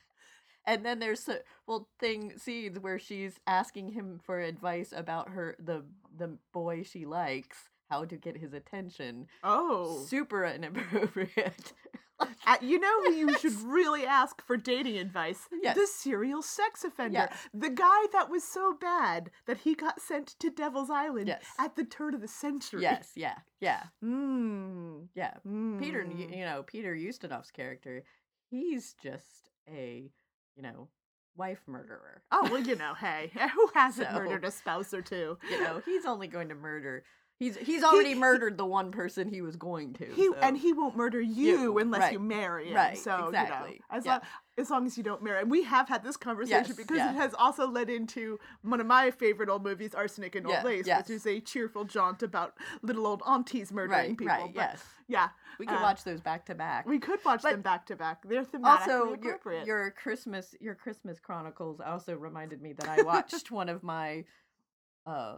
and 0.66 0.86
then 0.86 0.99
there's 0.99 1.30
well 1.68 1.88
thing 1.99 2.34
scenes 2.38 2.80
where 2.80 2.99
she's 2.99 3.40
asking 3.48 3.90
him 3.90 4.20
for 4.24 4.40
advice 4.40 4.94
about 4.95 5.30
her 5.30 5.56
the 5.60 5.84
the 6.18 6.38
boy 6.54 6.84
she 6.84 7.06
likes 7.06 7.70
how 7.90 8.04
to 8.06 8.18
get 8.18 8.38
his 8.38 8.54
attention. 8.54 9.28
Oh, 9.44 10.04
Super 10.06 10.44
inappropriate. 10.56 11.74
Uh, 12.19 12.57
you 12.61 12.80
know 12.80 13.03
who 13.03 13.11
you 13.14 13.38
should 13.38 13.53
really 13.61 14.06
ask 14.06 14.41
for 14.45 14.57
dating 14.57 14.98
advice? 14.98 15.48
Yes. 15.61 15.76
The 15.76 15.85
serial 15.88 16.41
sex 16.41 16.84
offender. 16.84 17.27
Yes. 17.30 17.38
The 17.53 17.69
guy 17.69 18.06
that 18.14 18.30
was 18.30 18.44
so 18.44 18.73
bad 18.80 19.30
that 19.45 19.57
he 19.60 19.76
got 19.76 20.02
sent 20.02 20.35
to 20.39 20.49
Devil's 20.49 20.89
Island 20.89 21.27
Yes. 21.27 21.44
at 21.60 21.76
the 21.76 21.84
turn 21.84 22.14
of 22.15 22.22
the 22.22 22.27
century. 22.27 22.81
yes, 22.81 23.11
yeah, 23.15 23.35
yeah, 23.60 23.84
Mm. 24.03 25.07
yeah. 25.15 25.34
Peter, 25.44 26.03
Mm. 26.06 26.18
you, 26.18 26.27
you 26.39 26.45
know, 26.45 26.64
Peter 26.64 26.95
Ustinov's 26.95 27.52
character, 27.52 28.03
he's 28.49 28.94
just 29.02 29.49
a, 29.69 30.10
you 30.56 30.64
know, 30.64 30.88
wife 31.35 31.61
murderer. 31.68 32.23
Oh, 32.31 32.48
well, 32.52 32.61
you 32.61 32.76
know, 32.76 32.94
hey, 32.95 33.31
who 33.53 33.69
hasn't 33.73 34.10
So- 34.10 34.15
murdered 34.15 34.45
a 34.45 34.52
spouse 34.52 34.94
or 34.94 35.02
two? 35.02 35.38
You 35.49 35.61
know, 35.64 35.81
he's 35.85 36.06
only 36.06 36.27
going 36.27 36.49
to 36.49 36.56
murder. 36.56 37.03
He's 37.39 37.55
he's 37.55 37.84
already 37.84 38.09
he- 38.09 38.15
murdered 38.15 38.57
the 38.57 38.65
one 38.65 38.91
person 38.91 39.30
he 39.30 39.41
was 39.41 39.55
going 39.55 39.93
to. 39.93 40.05
He 40.05 40.26
so- 40.26 40.35
and 40.41 40.57
he 40.57 40.73
won't 40.73 40.95
murder 40.95 41.22
you, 41.22 41.59
You, 41.59 41.77
unless 41.77 42.01
right, 42.01 42.14
you 42.14 42.19
marry 42.19 42.69
him. 42.69 42.76
right, 42.76 42.97
So 42.97 43.11
you 43.15 43.22
know, 43.22 43.27
exactly, 43.27 43.81
as 43.91 44.05
yeah. 44.05 44.11
long 44.14 44.22
as 44.59 44.69
long 44.72 44.85
as 44.88 44.97
you 44.97 45.03
don't 45.03 45.22
marry, 45.22 45.41
and 45.41 45.51
we 45.51 45.61
have 45.64 45.88
had 45.88 46.03
this 46.03 46.18
conversation 46.18 46.65
Yes, 46.69 46.76
because 46.76 46.97
yeah. 46.97 47.11
it 47.11 47.15
has 47.15 47.35
also 47.35 47.68
led 47.69 47.91
into 47.91 48.39
one 48.64 48.81
of 48.81 48.88
my 48.88 49.11
favorite 49.11 49.49
old 49.49 49.64
movies, 49.64 49.93
Arsenic 49.93 50.34
and 50.34 50.47
Old 50.47 50.55
Yeah, 50.55 50.64
Lace, 50.64 50.88
yes. 50.88 51.07
which 51.07 51.15
is 51.15 51.27
a 51.27 51.39
cheerful 51.39 51.84
jaunt 51.85 52.23
about 52.23 52.55
little 52.81 53.05
old 53.05 53.22
aunties 53.27 53.72
murdering 53.72 53.91
right, 53.91 54.18
people. 54.18 54.26
right, 54.35 54.51
but 54.55 54.59
yes. 54.72 54.84
yeah, 55.07 55.30
We 55.59 55.68
could 55.68 55.77
uh, 55.77 55.81
watch 55.84 56.03
those 56.03 56.22
back 56.22 56.43
to 56.47 56.55
back. 56.55 56.88
We 56.88 56.97
could 56.97 57.19
watch 57.23 57.43
But 57.43 57.51
them 57.51 57.61
back 57.61 57.85
to 57.85 57.95
back. 57.95 58.23
They're 58.27 58.43
thematically 58.43 58.88
also 58.88 59.15
your, 59.22 59.64
your 59.64 59.91
christmas 59.91 60.55
your 60.59 60.73
christmas 60.73 61.19
chronicles 61.19 61.80
also 61.80 62.15
reminded 62.15 62.64
me 62.64 62.73
that 62.73 62.89
i 62.89 63.03
watched 63.03 63.51
one 63.61 63.69
of 63.69 63.84
my 63.84 64.23
uh 65.05 65.35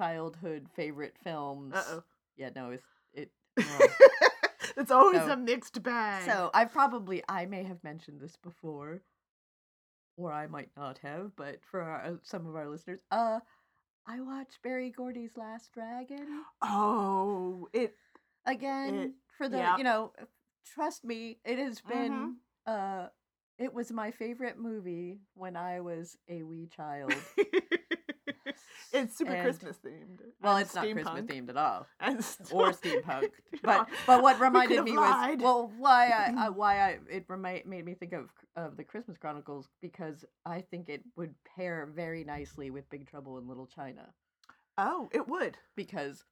childhood 0.00 0.66
favorite 0.74 1.14
films 1.22 1.74
Uh-oh. 1.74 2.02
yeah 2.36 2.48
no 2.56 2.70
it's 2.70 2.86
it 3.12 3.30
well, 3.58 3.88
it's 4.78 4.90
always 4.90 5.20
So- 5.20 5.32
a 5.32 5.36
mixed 5.36 5.82
bag. 5.82 6.24
so 6.24 6.50
i 6.54 6.64
probably 6.64 7.22
i 7.28 7.44
may 7.46 7.62
have 7.64 7.82
mentioned 7.84 8.20
this 8.20 8.36
before 8.36 9.02
or 10.16 10.32
i 10.32 10.46
might 10.46 10.70
not 10.76 10.98
have 10.98 11.36
but 11.36 11.58
for 11.70 11.82
our, 11.82 12.02
uh, 12.04 12.12
some 12.22 12.46
of 12.46 12.56
our 12.56 12.68
listeners 12.68 13.00
uh 13.10 13.40
i 14.06 14.20
watched 14.20 14.62
Berry 14.62 14.90
Gordy's 14.90 15.36
last 15.36 15.72
dragon 15.72 16.26
oh, 16.62 17.68
it 17.72 17.94
again 18.46 19.14
for 19.36 19.48
the 19.48 19.58
yeah. 19.58 19.76
you 19.76 19.84
know 19.84 20.12
trust 20.74 21.04
me 21.04 21.38
it 21.44 21.58
has 21.58 21.80
been 21.80 22.12
Mhm. 22.12 22.34
uh 23.04 23.08
it 23.58 23.74
was 23.74 23.92
my 23.92 24.10
favorite 24.10 24.58
movie 24.58 25.20
when 25.34 25.56
i 25.56 25.80
was 25.80 26.16
a 26.28 26.42
wee 26.42 26.68
child 26.74 27.12
it's 29.02 29.16
super 29.16 29.32
And- 29.32 29.42
Christmas 29.42 29.76
themed. 29.84 30.20
well 30.42 30.56
it's 30.58 30.74
not 30.74 30.84
Christmas 30.84 31.22
themed 31.24 31.48
at 31.50 31.56
all 31.56 31.86
and 32.00 32.16
or 32.52 32.70
steampunk 32.72 33.30
but 33.62 33.88
but 34.06 34.22
what 34.22 34.40
reminded 34.40 34.84
me 34.84 34.96
lied. 34.96 35.40
was 35.40 35.44
well 35.44 35.72
why 35.78 36.08
i, 36.10 36.48
why 36.60 36.80
i 36.80 36.98
it 37.10 37.24
remi- 37.28 37.62
made 37.66 37.84
me 37.84 37.94
think 37.94 38.12
of 38.12 38.30
of 38.56 38.76
the 38.76 38.84
christmas 38.84 39.16
chronicles 39.16 39.68
because 39.80 40.24
i 40.46 40.60
think 40.60 40.88
it 40.88 41.02
would 41.16 41.34
pair 41.56 41.88
very 41.94 42.24
nicely 42.24 42.70
with 42.70 42.88
big 42.90 43.06
trouble 43.08 43.38
in 43.38 43.48
little 43.48 43.66
china 43.66 44.08
oh, 44.78 45.08
it 45.12 45.28
would. 45.28 45.58
because 45.76 46.24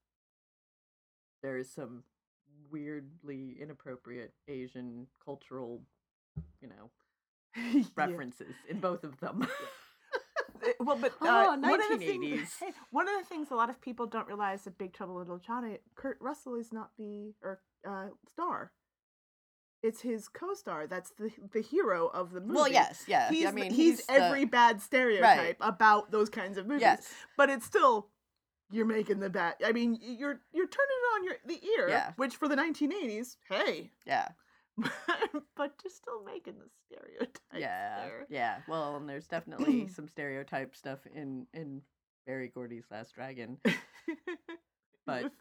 there 1.42 1.58
is 1.58 1.70
some 1.70 2.02
weirdly 2.70 3.56
inappropriate 3.60 4.32
asian 4.48 5.06
cultural 5.24 5.80
you 6.60 6.68
know 6.68 6.90
Yeah. 7.72 7.82
references 7.96 8.54
in 8.68 8.78
both 8.78 9.02
of 9.04 9.18
them. 9.20 9.46
Uh, 10.62 10.68
Well, 10.80 10.96
but 11.00 11.12
uh, 11.20 11.24
Oh, 11.50 11.58
one 11.58 11.80
of 11.80 11.88
the 12.00 12.06
things, 12.06 12.54
hey, 12.60 12.72
one 12.90 13.08
of 13.08 13.14
the 13.18 13.24
things 13.24 13.50
a 13.50 13.54
lot 13.54 13.70
of 13.70 13.80
people 13.80 14.06
don't 14.06 14.26
realize 14.26 14.62
that 14.64 14.78
Big 14.78 14.92
Trouble 14.92 15.14
in 15.20 15.26
Little 15.26 15.38
China, 15.38 15.76
Kurt 15.94 16.18
Russell 16.20 16.54
is 16.54 16.72
not 16.72 16.90
the 16.98 17.34
or 17.42 17.60
uh, 17.88 18.08
star. 18.30 18.72
It's 19.82 20.00
his 20.00 20.26
co-star. 20.28 20.88
That's 20.88 21.10
the 21.10 21.30
the 21.52 21.60
hero 21.62 22.08
of 22.08 22.32
the 22.32 22.40
movie. 22.40 22.54
well, 22.54 22.68
yes, 22.68 23.04
yeah. 23.06 23.28
He's, 23.30 23.46
I 23.46 23.52
mean, 23.52 23.70
he's, 23.72 24.04
the- 24.06 24.12
every 24.14 24.44
bad 24.44 24.82
stereotype 24.82 25.56
about 25.60 26.10
those 26.10 26.28
kinds 26.28 26.58
of 26.58 26.66
movies. 26.66 26.82
Yes. 26.82 27.12
but 27.36 27.48
it's 27.48 27.64
still 27.64 28.08
you're 28.72 28.84
making 28.86 29.20
the 29.20 29.30
bad. 29.30 29.54
I 29.64 29.70
mean, 29.72 29.96
you're 30.02 30.40
you're 30.52 30.66
turning 30.66 30.90
it 30.90 31.14
on 31.14 31.24
your 31.24 31.34
the 31.46 31.60
ear, 31.78 31.88
Yeah. 31.88 32.12
which 32.16 32.34
for 32.36 32.48
the 32.48 32.56
1980s, 32.56 33.36
hey, 33.48 33.92
yeah, 34.04 34.28
but 35.56 35.72
you're 35.82 35.90
still 35.90 36.22
making 36.24 36.54
the 36.58 36.68
stereotypes 36.86 37.40
yeah, 37.56 38.04
there. 38.04 38.26
yeah. 38.28 38.58
Well, 38.68 38.96
and 38.96 39.08
there's 39.08 39.26
definitely 39.26 39.88
some 39.94 40.08
stereotype 40.08 40.74
stuff 40.76 41.00
in 41.14 41.46
in 41.52 41.82
Berry 42.26 42.50
Gordy's 42.54 42.86
Last 42.90 43.14
Dragon. 43.14 43.58
But- 45.06 45.32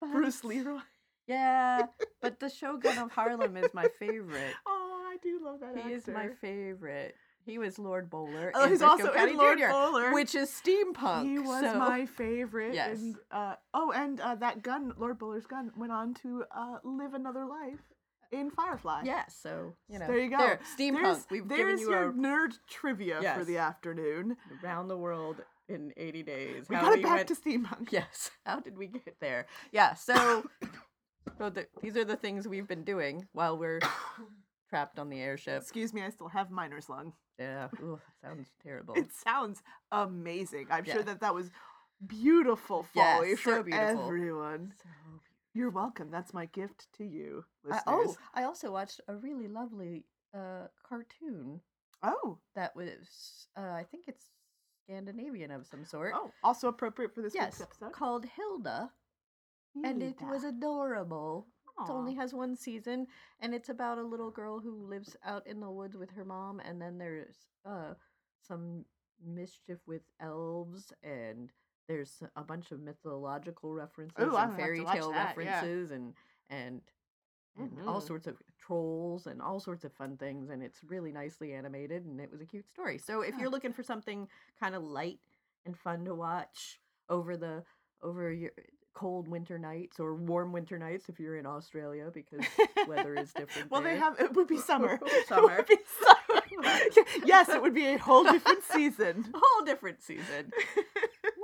But- 0.00 0.12
Bruce 0.12 0.44
Leroy. 0.44 0.80
Yeah, 1.26 1.86
but 2.20 2.38
the 2.38 2.50
Shogun 2.50 2.98
of 2.98 3.10
Harlem 3.10 3.56
is 3.56 3.72
my 3.72 3.86
favorite. 3.98 4.52
Oh, 4.66 5.02
I 5.10 5.16
do 5.22 5.40
love 5.42 5.60
that 5.60 5.82
He 5.82 5.92
is 5.92 6.06
my 6.06 6.28
favorite. 6.28 7.14
He 7.46 7.58
was 7.58 7.78
Lord 7.78 8.10
Bowler. 8.10 8.52
Oh, 8.54 8.68
he's 8.68 8.80
Briscoe 8.80 8.86
also 8.86 9.12
County 9.12 9.32
in 9.32 9.38
Lord 9.38 9.58
Jr., 9.58 9.68
Bowler. 9.68 10.12
which 10.12 10.34
is 10.34 10.50
steampunk. 10.50 11.24
He 11.24 11.38
was 11.38 11.62
so- 11.62 11.78
my 11.78 12.04
favorite. 12.04 12.74
Yes. 12.74 12.98
And, 12.98 13.16
uh, 13.30 13.54
oh, 13.72 13.92
and 13.92 14.20
uh, 14.20 14.34
that 14.36 14.62
gun, 14.62 14.92
Lord 14.98 15.18
Bowler's 15.18 15.46
gun, 15.46 15.70
went 15.76 15.92
on 15.92 16.12
to 16.22 16.44
uh, 16.54 16.78
live 16.84 17.14
another 17.14 17.46
life 17.46 17.80
in 18.40 18.50
Firefly. 18.50 19.02
Yeah, 19.04 19.24
so 19.28 19.74
you 19.88 19.98
know. 19.98 20.06
there 20.06 20.18
you 20.18 20.30
go. 20.30 20.38
There, 20.38 20.60
steampunk. 20.78 21.02
There's, 21.02 21.26
We've 21.30 21.48
there's 21.48 21.58
given 21.58 21.78
you 21.78 21.90
your 21.90 22.08
a 22.10 22.12
nerd 22.12 22.52
trivia 22.68 23.34
for 23.36 23.44
the 23.44 23.58
afternoon. 23.58 24.36
around 24.62 24.88
the 24.88 24.96
world 24.96 25.42
in 25.68 25.92
80 25.96 26.22
days. 26.24 26.68
We 26.68 26.76
How 26.76 26.82
got 26.82 26.98
it 26.98 27.02
back 27.02 27.16
went- 27.16 27.28
to 27.28 27.34
steampunk. 27.34 27.92
Yes. 27.92 28.30
How 28.46 28.60
did 28.60 28.76
we 28.76 28.86
get 28.88 29.16
there? 29.20 29.46
Yeah. 29.72 29.94
So, 29.94 30.44
so 31.38 31.50
the, 31.50 31.66
these 31.82 31.96
are 31.96 32.04
the 32.04 32.16
things 32.16 32.46
we've 32.46 32.68
been 32.68 32.84
doing 32.84 33.26
while 33.32 33.56
we're 33.56 33.80
trapped 34.68 34.98
on 34.98 35.08
the 35.08 35.20
airship. 35.20 35.62
Excuse 35.62 35.94
me, 35.94 36.02
I 36.02 36.10
still 36.10 36.28
have 36.28 36.50
miner's 36.50 36.88
lung. 36.88 37.12
Yeah. 37.38 37.68
Ooh, 37.80 37.98
sounds 38.22 38.48
terrible. 38.62 38.94
It 38.94 39.10
sounds 39.12 39.62
amazing. 39.90 40.66
I'm 40.70 40.84
Yeah. 40.84 40.94
sure 40.94 41.02
that 41.02 41.20
that 41.20 41.34
was 41.34 41.50
beautiful 42.06 42.86
Yes, 42.94 43.16
folly 43.16 43.36
so 43.36 43.42
for 43.42 43.62
beautiful. 43.62 44.04
everyone. 44.04 44.72
So 44.82 44.88
You're 45.54 45.70
welcome. 45.70 46.10
That's 46.10 46.34
my 46.34 46.46
gift 46.46 46.88
to 46.98 47.04
you, 47.04 47.44
I, 47.70 47.80
oh, 47.86 48.16
I 48.34 48.42
also 48.42 48.72
watched 48.72 49.00
a 49.08 49.14
really 49.16 49.48
lovely 49.48 50.04
uh, 50.34 50.66
cartoon 50.86 51.60
oh, 52.02 52.38
that 52.54 52.74
was, 52.76 53.46
uh, 53.56 53.70
I 53.72 53.84
think 53.90 54.04
it's 54.08 54.26
Scandinavian 54.84 55.50
of 55.50 55.66
some 55.66 55.84
sort. 55.84 56.12
oh, 56.14 56.30
also 56.42 56.68
appropriate 56.68 57.14
for 57.14 57.22
this 57.22 57.34
yes, 57.34 57.58
week's 57.58 57.62
episode. 57.62 57.92
called 57.92 58.26
Hilda, 58.36 58.90
and 59.82 60.02
it 60.02 60.16
was 60.20 60.42
Hilda. 60.42 60.56
adorable. 60.58 61.46
It 61.80 61.90
only 61.90 62.14
has 62.14 62.32
one 62.32 62.54
season, 62.56 63.08
and 63.40 63.52
it's 63.52 63.68
about 63.68 63.98
a 63.98 64.02
little 64.02 64.30
girl 64.30 64.60
who 64.60 64.86
lives 64.88 65.16
out 65.24 65.44
in 65.46 65.58
the 65.58 65.70
woods 65.70 65.96
with 65.96 66.10
her 66.12 66.24
mom, 66.24 66.60
and 66.60 66.80
then 66.80 66.98
there's 66.98 67.34
uh 67.66 67.94
some 68.46 68.84
mischief 69.24 69.78
with 69.86 70.02
elves, 70.20 70.92
and 71.02 71.33
there's 71.88 72.22
a 72.36 72.42
bunch 72.42 72.70
of 72.72 72.80
mythological 72.80 73.72
references 73.74 74.16
Ooh, 74.18 74.22
and 74.24 74.32
gonna 74.32 74.40
have 74.46 74.50
to 74.50 74.56
fairy 74.56 74.84
tale 74.84 75.10
that, 75.12 75.36
yeah. 75.38 75.44
references, 75.54 75.90
and 75.90 76.14
and 76.50 76.80
and 77.56 77.70
all 77.86 78.00
Mhm. 78.00 78.06
sorts 78.06 78.26
of 78.26 78.36
trolls 78.58 79.26
and 79.28 79.40
all 79.40 79.60
sorts 79.60 79.84
of 79.84 79.92
fun 79.92 80.16
things, 80.16 80.50
and 80.50 80.62
it's 80.62 80.82
really 80.84 81.12
nicely 81.12 81.52
animated, 81.54 82.04
and 82.04 82.20
it 82.20 82.30
was 82.30 82.40
a 82.40 82.44
cute 82.46 82.68
story. 82.68 82.98
So 82.98 83.20
if 83.20 83.36
you're 83.38 83.48
looking 83.50 83.72
for 83.72 83.82
something 83.84 84.28
kind 84.58 84.74
of 84.74 84.82
light 84.82 85.20
and 85.64 85.76
fun 85.78 86.04
to 86.06 86.14
watch 86.14 86.80
over 87.08 87.36
the 87.36 87.64
over 88.02 88.30
your 88.32 88.50
cold 88.92 89.26
winter 89.28 89.58
nights 89.58 89.98
or 90.00 90.14
warm 90.14 90.52
winter 90.52 90.78
nights 90.78 91.08
if 91.08 91.18
you're 91.18 91.36
in 91.36 91.46
Australia 91.46 92.10
because 92.12 92.44
weather 92.86 93.14
is 93.14 93.32
different. 93.32 93.70
well, 93.70 93.80
they 93.82 93.96
have. 93.96 94.18
It 94.20 94.34
would 94.34 94.46
be 94.48 94.58
summer. 94.58 94.98
It 95.06 95.30
would 95.30 95.66
be 95.66 95.76
summer. 96.00 96.44
yes, 97.24 97.48
it 97.48 97.60
would 97.62 97.74
be 97.74 97.86
a 97.86 97.98
whole 97.98 98.24
different 98.24 98.62
season. 98.64 99.26
a 99.34 99.38
whole 99.38 99.64
different 99.64 100.02
season. 100.02 100.52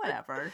Whatever. 0.02 0.52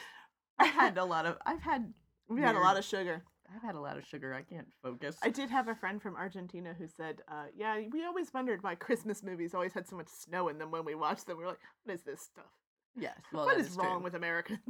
I've 0.58 0.72
had 0.72 0.98
a 0.98 1.04
lot 1.14 1.26
of. 1.26 1.36
I've 1.46 1.62
had. 1.62 1.92
We 2.28 2.40
had 2.40 2.56
a 2.56 2.60
lot 2.60 2.76
of 2.76 2.84
sugar. 2.84 3.22
I've 3.54 3.62
had 3.62 3.76
a 3.76 3.80
lot 3.80 3.96
of 3.96 4.04
sugar. 4.04 4.34
I 4.34 4.42
can't 4.42 4.66
focus. 4.82 5.16
I 5.22 5.30
did 5.30 5.50
have 5.50 5.68
a 5.68 5.74
friend 5.74 6.02
from 6.02 6.16
Argentina 6.16 6.74
who 6.76 6.86
said, 6.88 7.22
uh, 7.28 7.44
"Yeah, 7.56 7.80
we 7.92 8.04
always 8.04 8.32
wondered 8.34 8.62
why 8.62 8.74
Christmas 8.74 9.22
movies 9.22 9.54
always 9.54 9.72
had 9.72 9.86
so 9.86 9.96
much 9.96 10.08
snow 10.08 10.48
in 10.48 10.58
them 10.58 10.70
when 10.70 10.84
we 10.84 10.94
watched 10.94 11.26
them. 11.26 11.38
We 11.38 11.44
are 11.44 11.48
like, 11.48 11.60
what 11.84 11.94
is 11.94 12.02
this 12.02 12.20
stuff? 12.22 12.50
yes. 12.96 13.16
Well, 13.32 13.46
what 13.46 13.56
that 13.56 13.64
is 13.66 13.76
wrong 13.76 14.02
with 14.02 14.14
Americans?" 14.14 14.60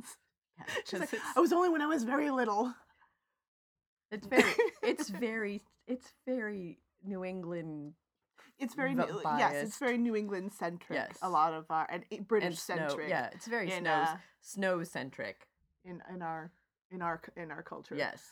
Yeah, 0.59 0.75
She's 0.87 1.01
like, 1.01 1.15
"I 1.37 1.41
was 1.41 1.53
only 1.53 1.71
when 1.71 1.81
I 1.83 1.87
was 1.87 2.05
very 2.05 2.31
little." 2.31 2.75
it's 4.11 4.27
very. 4.27 4.53
It's 4.83 5.09
very. 5.09 5.63
It's 5.87 6.13
very 6.27 6.79
New 7.05 7.25
England 7.25 7.95
It's 8.59 8.75
very 8.75 8.95
v- 8.95 9.03
New- 9.05 9.21
yes, 9.39 9.55
it's 9.67 9.79
very 9.79 9.99
New 9.99 10.17
England 10.17 10.53
centric. 10.53 10.97
Yes. 10.99 11.19
A 11.23 11.29
lot 11.29 11.53
of 11.53 11.67
our 11.71 11.87
and 11.91 12.05
British 12.27 12.59
centric. 12.59 13.09
Yeah, 13.09 13.29
it's 13.33 13.47
very 13.47 13.71
in, 13.71 13.83
snow 13.83 13.93
uh, 13.93 14.17
snow 14.41 14.83
centric. 14.85 15.47
in 15.85 16.03
in 16.13 16.23
our 16.23 16.51
in 16.91 17.03
our 17.03 17.21
in 17.37 17.51
our 17.51 17.63
culture. 17.63 17.95
Yes. 17.97 18.23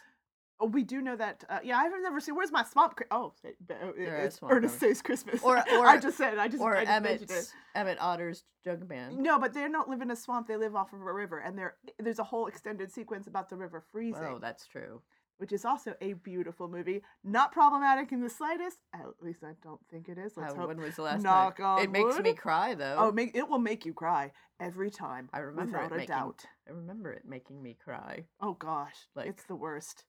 Oh, 0.60 0.66
we 0.66 0.84
do 0.84 1.02
know 1.02 1.16
that. 1.16 1.42
Uh, 1.50 1.58
yeah, 1.64 1.76
I've 1.78 1.90
never 2.00 2.20
seen. 2.20 2.36
Where's 2.36 2.52
my 2.52 2.62
swamp? 2.62 2.94
Cra- 2.96 3.06
oh, 3.10 3.32
it, 3.42 3.56
it- 3.68 3.98
it's 3.98 4.36
Swamp 4.36 4.54
Ernest 4.54 4.78
Saves 4.78 5.02
Christmas. 5.02 5.42
Or- 5.42 5.58
I 5.68 5.98
just 5.98 6.16
said. 6.16 6.38
I 6.38 6.46
just. 6.46 6.62
or 6.62 6.76
I 6.76 6.84
just 6.84 6.96
Emmett's. 6.96 7.52
Emmett 7.74 7.98
Otter's 8.00 8.44
jug 8.64 8.86
band. 8.88 9.18
No, 9.18 9.38
but 9.38 9.52
they 9.52 9.68
don't 9.68 9.88
live 9.88 10.00
in 10.00 10.10
a 10.12 10.16
swamp. 10.16 10.46
They 10.46 10.56
live 10.56 10.76
off 10.76 10.92
of 10.92 11.00
a 11.02 11.12
river, 11.12 11.38
and 11.40 11.58
there 11.58 11.74
there's 11.98 12.20
a 12.20 12.24
whole 12.24 12.46
extended 12.46 12.92
sequence 12.92 13.26
about 13.26 13.50
the 13.50 13.56
river 13.56 13.82
freezing, 13.92 14.22
Oh, 14.24 14.38
that's 14.40 14.66
true. 14.68 15.02
Which 15.38 15.52
is 15.52 15.64
also 15.64 15.94
a 16.00 16.12
beautiful 16.14 16.68
movie. 16.68 17.02
Not 17.22 17.52
problematic 17.52 18.12
in 18.12 18.20
the 18.22 18.30
slightest. 18.30 18.78
At 18.94 19.06
least 19.20 19.42
I 19.42 19.52
don't 19.62 19.80
think 19.90 20.08
it 20.08 20.18
is. 20.18 20.36
Let's 20.36 20.54
hope. 20.54 20.68
when 20.68 20.80
was 20.80 20.96
the 20.96 21.02
last 21.02 21.22
knock 21.22 21.56
time? 21.58 21.66
on 21.66 21.82
It 21.82 21.90
makes 21.90 22.18
me 22.20 22.34
cry 22.34 22.74
though. 22.74 22.96
Oh, 22.98 23.12
make, 23.12 23.34
it 23.34 23.48
will 23.48 23.58
make 23.58 23.84
you 23.84 23.92
cry 23.94 24.32
every 24.60 24.90
time. 24.90 25.28
I 25.32 25.38
remember 25.38 25.72
without 25.78 25.92
it 25.92 25.94
a 25.94 25.96
making. 25.98 26.14
doubt. 26.14 26.44
I 26.68 26.72
remember 26.72 27.12
it 27.12 27.22
making 27.26 27.62
me 27.62 27.76
cry. 27.82 28.24
Oh 28.40 28.54
gosh, 28.54 28.96
Like- 29.14 29.26
it's 29.28 29.44
the 29.44 29.56
worst. 29.56 30.04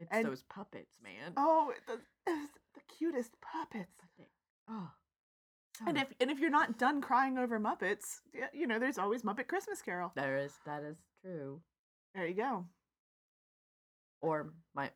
It's 0.00 0.08
And- 0.12 0.26
those 0.26 0.42
puppets, 0.44 0.96
man. 1.02 1.32
Oh, 1.36 1.72
the, 1.86 1.94
it's 2.26 2.52
the 2.74 2.80
cutest 2.98 3.32
puppets. 3.40 3.90
Oh. 4.70 4.90
And 5.86 5.96
if 5.96 6.12
and 6.20 6.30
if 6.30 6.40
you're 6.40 6.50
not 6.50 6.76
done 6.76 7.00
crying 7.00 7.38
over 7.38 7.58
Muppets, 7.60 8.18
yeah, 8.34 8.48
you 8.52 8.66
know, 8.66 8.78
there's 8.80 8.98
always 8.98 9.22
Muppet 9.22 9.46
Christmas 9.46 9.80
Carol. 9.80 10.12
there 10.16 10.36
is 10.36 10.52
that 10.66 10.82
is 10.82 10.98
true. 11.22 11.60
There 12.14 12.26
you 12.26 12.34
go. 12.34 12.66
Or 14.20 14.52
my 14.74 14.90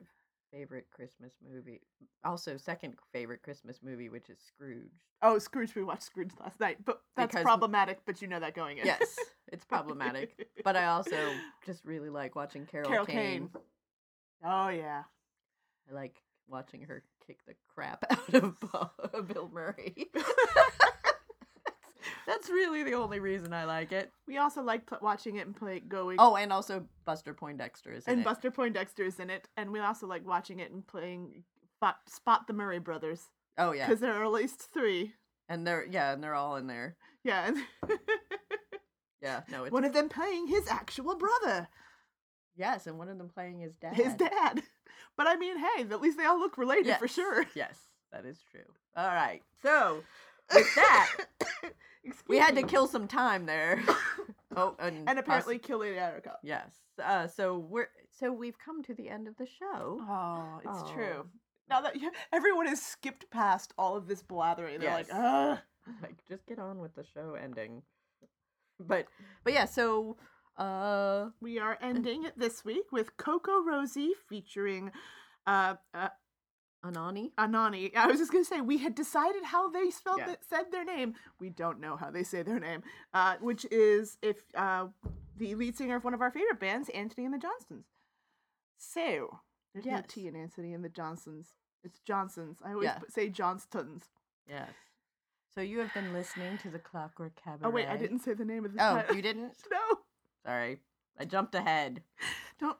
favorite 0.50 0.86
Christmas 0.90 1.32
movie. 1.46 1.80
Also, 2.24 2.56
second 2.56 2.94
favorite 3.12 3.42
Christmas 3.42 3.78
movie, 3.82 4.08
which 4.08 4.28
is 4.28 4.38
Scrooge. 4.46 4.90
Oh, 5.22 5.38
Scrooge. 5.38 5.74
We 5.74 5.82
watched 5.84 6.02
Scrooge 6.02 6.32
last 6.40 6.58
night, 6.60 6.84
but 6.84 7.00
that's 7.16 7.30
Because- 7.32 7.44
problematic. 7.44 8.00
But 8.04 8.20
you 8.20 8.28
know 8.28 8.40
that 8.40 8.54
going 8.54 8.78
in. 8.78 8.86
Yes, 8.86 9.16
it's 9.48 9.64
problematic. 9.66 10.48
But 10.64 10.76
I 10.76 10.86
also 10.86 11.16
just 11.64 11.84
really 11.84 12.10
like 12.10 12.34
watching 12.34 12.66
Carol, 12.66 12.88
Carol 12.88 13.06
Kane. 13.06 13.48
Kane. 13.48 13.50
Oh 14.44 14.68
yeah. 14.68 15.02
I 15.90 15.94
like 15.94 16.16
watching 16.48 16.82
her 16.82 17.02
kick 17.26 17.38
the 17.46 17.54
crap 17.74 18.04
out 18.10 18.34
of 19.14 19.28
Bill 19.28 19.48
Murray. 19.52 20.10
That's 22.26 22.48
really 22.50 22.82
the 22.82 22.92
only 22.94 23.18
reason 23.20 23.52
I 23.52 23.64
like 23.64 23.92
it. 23.92 24.10
We 24.26 24.38
also 24.38 24.62
like 24.62 24.86
pl- 24.86 24.98
watching 25.02 25.36
it 25.36 25.46
and 25.46 25.54
play 25.56 25.80
going. 25.80 26.16
Oh, 26.18 26.36
and 26.36 26.52
also 26.52 26.86
Buster 27.04 27.34
Poindexter 27.34 27.92
is 27.92 28.06
in 28.06 28.12
and 28.12 28.20
it. 28.22 28.24
Buster 28.24 28.50
Poindexter 28.50 29.04
is 29.04 29.18
in 29.20 29.30
it, 29.30 29.48
and 29.56 29.70
we 29.72 29.80
also 29.80 30.06
like 30.06 30.26
watching 30.26 30.60
it 30.60 30.70
and 30.70 30.86
playing 30.86 31.44
Spot, 31.78 31.96
Spot 32.08 32.46
the 32.46 32.52
Murray 32.52 32.78
Brothers 32.78 33.22
oh 33.58 33.72
yeah, 33.72 33.86
because 33.86 34.00
there 34.00 34.14
are 34.14 34.24
at 34.24 34.30
least 34.32 34.72
three. 34.72 35.14
and 35.48 35.66
they're 35.66 35.86
yeah, 35.90 36.12
and 36.12 36.22
they're 36.22 36.34
all 36.34 36.56
in 36.56 36.66
there. 36.68 36.96
Yeah, 37.24 37.46
and 37.48 37.58
Yeah, 39.20 39.42
no, 39.50 39.64
it's 39.64 39.72
one 39.72 39.84
of 39.84 39.92
them 39.92 40.08
playing 40.08 40.48
his 40.48 40.66
actual 40.68 41.14
brother, 41.16 41.68
yes, 42.56 42.86
and 42.88 42.98
one 42.98 43.08
of 43.08 43.18
them 43.18 43.28
playing 43.28 43.60
his 43.60 43.74
dad. 43.76 43.94
his 43.94 44.14
dad. 44.14 44.62
But 45.16 45.26
I 45.26 45.36
mean, 45.36 45.56
hey, 45.58 45.82
at 45.82 46.00
least 46.00 46.16
they 46.16 46.24
all 46.24 46.38
look 46.38 46.56
related 46.56 46.96
for 46.96 47.06
sure. 47.08 47.44
Yes, 47.54 47.76
that 48.12 48.24
is 48.24 48.38
true. 48.50 48.60
All 48.96 49.08
right, 49.08 49.42
so 49.62 50.02
with 50.54 50.74
that, 50.74 51.10
we 52.28 52.38
had 52.38 52.54
to 52.56 52.62
kill 52.62 52.86
some 52.86 53.06
time 53.08 53.46
there. 53.46 53.82
oh, 54.56 54.74
and, 54.78 54.98
and 54.98 55.06
poss- 55.06 55.18
apparently 55.18 55.58
kill 55.58 55.78
Lady 55.78 55.96
Attercop. 55.96 56.36
yes. 56.42 56.72
Uh, 57.02 57.26
so 57.26 57.58
we're 57.58 57.88
so 58.10 58.32
we've 58.32 58.58
come 58.58 58.82
to 58.82 58.94
the 58.94 59.08
end 59.08 59.26
of 59.26 59.36
the 59.38 59.46
show. 59.46 59.98
Oh, 60.00 60.60
it's 60.64 60.82
Oh. 60.90 60.92
true. 60.92 61.26
Now 61.70 61.80
that 61.80 61.96
you, 62.00 62.10
everyone 62.32 62.66
has 62.66 62.82
skipped 62.82 63.30
past 63.30 63.72
all 63.78 63.96
of 63.96 64.06
this 64.08 64.22
blathering, 64.22 64.78
they're 64.80 64.90
like, 64.92 65.06
Yes. 65.08 65.16
Ugh. 65.16 65.58
like 66.02 66.16
just 66.28 66.46
get 66.46 66.58
on 66.58 66.80
with 66.80 66.94
the 66.94 67.04
show 67.04 67.34
ending. 67.42 67.82
But 68.78 69.06
but 69.44 69.52
yeah, 69.52 69.64
so 69.64 70.16
uh 70.58 71.30
We 71.40 71.58
are 71.58 71.78
ending 71.80 72.24
it 72.24 72.38
this 72.38 72.64
week 72.64 72.92
with 72.92 73.16
Coco 73.16 73.62
Rosie 73.64 74.12
featuring 74.28 74.90
uh, 75.46 75.74
uh 75.94 76.08
Anani. 76.84 77.30
Anani. 77.38 77.94
I 77.96 78.06
was 78.06 78.18
just 78.18 78.32
gonna 78.32 78.44
say 78.44 78.60
we 78.60 78.78
had 78.78 78.94
decided 78.94 79.44
how 79.44 79.70
they 79.70 79.90
spelled 79.90 80.18
Yeah. 80.18 80.32
it, 80.32 80.40
said 80.48 80.72
their 80.72 80.84
name. 80.84 81.14
We 81.38 81.48
don't 81.50 81.80
know 81.80 81.96
how 81.96 82.10
they 82.10 82.22
say 82.24 82.42
their 82.42 82.58
name, 82.60 82.82
uh, 83.14 83.36
which 83.40 83.64
is 83.70 84.18
if 84.22 84.42
uh, 84.56 84.86
the 85.36 85.54
lead 85.54 85.76
singer 85.76 85.96
of 85.96 86.04
one 86.04 86.14
of 86.14 86.20
our 86.20 86.30
favorite 86.30 86.58
bands, 86.60 86.88
Antony 86.90 87.24
and 87.24 87.34
the 87.34 87.38
Johnsons. 87.38 87.86
So 88.78 89.40
there's 89.72 89.86
no 89.86 90.02
T 90.06 90.26
in 90.26 90.36
Antony 90.36 90.72
and 90.74 90.84
the 90.84 90.88
Johnsons. 90.88 91.50
It's 91.84 92.00
Johnsons. 92.00 92.58
I 92.64 92.72
always 92.72 92.86
Yeah. 92.86 92.98
say 93.08 93.28
Johnstons. 93.28 94.04
Yes. 94.48 94.70
So 95.54 95.60
you 95.60 95.78
have 95.80 95.92
been 95.94 96.12
listening 96.12 96.58
to 96.58 96.70
the 96.70 96.78
Clockwork 96.78 97.36
Cabaret. 97.36 97.68
Oh 97.68 97.70
wait, 97.70 97.86
I 97.86 97.96
didn't 97.96 98.20
say 98.20 98.34
the 98.34 98.44
name 98.44 98.64
of 98.64 98.72
the. 98.74 98.82
Oh, 98.84 98.94
title. 98.96 99.16
you 99.16 99.22
didn't? 99.22 99.52
no, 99.70 99.98
Sorry. 100.44 100.80
I 101.18 101.24
jumped 101.26 101.54
ahead. 101.54 102.02
don't 102.58 102.78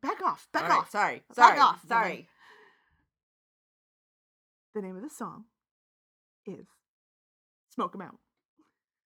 back 0.00 0.22
off. 0.22 0.48
Back 0.52 0.62
All 0.64 0.68
right, 0.70 0.78
off. 0.78 0.90
Sorry. 0.90 1.22
Sorry. 1.32 1.56
Back 1.56 1.60
off. 1.64 1.80
Sorry. 1.88 2.28
The 4.74 4.82
name 4.82 4.96
of 4.96 5.02
the 5.02 5.10
song 5.10 5.44
is 6.46 6.66
"Smoke 7.74 7.94
'Em 7.94 8.02
Out." 8.02 8.18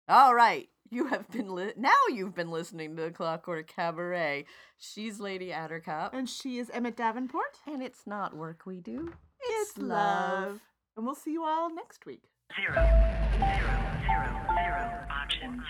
All 0.08 0.34
right. 0.34 0.68
You 0.88 1.06
have 1.08 1.28
been 1.32 1.52
li- 1.52 1.72
now 1.76 1.96
you've 2.08 2.34
been 2.36 2.50
listening 2.52 2.94
to 2.94 3.02
the 3.02 3.10
Clockwork 3.10 3.66
Cabaret. 3.66 4.46
She's 4.78 5.18
Lady 5.18 5.48
Attercop. 5.48 6.10
And 6.12 6.28
she 6.30 6.58
is 6.58 6.70
Emmett 6.70 6.96
Davenport. 6.96 7.58
And 7.66 7.82
it's 7.82 8.06
not 8.06 8.36
work 8.36 8.66
we 8.66 8.80
do. 8.80 9.12
It's 9.40 9.76
love. 9.76 10.60
And 10.96 11.04
we'll 11.04 11.16
see 11.16 11.32
you 11.32 11.44
all 11.44 11.74
next 11.74 12.06
week. 12.06 12.22
Zero, 12.54 12.74
zero, 12.74 13.98
zero, 14.06 14.46
zero 14.54 15.06
options. 15.10 15.62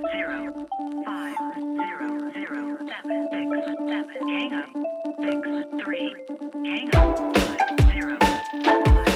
Zero, 0.00 0.66
five, 1.04 1.36
zero, 1.56 2.32
zero, 2.32 2.78
seven, 3.02 3.28
six, 3.30 3.48
seven, 3.78 4.28
hang 4.28 4.52
up, 4.54 4.68
six, 5.20 5.84
three, 5.84 6.14
hang 6.64 6.88
up, 6.94 7.36
zero, 7.92 9.11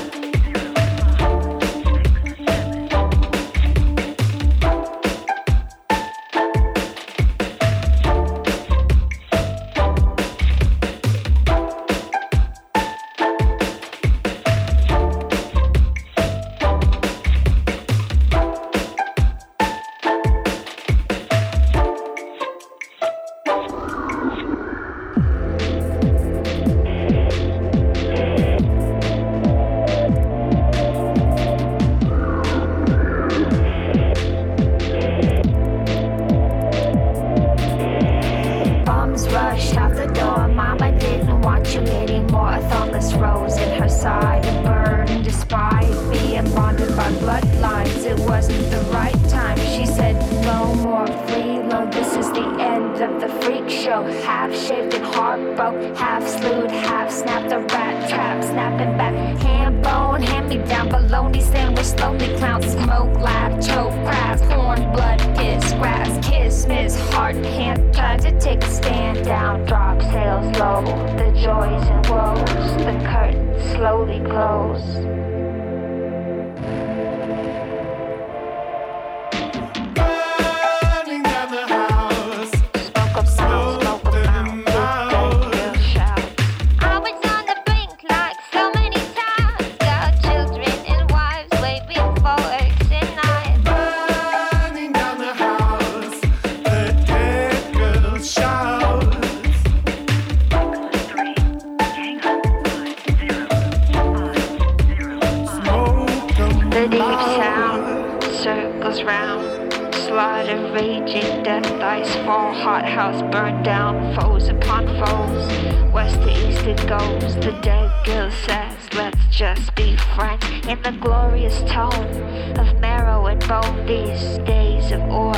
hothouse 112.66 113.22
burned 113.30 113.64
down, 113.64 113.94
foes 114.16 114.48
upon 114.48 114.88
foes. 114.98 115.92
West 115.92 116.16
to 116.22 116.48
east 116.48 116.66
it 116.66 116.76
goes, 116.88 117.36
the 117.36 117.56
dead 117.62 117.88
girl 118.04 118.28
says, 118.44 118.76
let's 118.94 119.24
just 119.30 119.72
be 119.76 119.96
friends. 120.16 120.44
In 120.66 120.82
the 120.82 120.90
glorious 121.00 121.60
tone 121.70 122.10
of 122.58 122.80
marrow 122.80 123.26
and 123.26 123.38
bone, 123.46 123.86
these 123.86 124.38
days 124.38 124.90
of 124.90 125.00
ore, 125.02 125.32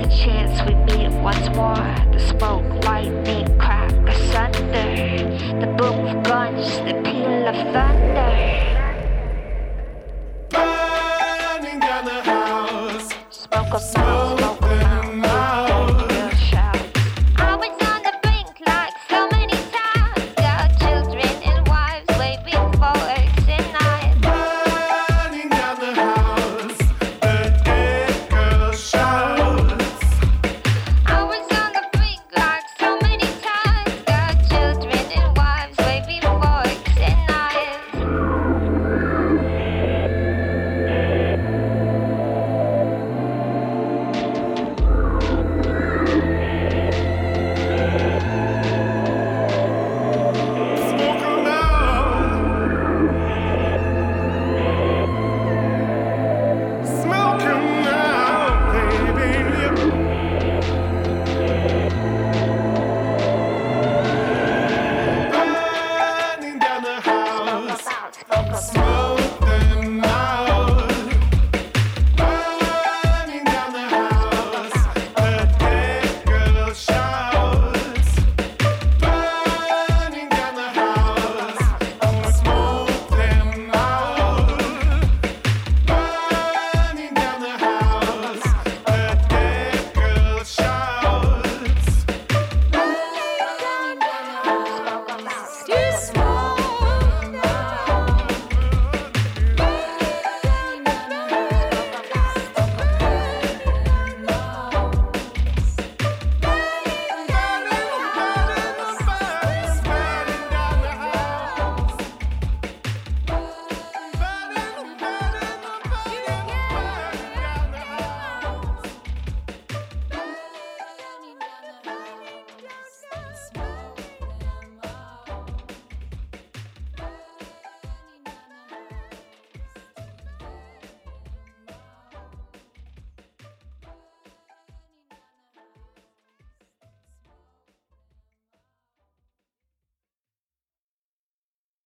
the 0.00 0.08
chance 0.24 0.66
we 0.66 0.74
meet 0.86 1.12
once 1.20 1.54
more. 1.54 1.84
The 2.10 2.18
smoke, 2.18 2.84
lightning, 2.86 3.46
crack 3.58 3.92
asunder, 4.08 5.60
the 5.60 5.66
boom 5.76 6.06
of 6.06 6.24
guns, 6.24 6.78
the 6.88 6.94
peal 7.04 7.48
of 7.48 7.56
thunder. 7.74 8.32
Burning 10.48 11.80
down 11.80 12.04
the 12.06 12.22
house. 12.22 13.12
Smoke 13.28 13.74
of 13.74 13.82
smoke. 13.82 14.31